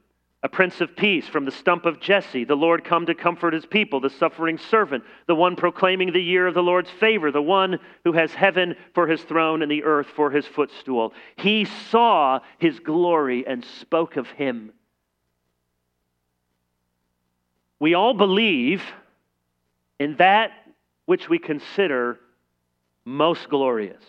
a 0.46 0.48
prince 0.48 0.80
of 0.80 0.94
peace 0.94 1.26
from 1.26 1.44
the 1.44 1.50
stump 1.50 1.86
of 1.86 1.98
Jesse, 1.98 2.44
the 2.44 2.54
Lord 2.54 2.84
come 2.84 3.04
to 3.06 3.16
comfort 3.16 3.52
his 3.52 3.66
people, 3.66 3.98
the 3.98 4.08
suffering 4.08 4.58
servant, 4.58 5.02
the 5.26 5.34
one 5.34 5.56
proclaiming 5.56 6.12
the 6.12 6.22
year 6.22 6.46
of 6.46 6.54
the 6.54 6.62
Lord's 6.62 6.88
favor, 7.00 7.32
the 7.32 7.42
one 7.42 7.80
who 8.04 8.12
has 8.12 8.32
heaven 8.32 8.76
for 8.94 9.08
his 9.08 9.20
throne 9.22 9.60
and 9.60 9.68
the 9.68 9.82
earth 9.82 10.06
for 10.14 10.30
his 10.30 10.46
footstool. 10.46 11.12
He 11.34 11.64
saw 11.64 12.38
his 12.58 12.78
glory 12.78 13.44
and 13.44 13.64
spoke 13.64 14.16
of 14.16 14.28
him. 14.28 14.70
We 17.80 17.94
all 17.94 18.14
believe 18.14 18.84
in 19.98 20.14
that 20.18 20.52
which 21.06 21.28
we 21.28 21.40
consider 21.40 22.20
most 23.04 23.48
glorious. 23.48 24.04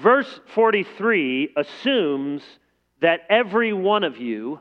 Verse 0.00 0.40
43 0.56 1.52
assumes 1.56 2.42
that 3.00 3.20
every 3.30 3.72
one 3.72 4.02
of 4.02 4.16
you 4.18 4.58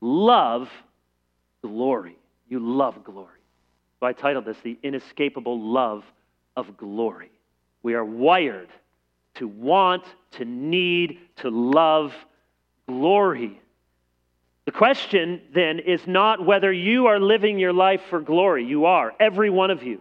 love 0.00 0.68
glory. 1.62 2.16
You 2.48 2.60
love 2.60 3.04
glory. 3.04 3.40
So 4.00 4.06
I 4.06 4.12
titled 4.12 4.44
this 4.44 4.58
The 4.62 4.78
Inescapable 4.82 5.60
Love 5.60 6.04
of 6.56 6.76
Glory. 6.76 7.30
We 7.82 7.94
are 7.94 8.04
wired 8.04 8.68
to 9.34 9.48
want, 9.48 10.04
to 10.32 10.44
need, 10.44 11.18
to 11.36 11.50
love 11.50 12.12
glory. 12.86 13.60
The 14.64 14.72
question 14.72 15.40
then 15.54 15.78
is 15.78 16.06
not 16.06 16.44
whether 16.44 16.72
you 16.72 17.06
are 17.06 17.18
living 17.18 17.58
your 17.58 17.72
life 17.72 18.02
for 18.10 18.20
glory. 18.20 18.64
You 18.64 18.86
are, 18.86 19.14
every 19.18 19.50
one 19.50 19.70
of 19.70 19.82
you. 19.82 20.00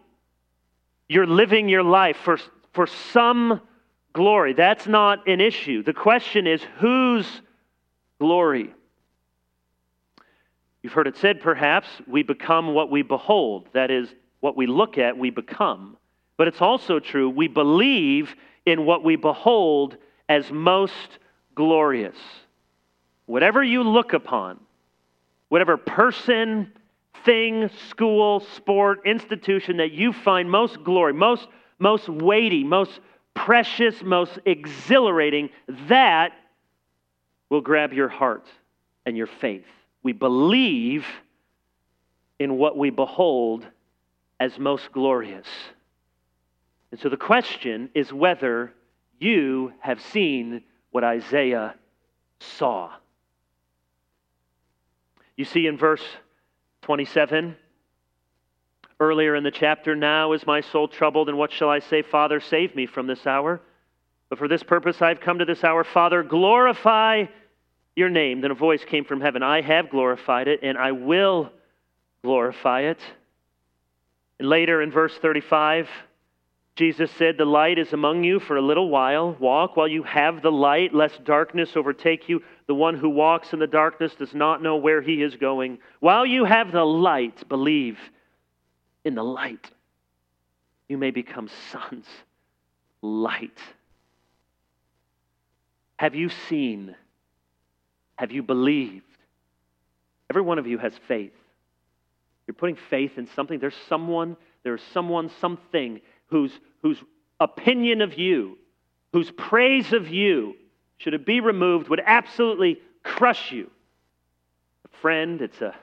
You're 1.07 1.27
living 1.27 1.69
your 1.69 1.83
life 1.83 2.17
for, 2.17 2.37
for 2.73 2.87
some 2.87 3.61
glory. 4.13 4.53
That's 4.53 4.87
not 4.87 5.27
an 5.27 5.39
issue. 5.39 5.83
The 5.83 5.93
question 5.93 6.47
is 6.47 6.61
whose 6.79 7.41
glory? 8.19 8.73
You've 10.83 10.93
heard 10.93 11.07
it 11.07 11.17
said, 11.17 11.41
perhaps, 11.41 11.87
we 12.07 12.23
become 12.23 12.73
what 12.73 12.89
we 12.89 13.01
behold. 13.01 13.67
That 13.73 13.91
is, 13.91 14.09
what 14.39 14.55
we 14.55 14.67
look 14.67 14.97
at, 14.97 15.17
we 15.17 15.29
become. 15.29 15.97
But 16.37 16.47
it's 16.47 16.61
also 16.61 16.99
true, 16.99 17.29
we 17.29 17.47
believe 17.47 18.35
in 18.65 18.85
what 18.85 19.03
we 19.03 19.15
behold 19.15 19.97
as 20.29 20.51
most 20.51 21.19
glorious. 21.55 22.17
Whatever 23.25 23.63
you 23.63 23.83
look 23.83 24.13
upon, 24.13 24.59
whatever 25.49 25.77
person, 25.77 26.71
thing, 27.25 27.69
school, 27.89 28.41
sport, 28.55 29.01
institution 29.05 29.77
that 29.77 29.91
you 29.91 30.13
find 30.13 30.49
most 30.49 30.83
glory, 30.83 31.13
most, 31.13 31.47
most 31.79 32.07
weighty, 32.07 32.63
most 32.63 32.99
precious, 33.33 34.01
most 34.03 34.37
exhilarating, 34.45 35.49
that 35.87 36.33
will 37.49 37.61
grab 37.61 37.93
your 37.93 38.09
heart 38.09 38.47
and 39.05 39.17
your 39.17 39.27
faith. 39.27 39.65
We 40.07 40.13
believe 40.13 41.05
in 42.39 42.57
what 42.57 42.77
we 42.77 42.91
behold 42.91 43.67
as 44.39 44.57
most 44.57 44.93
glorious. 44.93 45.47
And 46.91 46.99
so 47.01 47.09
the 47.09 47.17
question 47.17 47.89
is 47.93 48.13
whether 48.13 48.71
you 49.19 49.73
have 49.79 49.99
seen 49.99 50.63
what 50.91 51.03
Isaiah 51.03 51.75
saw. 52.39 52.93
You 55.35 55.43
see 55.43 55.67
in 55.67 55.77
verse 55.77 56.03
27, 56.83 57.57
earlier 59.01 59.35
in 59.35 59.43
the 59.43 59.51
chapter, 59.51 59.93
now 59.93 60.31
is 60.31 60.47
my 60.47 60.61
soul 60.61 60.87
troubled, 60.87 61.27
and 61.27 61.37
what 61.37 61.51
shall 61.51 61.69
I 61.69 61.79
say? 61.79 62.01
Father, 62.01 62.39
save 62.39 62.77
me 62.77 62.85
from 62.85 63.07
this 63.07 63.27
hour. 63.27 63.59
But 64.29 64.39
for 64.39 64.47
this 64.47 64.63
purpose 64.63 65.01
I've 65.01 65.19
come 65.19 65.39
to 65.39 65.45
this 65.45 65.65
hour. 65.65 65.83
Father, 65.83 66.23
glorify 66.23 67.25
your 67.97 68.09
name. 68.09 68.41
Then 68.41 68.51
a 68.51 68.55
voice 68.55 68.83
came 68.85 69.03
from 69.03 69.21
heaven 69.21 69.41
I 69.43 69.61
have 69.61 69.89
glorified 69.89 70.47
it, 70.47 70.61
and 70.61 70.77
I 70.77 70.91
will 70.91 71.51
glorify 72.23 72.81
it. 72.81 72.99
And 74.39 74.47
later 74.47 74.81
in 74.81 74.91
verse 74.91 75.17
35, 75.17 75.89
Jesus 76.75 77.09
said, 77.17 77.37
The 77.37 77.45
light 77.45 77.79
is 77.79 77.93
among 77.93 78.23
you 78.23 78.39
for 78.39 78.55
a 78.55 78.61
little 78.61 78.89
while. 78.89 79.35
Walk 79.39 79.75
while 79.75 79.87
you 79.87 80.03
have 80.03 80.43
the 80.43 80.51
light, 80.51 80.93
lest 80.93 81.23
darkness 81.23 81.71
overtake 81.75 82.29
you. 82.29 82.43
The 82.67 82.75
one 82.75 82.95
who 82.95 83.09
walks 83.09 83.51
in 83.51 83.57
the 83.59 83.65
darkness 83.65 84.13
does 84.13 84.35
not 84.35 84.61
know 84.61 84.75
where 84.75 85.01
he 85.01 85.23
is 85.23 85.35
going. 85.35 85.79
While 85.99 86.25
you 86.25 86.45
have 86.45 86.71
the 86.71 86.85
light, 86.85 87.49
believe 87.49 87.97
in 89.03 89.15
the 89.15 89.23
light. 89.23 89.71
You 90.87 90.99
may 90.99 91.09
become 91.09 91.49
sons. 91.71 92.05
Light. 93.01 93.57
Have 95.97 96.13
you 96.13 96.29
seen? 96.47 96.95
Have 98.17 98.31
you 98.31 98.43
believed? 98.43 99.03
Every 100.29 100.41
one 100.41 100.59
of 100.59 100.67
you 100.67 100.77
has 100.77 100.93
faith. 101.07 101.33
You're 102.45 102.55
putting 102.55 102.77
faith 102.89 103.17
in 103.17 103.27
something. 103.35 103.59
There's 103.59 103.75
someone, 103.87 104.37
there's 104.63 104.81
someone, 104.93 105.29
something 105.39 106.01
whose, 106.27 106.51
whose 106.81 107.01
opinion 107.39 108.01
of 108.01 108.17
you, 108.17 108.57
whose 109.13 109.31
praise 109.31 109.93
of 109.93 110.09
you, 110.09 110.55
should 110.97 111.13
it 111.13 111.25
be 111.25 111.39
removed, 111.39 111.89
would 111.89 112.01
absolutely 112.05 112.79
crush 113.03 113.51
you. 113.51 113.69
A 114.85 114.97
friend, 115.01 115.41
it's 115.41 115.61
a 115.61 115.75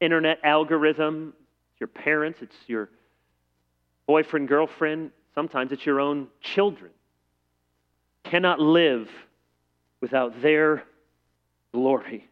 internet 0.00 0.38
algorithm, 0.42 1.34
it's 1.72 1.80
your 1.80 1.88
parents, 1.88 2.40
it's 2.40 2.56
your 2.66 2.88
boyfriend, 4.06 4.48
girlfriend, 4.48 5.10
sometimes 5.34 5.72
it's 5.72 5.84
your 5.84 6.00
own 6.00 6.28
children. 6.40 6.90
Cannot 8.24 8.60
live 8.60 9.08
without 10.00 10.40
their 10.40 10.84
glory. 11.72 12.28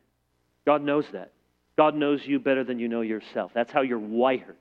God 0.66 0.82
knows 0.82 1.06
that. 1.12 1.32
God 1.76 1.94
knows 1.94 2.26
you 2.26 2.38
better 2.40 2.64
than 2.64 2.78
you 2.78 2.88
know 2.88 3.02
yourself. 3.02 3.52
That's 3.54 3.70
how 3.72 3.82
you're 3.82 3.98
wired. 3.98 4.56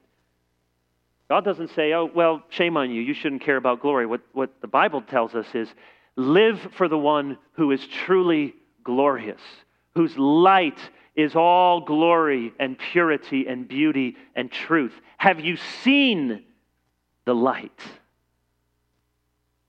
God 1.29 1.43
doesn't 1.43 1.71
say, 1.71 1.91
oh, 1.93 2.09
well, 2.13 2.43
shame 2.49 2.77
on 2.77 2.91
you. 2.91 3.01
You 3.01 3.13
shouldn't 3.13 3.41
care 3.41 3.57
about 3.57 3.81
glory. 3.81 4.05
What, 4.05 4.21
what 4.33 4.61
the 4.61 4.67
Bible 4.67 5.01
tells 5.01 5.35
us 5.35 5.47
is 5.53 5.67
live 6.15 6.59
for 6.77 6.87
the 6.87 6.97
one 6.97 7.37
who 7.53 7.71
is 7.71 7.85
truly 7.85 8.53
glorious, 8.83 9.41
whose 9.95 10.17
light 10.17 10.79
is 11.15 11.35
all 11.35 11.81
glory 11.81 12.53
and 12.59 12.77
purity 12.77 13.47
and 13.47 13.67
beauty 13.67 14.15
and 14.35 14.51
truth. 14.51 14.93
Have 15.17 15.39
you 15.39 15.57
seen 15.83 16.43
the 17.25 17.35
light? 17.35 17.81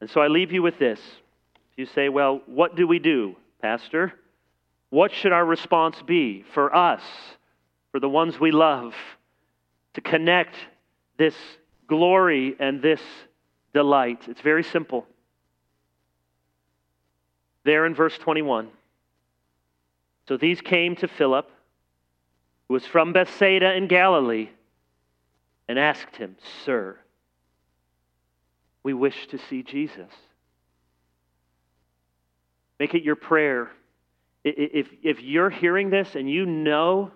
And 0.00 0.09
so 0.09 0.20
I 0.20 0.28
leave 0.28 0.52
you 0.52 0.62
with 0.62 0.78
this. 0.78 1.00
If 1.72 1.78
you 1.78 1.86
say, 1.86 2.09
well, 2.09 2.42
what 2.46 2.76
do 2.76 2.86
we 2.86 2.98
do, 2.98 3.34
Pastor? 3.61 4.12
What 4.91 5.12
should 5.12 5.32
our 5.32 5.45
response 5.45 6.01
be 6.03 6.45
for 6.55 6.74
us, 6.74 7.03
for 7.93 8.01
the 8.01 8.09
ones 8.09 8.41
we 8.41 8.51
love, 8.51 8.95
to 9.95 10.01
connect 10.01 10.55
this 11.18 11.34
glory 11.89 12.55
and 12.61 12.80
this 12.80 13.01
delight. 13.74 14.22
It's 14.28 14.41
very 14.41 14.62
simple. 14.62 15.07
There 17.64 17.86
in 17.86 17.95
verse 17.95 18.16
21. 18.18 18.68
So 20.28 20.36
these 20.36 20.61
came 20.61 20.95
to 20.97 21.09
Philip, 21.09 21.51
who 22.68 22.74
was 22.74 22.86
from 22.86 23.12
Bethsaida 23.12 23.74
in 23.74 23.89
Galilee, 23.89 24.51
and 25.68 25.78
asked 25.78 26.16
him, 26.16 26.36
Sir, 26.64 26.99
we 28.82 28.95
wish 28.95 29.26
to 29.28 29.39
see 29.39 29.62
Jesus. 29.62 30.12
Make 32.78 32.95
it 32.95 33.03
your 33.03 33.16
prayer. 33.16 33.70
If, 34.57 34.88
if 35.03 35.20
you're 35.22 35.51
hearing 35.51 35.90
this 35.90 36.14
and 36.14 36.30
you 36.30 36.46
know 36.46 37.11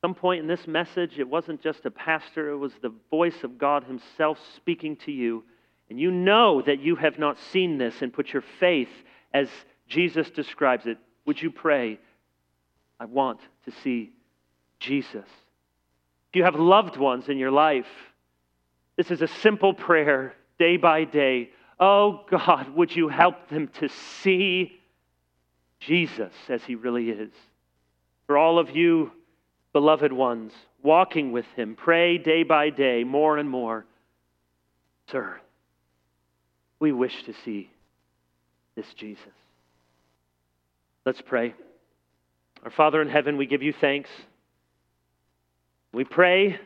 some 0.00 0.14
point 0.14 0.40
in 0.40 0.46
this 0.46 0.66
message, 0.66 1.18
it 1.18 1.28
wasn't 1.28 1.60
just 1.60 1.84
a 1.84 1.90
pastor, 1.90 2.50
it 2.50 2.56
was 2.56 2.72
the 2.80 2.94
voice 3.10 3.42
of 3.42 3.58
God 3.58 3.84
Himself 3.84 4.38
speaking 4.56 4.96
to 5.04 5.12
you. 5.12 5.44
And 5.90 5.98
you 5.98 6.10
know 6.10 6.62
that 6.62 6.80
you 6.80 6.96
have 6.96 7.18
not 7.18 7.38
seen 7.52 7.78
this 7.78 8.02
and 8.02 8.12
put 8.12 8.32
your 8.32 8.44
faith 8.60 8.90
as 9.32 9.48
Jesus 9.88 10.30
describes 10.30 10.86
it. 10.86 10.98
Would 11.26 11.40
you 11.40 11.50
pray? 11.50 11.98
I 13.00 13.06
want 13.06 13.40
to 13.64 13.72
see 13.82 14.12
Jesus. 14.78 15.26
If 16.30 16.36
you 16.36 16.44
have 16.44 16.56
loved 16.56 16.96
ones 16.96 17.28
in 17.28 17.38
your 17.38 17.50
life, 17.50 17.86
this 18.96 19.10
is 19.10 19.22
a 19.22 19.28
simple 19.28 19.72
prayer 19.72 20.34
day 20.58 20.76
by 20.76 21.04
day. 21.04 21.50
Oh 21.80 22.24
God, 22.30 22.74
would 22.74 22.94
you 22.94 23.08
help 23.08 23.48
them 23.48 23.68
to 23.80 23.88
see 23.88 24.77
Jesus 25.80 26.32
as 26.48 26.62
he 26.64 26.74
really 26.74 27.10
is? 27.10 27.32
For 28.26 28.36
all 28.36 28.58
of 28.58 28.74
you, 28.74 29.12
beloved 29.72 30.12
ones, 30.12 30.52
walking 30.82 31.32
with 31.32 31.46
him, 31.56 31.76
pray 31.76 32.18
day 32.18 32.42
by 32.42 32.70
day 32.70 33.04
more 33.04 33.38
and 33.38 33.48
more. 33.48 33.84
Sir, 35.10 35.40
we 36.78 36.92
wish 36.92 37.22
to 37.24 37.34
see 37.44 37.70
this 38.74 38.92
Jesus. 38.94 39.24
Let's 41.04 41.22
pray. 41.22 41.54
Our 42.64 42.70
Father 42.70 43.00
in 43.00 43.08
heaven, 43.08 43.36
we 43.36 43.46
give 43.46 43.62
you 43.62 43.72
thanks. 43.72 44.10
We 45.92 46.04
pray 46.04 46.60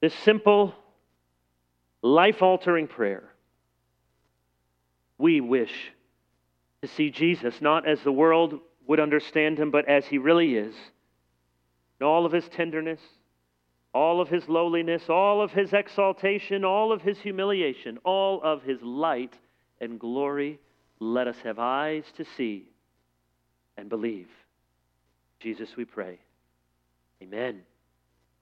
this 0.00 0.14
simple, 0.24 0.74
life 2.02 2.42
altering 2.42 2.86
prayer. 2.86 3.24
We 5.16 5.40
wish 5.40 5.72
to 6.84 6.94
see 6.94 7.08
Jesus 7.08 7.62
not 7.62 7.88
as 7.88 8.02
the 8.02 8.12
world 8.12 8.60
would 8.86 9.00
understand 9.00 9.58
him, 9.58 9.70
but 9.70 9.88
as 9.88 10.04
he 10.04 10.18
really 10.18 10.54
is. 10.54 10.74
In 11.98 12.06
all 12.06 12.26
of 12.26 12.32
his 12.32 12.46
tenderness, 12.50 13.00
all 13.94 14.20
of 14.20 14.28
his 14.28 14.46
lowliness, 14.50 15.08
all 15.08 15.40
of 15.40 15.50
his 15.50 15.72
exaltation, 15.72 16.62
all 16.62 16.92
of 16.92 17.00
his 17.00 17.18
humiliation, 17.18 17.98
all 18.04 18.42
of 18.42 18.62
his 18.64 18.82
light 18.82 19.32
and 19.80 19.98
glory, 19.98 20.60
let 21.00 21.26
us 21.26 21.36
have 21.42 21.58
eyes 21.58 22.04
to 22.18 22.24
see 22.36 22.68
and 23.78 23.88
believe. 23.88 24.28
Jesus, 25.40 25.70
we 25.78 25.86
pray. 25.86 26.18
Amen. 27.22 27.62